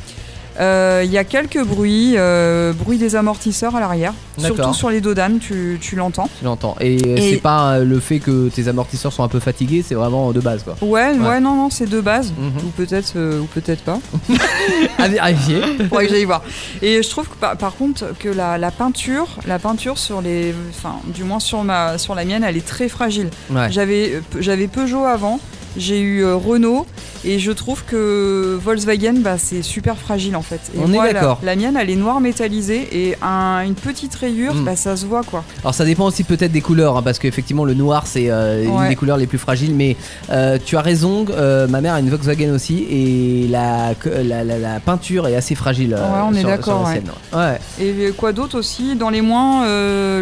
Euh, 0.60 1.02
Il 1.04 1.10
y 1.10 1.18
a 1.18 1.24
quelques 1.24 1.62
bruits, 1.64 2.14
euh, 2.16 2.72
bruit 2.72 2.98
des 2.98 3.16
amortisseurs 3.16 3.74
à 3.76 3.80
l'arrière, 3.80 4.12
surtout 4.38 4.74
sur 4.74 4.90
les 4.90 5.00
dodanes, 5.00 5.38
tu, 5.38 5.78
tu 5.80 5.96
l'entends. 5.96 6.28
Tu 6.38 6.44
l'entends. 6.44 6.76
Et, 6.80 6.98
euh, 7.06 7.16
Et- 7.16 7.30
c'est 7.32 7.40
pas 7.40 7.78
le 7.80 7.98
fait 8.00 8.18
que 8.18 8.48
tes 8.48 8.68
amortisseurs 8.68 9.12
sont 9.12 9.22
un 9.24 9.28
peu 9.28 9.40
fatigués, 9.40 9.82
c'est 9.86 9.94
vraiment 9.94 10.32
de 10.32 10.40
base 10.40 10.62
quoi. 10.62 10.76
Ouais, 10.82 11.12
ouais, 11.12 11.18
Ouais. 11.28 11.40
non, 11.40 11.54
non, 11.54 11.70
c'est 11.70 11.88
de 11.88 12.00
base, 12.00 12.32
Mhm. 12.36 12.66
ou 12.66 12.68
peut-être, 12.76 13.14
ou 13.40 13.44
peut-être 13.46 13.82
pas. 13.82 13.98
À 14.98 15.08
vérifier. 15.08 15.60
Que 15.90 16.08
j'aille 16.08 16.24
voir. 16.24 16.42
Et 16.82 17.02
je 17.02 17.08
trouve 17.10 17.28
que 17.28 17.36
par, 17.36 17.56
par 17.56 17.74
contre 17.76 18.06
que 18.18 18.28
la, 18.28 18.58
la 18.58 18.70
peinture, 18.70 19.28
la 19.46 19.58
peinture 19.58 19.98
sur 19.98 20.20
les, 20.20 20.52
enfin, 20.70 20.96
du 21.06 21.22
moins 21.24 21.38
sur 21.40 21.62
ma, 21.64 21.96
sur 21.98 22.14
la 22.14 22.24
mienne, 22.24 22.44
elle 22.44 22.56
est 22.56 22.66
très 22.66 22.88
fragile. 22.88 23.28
Ouais. 23.50 23.70
J'avais, 23.70 24.20
j'avais 24.40 24.66
Peugeot 24.66 25.04
avant, 25.04 25.38
j'ai 25.76 26.00
eu 26.00 26.24
euh, 26.24 26.36
Renault. 26.36 26.86
Et 27.24 27.38
je 27.38 27.52
trouve 27.52 27.84
que 27.84 28.58
Volkswagen, 28.64 29.14
bah, 29.20 29.38
c'est 29.38 29.62
super 29.62 29.96
fragile 29.96 30.34
en 30.34 30.42
fait. 30.42 30.60
Et 30.74 30.78
On 30.80 30.86
est 30.92 30.96
moi, 30.96 31.12
d'accord. 31.12 31.38
La, 31.44 31.54
mienne, 31.54 31.76
elle 31.80 31.88
est 31.88 31.94
noire 31.96 32.20
métallisée 32.20 32.88
et 32.90 33.16
un- 33.22 33.62
une 33.64 33.74
petite 33.76 34.12
rayure, 34.16 34.54
Mm. 34.56 34.64
bah, 34.64 34.74
ça 34.74 34.96
se 34.96 35.06
voit 35.06 35.22
quoi. 35.22 35.44
Alors 35.62 35.72
ça 35.72 35.84
dépend 35.84 36.06
aussi 36.06 36.24
peut-être 36.24 36.50
des 36.50 36.60
couleurs, 36.60 36.96
hein, 36.96 37.02
parce 37.02 37.20
qu'effectivement 37.20 37.64
le 37.64 37.74
noir 37.74 38.08
c'est 38.08 38.28
euh, 38.28 38.64
une 38.64 38.88
des 38.88 38.96
couleurs 38.96 39.18
les 39.18 39.28
plus 39.28 39.38
fragiles, 39.38 39.72
mais 39.74 39.96
euh, 40.30 40.58
tu 40.64 40.76
as 40.76 40.80
raison, 40.80 41.24
ma 41.68 41.80
mère 41.80 41.94
a 41.94 42.00
une 42.00 42.10
Volkswagen 42.10 42.50
aussi, 42.52 42.86
et 42.90 43.46
la, 43.48 43.92
la, 44.24 44.42
la- 44.42 44.58
la 44.58 44.80
peinture 44.80 45.28
est 45.28 45.36
assez 45.36 45.54
fragile. 45.54 45.94
Ouais, 45.94 46.20
on 46.28 46.34
est 46.34 46.42
d'accord, 46.42 46.84
ouais. 46.88 47.02
Ouais, 47.32 47.58
Et 47.80 48.10
quoi 48.16 48.32
d'autre 48.32 48.58
aussi? 48.58 48.96
Dans 48.96 49.10
les 49.10 49.20
moins, 49.20 49.64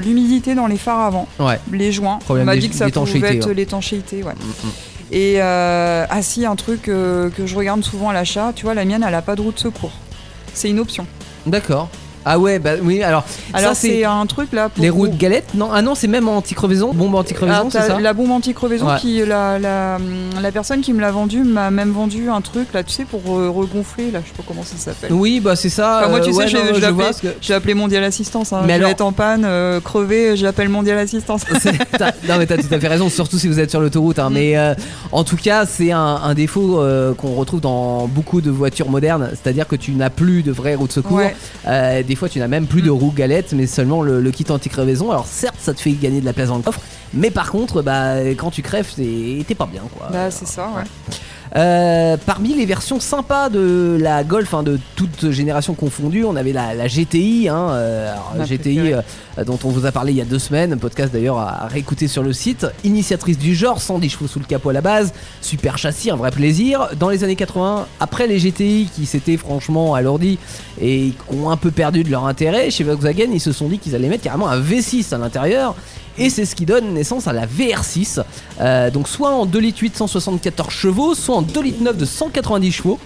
l'humidité 0.01 0.55
dans 0.55 0.67
les 0.67 0.77
phares 0.77 1.01
avant, 1.01 1.29
ouais. 1.39 1.59
les 1.73 1.93
joints. 1.93 2.19
Problème 2.19 2.43
on 2.47 2.53
m'a 2.53 2.57
dit 2.57 2.69
que 2.69 2.75
ça 2.77 2.91
pouvait 2.91 3.37
être 3.37 3.51
l'étanchéité. 3.53 4.23
Mm, 4.23 4.29
mm. 4.29 4.71
Et 5.13 5.43
euh, 5.43 6.07
si, 6.23 6.47
un 6.47 6.57
truc 6.57 6.89
euh, 6.89 7.31
que 7.31 7.47
je 7.47 7.57
regarde 7.57 7.83
souvent 7.83 8.11
à 8.11 8.13
l'achat, 8.13 8.53
tu 8.55 8.65
vois, 8.65 8.75
la 8.75 8.85
mienne, 8.85 9.05
elle 9.07 9.15
a 9.15 9.23
pas 9.23 9.35
de 9.35 9.41
roue 9.41 9.53
de 9.53 9.59
secours. 9.59 9.93
C'est 10.55 10.71
une 10.71 10.79
option. 10.79 11.07
D'accord. 11.47 11.89
Ah 12.25 12.39
ouais, 12.39 12.59
bah 12.59 12.73
oui, 12.83 13.03
alors, 13.03 13.25
Alors 13.55 13.75
c'est 13.75 14.05
un 14.05 14.27
truc 14.27 14.53
là 14.53 14.69
pour 14.69 14.83
les 14.83 14.91
roues 14.91 15.09
de 15.09 15.17
galette 15.17 15.49
Non, 15.55 15.71
ah 15.73 15.81
non, 15.83 15.95
c'est 15.95 16.07
même 16.09 16.29
anti-crevaison, 16.29 16.93
bombe 16.93 17.15
anti-crevaison, 17.15 17.71
c'est 17.71 17.81
ça 17.81 17.99
la 18.01 18.13
bombe 18.13 18.31
anti-crevaison 18.31 18.87
Ouais. 18.89 18.99
qui 19.01 19.25
la, 19.25 19.59
la, 19.59 19.99
la 20.41 20.53
personne 20.53 20.81
qui 20.81 20.93
me 20.93 21.01
l'a 21.01 21.11
vendu 21.11 21.43
m'a 21.45 21.71
même 21.71 21.91
vendu 21.93 22.29
un 22.31 22.41
truc 22.41 22.69
là 22.73 22.83
tu 22.83 22.93
sais 22.93 23.05
pour 23.05 23.21
euh, 23.39 23.49
regonfler 23.51 24.11
là 24.11 24.21
je 24.23 24.29
sais 24.29 24.35
pas 24.37 24.43
comment 24.47 24.63
ça 24.63 24.77
s'appelle. 24.77 25.13
Oui, 25.13 25.41
bah 25.41 25.57
c'est 25.57 25.69
ça. 25.69 25.99
Enfin, 26.01 26.09
moi, 26.09 26.21
tu 26.21 26.31
euh, 26.31 26.33
sais, 26.33 26.39
ouais, 26.39 26.49
je- 26.49 26.57
non, 26.57 26.63
je 26.69 26.75
je 26.75 27.49
que- 27.49 27.53
appelé 27.53 27.75
Mondial 27.75 28.05
Assistance. 28.05 28.53
Hein. 28.53 28.63
Mais 28.67 28.75
alors- 28.75 28.91
en 29.01 29.13
panne, 29.13 29.45
euh, 29.45 29.81
crevé, 29.81 30.37
j'appelle 30.37 30.69
Mondial 30.69 30.99
Assistance. 30.99 31.43
Non 32.29 32.37
mais 32.39 32.47
t'as 32.47 32.57
tout 32.57 32.73
à 32.73 32.79
fait 32.81 32.89
raison, 32.89 33.09
surtout 33.09 33.39
si 33.39 33.49
vous 33.49 33.59
êtes 33.61 33.71
sur 33.71 33.81
l'autoroute. 33.81 34.19
hein. 34.19 34.31
Mm. 34.31 34.35
Mais 34.35 34.57
euh, 34.57 34.75
en 35.13 35.25
tout 35.25 35.37
cas, 35.37 35.67
c'est 35.67 35.93
un, 35.93 35.99
un 36.23 36.35
défaut 36.35 36.83
qu'on 37.17 37.35
retrouve 37.35 37.61
dans 37.61 38.07
beaucoup 38.07 38.41
de 38.41 38.51
voitures 38.51 38.89
modernes, 38.91 39.31
c'est-à-dire 39.33 39.67
que 39.67 39.77
tu 39.77 39.93
n'as 39.93 40.11
plus 40.11 40.43
de 40.43 40.53
vraies 40.53 40.75
roues 40.75 40.87
de 40.87 40.93
secours. 40.93 41.19
Ouais. 41.19 41.35
Des 42.11 42.17
fois, 42.17 42.29
tu 42.29 42.41
n'as 42.41 42.49
même 42.49 42.67
plus 42.67 42.83
de 42.83 42.91
roues 42.91 43.13
galettes, 43.13 43.53
mais 43.53 43.69
seulement 43.69 44.03
le, 44.03 44.21
le 44.21 44.31
kit 44.33 44.45
anti-crevaison. 44.49 45.13
Alors 45.13 45.27
certes, 45.29 45.55
ça 45.61 45.73
te 45.73 45.81
fait 45.81 45.93
gagner 45.93 46.21
de 46.21 46.25
la 46.25 46.33
place 46.33 46.49
dans 46.49 46.57
le 46.57 46.63
coffre, 46.65 46.81
mais 47.15 47.31
par 47.31 47.53
contre, 47.53 47.83
bah 47.83 48.21
quand 48.37 48.51
tu 48.51 48.63
crèves, 48.63 48.93
t'es 48.97 49.55
pas 49.55 49.67
bien 49.67 49.83
quoi. 49.97 50.09
Bah, 50.11 50.29
c'est 50.33 50.49
ça, 50.49 50.71
ouais. 50.77 50.83
Euh, 51.57 52.17
parmi 52.27 52.55
les 52.55 52.65
versions 52.65 53.01
sympas 53.01 53.49
de 53.49 53.99
la 54.01 54.23
Golf, 54.23 54.55
hein, 54.55 54.63
de 54.63 54.79
toute 54.95 55.31
génération 55.31 55.75
confondue, 55.75 56.25
on 56.25 56.37
avait 56.37 56.53
la, 56.53 56.75
la 56.75 56.87
GTI, 56.87 57.49
hein, 57.49 57.71
euh, 57.71 58.15
alors, 58.35 58.47
GTI 58.47 58.93
euh, 58.93 59.03
dont 59.45 59.59
on 59.65 59.69
vous 59.69 59.85
a 59.85 59.91
parlé 59.91 60.13
il 60.13 60.17
y 60.17 60.21
a 60.21 60.25
deux 60.25 60.39
semaines, 60.39 60.73
un 60.73 60.77
podcast 60.77 61.13
d'ailleurs 61.13 61.39
à, 61.39 61.65
à 61.65 61.67
réécouter 61.67 62.07
sur 62.07 62.23
le 62.23 62.33
site. 62.33 62.67
Initiatrice 62.85 63.37
du 63.39 63.55
genre, 63.55 63.81
110 63.81 64.11
chevaux 64.11 64.29
sous 64.29 64.39
le 64.39 64.45
capot 64.45 64.71
à 64.71 64.73
la 64.73 64.81
base, 64.81 65.13
super 65.41 65.77
châssis, 65.77 66.11
un 66.11 66.17
vrai 66.17 66.31
plaisir. 66.31 66.89
Dans 66.99 67.09
les 67.09 67.25
années 67.25 67.37
80, 67.37 67.87
après 67.99 68.29
les 68.29 68.39
GTI 68.39 68.89
qui 68.95 69.07
s'étaient 69.07 69.37
franchement 69.37 69.95
alourdis 69.95 70.39
et 70.81 71.11
qui 71.11 71.37
ont 71.37 71.51
un 71.51 71.57
peu 71.57 71.73
perdu 71.73 72.05
de 72.05 72.11
leur 72.11 72.27
intérêt, 72.27 72.71
chez 72.71 72.85
Volkswagen 72.85 73.29
ils 73.33 73.41
se 73.41 73.53
sont 73.53 73.69
dit 73.69 73.79
qu'ils 73.79 73.97
allaient 73.97 74.09
mettre 74.09 74.23
carrément 74.25 74.49
un 74.49 74.61
V6 74.61 75.13
à 75.15 75.19
l'intérieur. 75.19 75.75
Et 76.19 76.31
c'est 76.31 76.45
ce 76.45 76.55
qui 76.55 76.67
donne 76.67 76.95
naissance 76.95 77.27
à 77.27 77.33
la 77.33 77.47
VR6. 77.47 78.23
Euh, 78.61 78.91
donc 78.91 79.09
soit 79.09 79.31
en 79.31 79.47
2 79.47 79.59
litres 79.59 79.81
8 79.81 79.97
174 79.97 80.73
chevaux, 80.73 81.15
soit 81.15 81.37
en 81.37 81.43
2 81.43 81.63
litres 81.63 81.83
9 81.83 81.97
de 81.97 82.05
190 82.05 82.73
chevaux. 82.73 82.99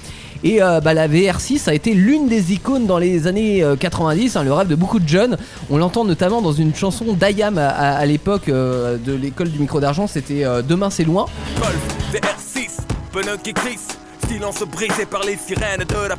Et 0.45 0.63
euh, 0.63 0.81
bah, 0.81 0.93
la 0.93 1.09
VR6 1.09 1.71
a 1.71 1.75
été 1.75 1.95
l'une 1.95 2.29
des 2.29 2.53
icônes 2.53 2.87
dans 2.87 2.99
les 2.99 3.27
années 3.27 3.63
euh, 3.63 3.77
90, 3.77 4.37
hein, 4.37 4.45
le 4.45 4.53
rêve 4.53 4.69
de 4.69 4.75
beaucoup 4.75 5.01
de 5.01 5.09
jeunes. 5.09 5.39
On 5.71 5.79
l'entend 5.79 6.05
notamment 6.05 6.43
dans 6.43 6.53
une 6.53 6.75
chanson 6.75 7.15
d'Ayam 7.15 7.57
à, 7.57 8.05
l'époque 8.05 8.51
euh, 8.51 8.99
de 8.99 9.15
l'école 9.15 9.49
du 9.49 9.59
micro 9.59 9.81
d'argent, 9.81 10.07
c'était 10.07 10.45
euh, 10.45 10.61
Demain 10.61 10.91
c'est 10.91 11.05
loin. 11.05 11.25
Golf, 11.59 11.75
VR6, 12.13 12.83
pneus 13.11 13.39
qui 13.43 13.55
crissent, 13.55 13.99
la. 16.09 16.17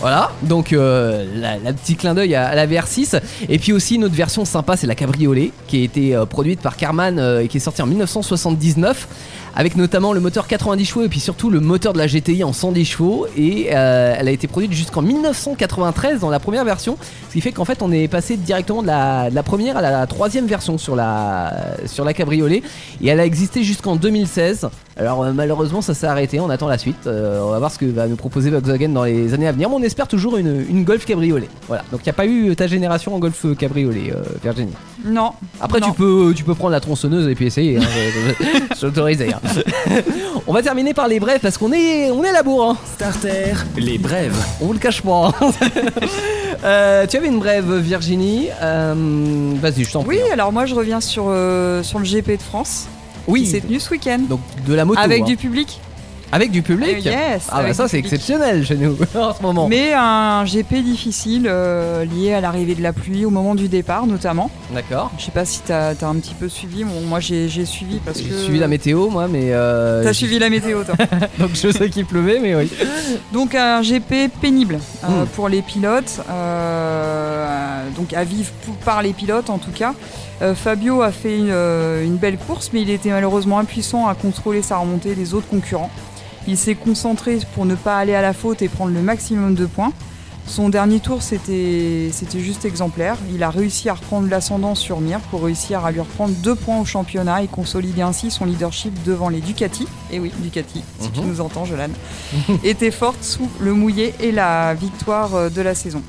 Voilà, 0.00 0.30
donc 0.42 0.72
euh, 0.72 1.26
la, 1.34 1.58
la 1.58 1.72
petit 1.74 1.94
clin 1.94 2.14
d'œil 2.14 2.34
à, 2.34 2.54
la 2.54 2.66
VR6. 2.66 3.20
Et 3.48 3.58
puis 3.58 3.72
aussi 3.72 3.96
une 3.96 4.04
autre 4.04 4.14
version 4.14 4.44
sympa, 4.44 4.76
c'est 4.76 4.86
la 4.86 4.94
Cabriolet, 4.94 5.50
qui 5.66 5.82
a 5.82 5.84
été 5.84 6.14
euh, 6.14 6.24
produite 6.24 6.60
par 6.60 6.76
Carman 6.76 7.18
euh, 7.18 7.40
et 7.40 7.48
qui 7.48 7.58
est 7.58 7.60
sortie 7.60 7.82
en 7.82 7.86
1979, 7.86 9.08
avec 9.56 9.76
notamment 9.76 10.14
le 10.14 10.20
moteur 10.20 10.46
90 10.46 10.84
chevaux 10.86 11.04
et 11.04 11.08
puis 11.08 11.20
surtout 11.20 11.50
le 11.50 11.60
moteur 11.60 11.92
de 11.92 11.98
la 11.98 12.06
GTI 12.06 12.44
en 12.44 12.54
110 12.54 12.84
chevaux. 12.86 13.26
Et 13.36 13.66
elle 13.66 14.28
a 14.28 14.30
été 14.30 14.46
produite 14.46 14.72
jusqu'en 14.72 15.02
1993 15.02 16.20
dans 16.20 16.30
la 16.30 16.40
première 16.40 16.64
version, 16.64 16.96
ce 17.28 17.34
qui 17.34 17.40
fait 17.40 17.52
qu'en 17.52 17.64
fait 17.64 17.82
on 17.82 17.92
est 17.92 18.08
passé 18.08 18.36
directement 18.38 18.82
de 18.82 18.86
la, 18.86 19.28
de 19.28 19.34
la 19.34 19.42
première 19.42 19.76
à 19.76 19.82
la 19.82 20.06
troisième 20.06 20.46
version 20.46 20.78
sur 20.78 20.96
la, 20.96 21.52
sur 21.86 22.04
la 22.04 22.14
Cabriolet. 22.14 22.62
Et 23.02 23.08
elle 23.08 23.20
a 23.20 23.26
existé 23.26 23.64
jusqu'en 23.64 23.96
2016. 23.96 24.68
Alors 24.98 25.22
euh, 25.22 25.32
malheureusement 25.32 25.80
ça 25.80 25.94
s'est 25.94 26.06
arrêté, 26.06 26.40
on 26.40 26.50
attend 26.50 26.66
la 26.68 26.78
suite. 26.78 27.06
Euh, 27.06 27.40
on 27.42 27.50
va 27.50 27.58
voir 27.58 27.70
ce 27.70 27.78
que 27.78 27.86
va 27.86 28.06
nous 28.08 28.16
proposer 28.16 28.50
Volkswagen 28.50 28.88
dans 28.88 29.04
les 29.04 29.32
années 29.34 29.46
à 29.48 29.52
venir. 29.52 29.68
Mais 29.70 29.76
on 29.76 29.82
espère 29.82 30.08
toujours 30.08 30.36
une, 30.36 30.64
une 30.68 30.84
Golf 30.84 31.04
Cabriolet. 31.06 31.48
Voilà, 31.68 31.84
donc 31.92 32.00
il 32.00 32.04
n'y 32.06 32.10
a 32.10 32.14
pas 32.14 32.26
eu 32.26 32.54
ta 32.56 32.66
génération 32.66 33.14
en 33.14 33.18
Golf 33.18 33.46
Cabriolet, 33.56 34.12
euh, 34.14 34.22
Virginie? 34.42 34.72
Non. 35.04 35.30
Après 35.60 35.78
Non. 35.80 35.88
tu 35.88 35.92
peux, 35.94 36.32
tu 36.34 36.42
peux 36.44 36.54
prendre 36.54 36.72
la 36.72 36.80
tronçonneuse 36.80 37.28
et 37.28 37.34
puis 37.34 37.46
essayer. 37.46 37.76
Hein, 37.78 37.82
je- 37.82 38.40
je- 38.76 40.02
on 40.46 40.52
va 40.52 40.62
terminer 40.62 40.94
par 40.94 41.06
les 41.08 41.20
brefs 41.20 41.42
parce 41.42 41.58
qu'on 41.58 41.72
est, 41.72 42.10
on 42.10 42.24
est 42.24 42.28
à 42.30 42.32
la 42.32 42.42
bourre. 42.42 42.70
hein. 42.70 42.76
Starter, 42.94 43.52
les 43.76 43.98
brèves. 43.98 44.36
On 44.60 44.66
vous 44.66 44.72
le 44.72 44.78
cache 44.78 45.02
pas. 45.02 45.32
Euh, 46.64 47.06
tu 47.06 47.16
avais 47.16 47.28
une 47.28 47.38
brève 47.38 47.72
Virginie. 47.76 48.48
Euh, 48.62 48.92
Vas-y, 49.60 49.84
je 49.84 49.92
t'en 49.92 50.02
prie. 50.02 50.16
Oui, 50.16 50.30
alors 50.32 50.52
moi 50.52 50.66
je 50.66 50.74
reviens 50.74 51.00
sur, 51.00 51.26
euh, 51.28 51.84
sur 51.84 52.00
le 52.00 52.04
GP 52.04 52.32
de 52.36 52.42
France 52.42 52.88
Oui. 53.28 53.46
s'est 53.46 53.60
tenu 53.60 53.78
ce 53.80 53.90
week-end. 53.90 54.20
Donc 54.28 54.40
de 54.66 54.74
la 54.74 54.84
moto. 54.84 55.00
Avec 55.00 55.22
hein. 55.22 55.26
du 55.26 55.36
public. 55.36 55.80
Avec 56.30 56.50
du 56.50 56.60
public. 56.60 57.06
Euh, 57.06 57.10
yes, 57.10 57.46
Ah 57.50 57.62
bah 57.62 57.72
ça 57.72 57.88
c'est 57.88 57.96
exceptionnel 57.98 58.62
chez 58.62 58.74
nous 58.76 58.94
en 59.18 59.32
ce 59.32 59.40
moment. 59.40 59.66
Mais 59.66 59.94
un 59.94 60.44
GP 60.44 60.74
difficile 60.84 61.46
euh, 61.48 62.04
lié 62.04 62.34
à 62.34 62.42
l'arrivée 62.42 62.74
de 62.74 62.82
la 62.82 62.92
pluie 62.92 63.24
au 63.24 63.30
moment 63.30 63.54
du 63.54 63.68
départ 63.68 64.06
notamment. 64.06 64.50
D'accord. 64.74 65.10
Je 65.16 65.24
sais 65.24 65.30
pas 65.30 65.46
si 65.46 65.60
t'as 65.60 65.92
as 65.98 66.04
un 66.06 66.16
petit 66.16 66.34
peu 66.34 66.50
suivi. 66.50 66.84
Bon, 66.84 67.00
moi 67.00 67.18
j'ai 67.18 67.48
j'ai 67.48 67.64
suivi 67.64 67.98
parce 68.04 68.18
J'ai 68.18 68.24
que. 68.28 68.34
suivi 68.36 68.58
la 68.58 68.68
météo 68.68 69.08
moi 69.08 69.26
mais 69.26 69.52
euh, 69.54 70.02
T'as 70.02 70.08
j'ai- 70.12 70.18
suivi 70.18 70.38
la 70.38 70.50
météo 70.50 70.82
toi. 70.84 70.96
donc 71.38 71.52
je 71.54 71.70
sais 71.72 71.88
qu'il 71.88 72.04
pleuvait 72.04 72.40
mais 72.40 72.54
oui. 72.54 72.70
Donc 73.32 73.54
un 73.54 73.80
GP 73.80 74.30
pénible 74.38 74.80
euh, 75.04 75.22
Mm. 75.22 75.26
pour 75.28 75.48
les 75.48 75.62
pilotes, 75.62 76.20
euh, 76.28 77.37
donc 77.96 78.12
à 78.12 78.24
vivre 78.24 78.50
par 78.84 79.02
les 79.02 79.12
pilotes 79.12 79.50
en 79.50 79.58
tout 79.58 79.70
cas. 79.72 79.94
Euh, 80.42 80.54
Fabio 80.54 81.02
a 81.02 81.10
fait 81.12 81.36
une, 81.38 81.48
euh, 81.50 82.04
une 82.04 82.16
belle 82.16 82.38
course, 82.38 82.70
mais 82.72 82.82
il 82.82 82.90
était 82.90 83.10
malheureusement 83.10 83.58
impuissant 83.58 84.06
à 84.06 84.14
contrôler 84.14 84.62
sa 84.62 84.76
remontée 84.78 85.14
des 85.14 85.34
autres 85.34 85.48
concurrents. 85.48 85.90
Il 86.46 86.56
s'est 86.56 86.74
concentré 86.76 87.38
pour 87.54 87.66
ne 87.66 87.74
pas 87.74 87.96
aller 87.98 88.14
à 88.14 88.22
la 88.22 88.32
faute 88.32 88.62
et 88.62 88.68
prendre 88.68 88.92
le 88.92 89.02
maximum 89.02 89.54
de 89.54 89.66
points. 89.66 89.92
Son 90.46 90.70
dernier 90.70 90.98
tour, 91.00 91.20
c'était 91.20 92.10
juste 92.40 92.64
exemplaire. 92.64 93.16
Il 93.34 93.42
a 93.42 93.50
réussi 93.50 93.90
à 93.90 93.94
reprendre 93.94 94.30
l'ascendant 94.30 94.74
sur 94.74 94.98
Mir 95.00 95.20
pour 95.30 95.42
réussir 95.42 95.84
à 95.84 95.90
lui 95.90 96.00
reprendre 96.00 96.32
deux 96.36 96.54
points 96.54 96.78
au 96.80 96.86
championnat 96.86 97.42
et 97.42 97.48
consolider 97.48 98.00
ainsi 98.00 98.30
son 98.30 98.46
leadership 98.46 98.94
devant 99.04 99.28
les 99.28 99.40
Ducati. 99.42 99.86
Et 100.10 100.18
oui, 100.18 100.32
Ducati, 100.38 100.82
si 101.00 101.10
tu 101.10 101.20
Mhm. 101.20 101.26
nous 101.28 101.40
entends, 101.42 101.66
Jolan 101.66 101.90
était 102.64 102.90
forte 102.90 103.22
sous 103.22 103.46
le 103.60 103.74
mouillé 103.74 104.14
et 104.20 104.32
la 104.32 104.72
victoire 104.72 105.34
euh, 105.34 105.48
de 105.50 105.60
la 105.60 105.74
saison. 105.74 106.00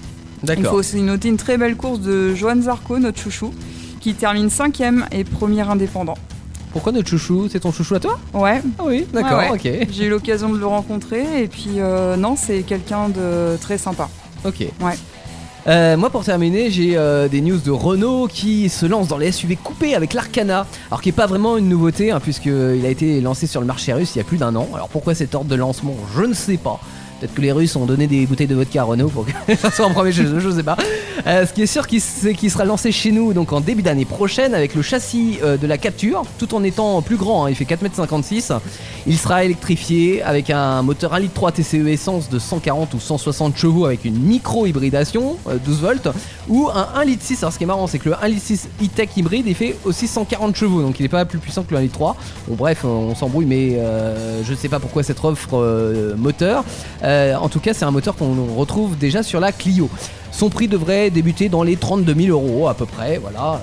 Il 0.48 0.66
faut 0.66 0.76
aussi 0.76 1.02
noter 1.02 1.28
une 1.30 1.38
très 1.38 1.58
belle 1.58 1.76
course 1.76 2.00
de 2.00 2.34
Johan 2.34 2.62
Zarco, 2.62 2.98
notre 3.00 3.20
chouchou, 3.20 3.54
qui 4.00 4.14
termine 4.14 4.50
cinquième 4.50 5.06
et 5.12 5.24
premier 5.24 5.62
indépendant. 5.62 6.16
Pourquoi 6.72 6.92
notre 6.92 7.10
chouchou? 7.10 7.48
C'est 7.52 7.62
ton 7.62 7.72
chouchou 7.72 7.96
à 7.96 8.00
toi? 8.00 8.20
Ouais, 8.34 8.62
Ah 8.78 8.84
oui, 8.86 9.06
d'accord, 9.12 9.40
Ouais, 9.40 9.50
ok. 9.52 9.88
j'ai 9.92 10.06
eu 10.06 10.10
l'occasion 10.10 10.50
de 10.50 10.58
le 10.60 10.66
rencontrer 10.68 11.44
et 11.44 11.48
puis 11.48 11.72
euh, 11.78 12.16
non, 12.16 12.36
c'est 12.38 12.62
quelqu'un 12.62 13.10
de 13.10 13.58
très 13.60 13.78
sympa. 13.78 14.08
Ok. 14.46 14.60
Ouais. 14.60 14.94
Euh, 15.68 15.98
moi 15.98 16.10
pour 16.10 16.24
terminer 16.24 16.72
j'ai 16.72 16.96
euh, 16.96 17.28
des 17.28 17.42
news 17.42 17.58
de 17.58 17.70
Renault 17.70 18.28
qui 18.32 18.70
se 18.70 18.86
lance 18.86 19.10
dans 19.10 19.18
les 19.18 19.30
SUV 19.34 19.58
coupés 19.58 19.94
avec 19.94 20.14
l'Arcana 20.14 20.66
alors 20.90 21.02
qui 21.02 21.10
est 21.10 21.12
pas 21.12 21.28
vraiment 21.28 21.58
une 21.58 21.68
nouveauté 21.68 22.12
hein, 22.12 22.22
puisqu'il 22.22 22.86
a 22.86 22.90
été 22.90 23.20
lancé 23.20 23.46
sur 23.46 23.60
le 23.60 23.68
marché 23.68 23.92
russe 23.92 24.16
il 24.16 24.20
y 24.20 24.22
a 24.22 24.24
plus 24.24 24.38
d'un 24.38 24.56
an 24.56 24.70
alors 24.74 24.88
pourquoi 24.88 25.16
cet 25.16 25.36
ordre 25.36 25.50
de 25.50 25.56
lancement? 25.56 25.96
Je 26.16 26.22
ne 26.24 26.34
sais 26.34 26.56
pas 26.56 26.80
Peut-être 27.20 27.34
que 27.34 27.42
les 27.42 27.52
Russes 27.52 27.76
ont 27.76 27.86
donné 27.86 28.08
des 28.08 28.26
bouteilles 28.26 28.48
de 28.48 28.56
vodka 28.56 28.82
à 28.82 28.86
Renault 28.86 29.10
pour 29.10 29.26
que 29.26 29.56
ça 29.56 29.72
soit 29.72 29.86
en 29.86 29.92
premier 29.92 30.12
chez 30.12 30.24
eux, 30.24 30.40
je 30.40 30.50
sais 30.50 30.64
pas. 30.64 30.78
Euh, 31.28 31.46
ce 31.46 31.54
qui 31.54 31.62
est 31.62 31.68
sûr, 31.68 31.86
c'est 32.00 32.34
qu'il 32.34 32.52
sera 32.52 32.66
lancé 32.66 32.92
chez 32.92 33.12
nous 33.12 33.34
donc 33.34 33.54
en 33.54 33.62
début 33.62 33.82
d'année 33.82 34.06
prochaine 34.06 34.54
avec 34.54 34.76
le 34.76 34.82
châssis 34.82 35.40
euh, 35.44 35.58
de 35.58 35.68
la 35.68 35.78
Capture, 35.78 36.24
tout 36.38 36.54
en 36.56 36.64
étant 36.64 37.02
plus 37.02 37.18
grand. 37.18 37.46
hein, 37.46 37.50
il 37.50 37.56
fait 37.56 37.66
4m56. 37.66 38.60
Il 39.08 39.18
sera 39.18 39.44
électrifié 39.44 40.22
avec 40.22 40.50
un 40.50 40.82
moteur 40.82 41.14
1 41.14 41.20
litre 41.20 41.34
3 41.34 41.52
TCE 41.54 41.88
essence 41.88 42.30
de 42.30 42.40
140 42.40 42.94
ou 42.94 43.00
160 43.00 43.58
chevaux 43.58 43.86
avec 43.86 44.06
une 44.06 44.20
micro-hybridation, 44.20 45.38
euh, 45.48 45.58
12 45.64 45.82
volts, 45.82 46.08
ou 46.48 46.70
un 46.74 46.90
1 46.96 47.06
litre 47.06 47.24
6. 47.24 47.44
Alors 47.44 47.54
ce 47.54 47.58
qui 47.58 47.64
est 47.64 47.68
marrant, 47.68 47.88
c'est 47.88 48.00
que 48.00 48.10
le 48.10 48.16
1 48.22 48.28
litre 48.28 48.46
6 48.46 48.70
e-tech 48.84 49.10
hybride, 49.16 49.46
il 49.48 49.56
fait 49.56 49.76
aussi 49.86 50.08
140 50.08 50.56
chevaux, 50.56 50.82
donc 50.82 51.00
il 51.00 51.04
n'est 51.04 51.10
pas 51.10 51.26
plus 51.26 51.40
puissant 51.40 51.64
que 51.64 51.72
le 51.72 51.78
1 51.78 51.82
litre 51.82 51.94
3. 51.94 52.16
Bon 52.48 52.56
bref, 52.56 52.84
on 52.86 53.16
s'embrouille, 53.16 53.46
mais 53.46 53.76
euh, 53.78 54.44
je 54.44 54.52
ne 54.52 54.58
sais 54.58 54.70
pas 54.70 54.80
pourquoi 54.80 55.04
cette 55.04 55.24
offre 55.24 55.50
euh, 55.54 56.16
moteur. 56.16 56.64
Euh, 57.04 57.36
en 57.36 57.50
tout 57.50 57.60
cas, 57.60 57.74
c'est 57.74 57.86
un 57.86 57.92
moteur 57.92 58.16
qu'on 58.16 58.56
retrouve 58.56 58.98
déjà 58.98 59.24
sur 59.24 59.40
la 59.40 59.52
Clio. 59.52 59.90
Son 60.32 60.50
prix 60.50 60.68
devrait 60.68 61.10
débuter 61.10 61.50
dans 61.50 61.64
les 61.64 61.76
32 61.76 62.14
000 62.16 62.28
euros 62.30 62.68
à 62.68 62.74
peu 62.74 62.86
près, 62.86 63.18
voilà. 63.18 63.54
Euh, 63.54 63.58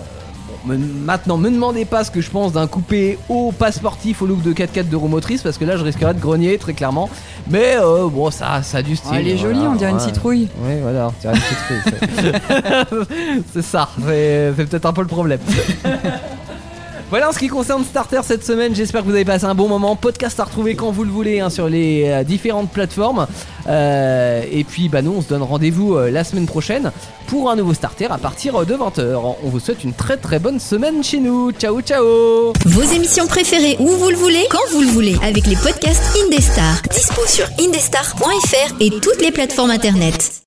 Bon, 0.65 0.73
me- 0.73 0.79
maintenant, 0.79 1.37
me 1.39 1.51
demandez 1.51 1.85
pas 1.85 2.05
ce 2.05 2.11
que 2.11 2.21
je 2.21 2.31
pense 2.31 2.53
d'un 2.53 2.67
coupé 2.69 3.19
haut 3.29 3.53
pas 3.57 3.71
sportif 3.73 4.23
au 4.23 4.27
look 4.27 4.43
de 4.43 4.53
4x4 4.53 4.89
de 4.89 4.97
roue 4.97 5.09
motrice 5.09 5.43
parce 5.43 5.59
que 5.59 5.65
là 5.65 5.77
je 5.77 5.83
risquerais 5.85 6.15
de 6.15 6.21
grogner 6.21 6.57
très 6.59 6.73
clairement. 6.73 7.09
Mais 7.51 7.77
euh, 7.81 8.09
bon, 8.09 8.31
ça, 8.31 8.63
ça 8.63 8.79
a 8.79 8.83
du 8.83 8.95
style. 8.97 9.11
Ah, 9.15 9.21
elle 9.21 9.29
est 9.29 9.39
jolie, 9.39 9.59
on 9.61 9.75
dirait 9.75 9.91
une 9.91 10.01
citrouille. 10.01 10.49
Oui, 10.61 10.73
voilà, 10.83 11.09
on 11.09 11.13
dirait 11.21 11.35
une 11.35 11.43
citrouille. 11.43 12.33
c'est- 13.53 13.63
ça, 13.63 13.89
c'est 14.07 14.53
peut-être 14.57 14.87
un 14.87 14.93
peu 14.93 15.03
le 15.03 15.09
problème. 15.09 15.41
Voilà 17.09 17.29
en 17.29 17.33
ce 17.33 17.39
qui 17.39 17.47
concerne 17.47 17.85
Starter 17.85 18.21
cette 18.25 18.45
semaine, 18.45 18.75
j'espère 18.75 19.03
que 19.03 19.07
vous 19.07 19.15
avez 19.15 19.25
passé 19.25 19.45
un 19.45 19.55
bon 19.55 19.69
moment. 19.69 19.95
Podcast 19.95 20.41
à 20.41 20.45
retrouver 20.45 20.75
quand 20.75 20.91
vous 20.91 21.05
le 21.05 21.11
voulez 21.11 21.39
hein, 21.39 21.51
sur 21.51 21.69
les 21.69 22.05
euh, 22.07 22.25
différentes 22.25 22.71
plateformes. 22.71 23.29
Euh, 23.69 24.43
et 24.51 24.65
puis 24.65 24.89
bah 24.89 25.03
nous 25.03 25.13
on 25.17 25.23
se 25.23 25.29
donne 25.29 25.43
rendez-vous 25.43 25.95
euh, 25.95 26.11
la 26.11 26.25
semaine 26.25 26.47
prochaine 26.47 26.91
pour 27.29 27.49
un 27.51 27.57
nouveau 27.57 27.75
Starter 27.75 28.07
à 28.11 28.19
partir 28.19 28.65
de 28.65 28.75
20h. 28.75 29.37
On 29.45 29.49
vous 29.49 29.61
souhaite 29.61 29.85
une 29.85 29.93
très 29.93 30.17
très 30.17 30.41
bonne 30.41 30.59
semaine 30.59 31.05
chez 31.05 31.21
nous. 31.21 31.53
Ciao 31.53 31.81
ciao 31.81 32.53
Vos 32.65 32.83
émissions 32.83 33.29
préférées 33.29 33.77
où 33.79 33.87
vous 33.87 34.11
le 34.11 34.17
voulez, 34.17 34.45
quand 34.51 34.59
vous 34.73 34.81
le 34.81 34.89
voulez, 34.89 35.17
avec 35.23 35.47
les 35.47 35.57
podcasts 35.57 36.03
Indestar. 36.25 36.83
Dispo 36.93 37.25
sur 37.27 37.47
indestar.fr 37.61 38.75
et 38.81 38.91
toutes 38.91 39.23
les 39.23 39.31
plateformes 39.31 39.71
internet. 39.71 40.43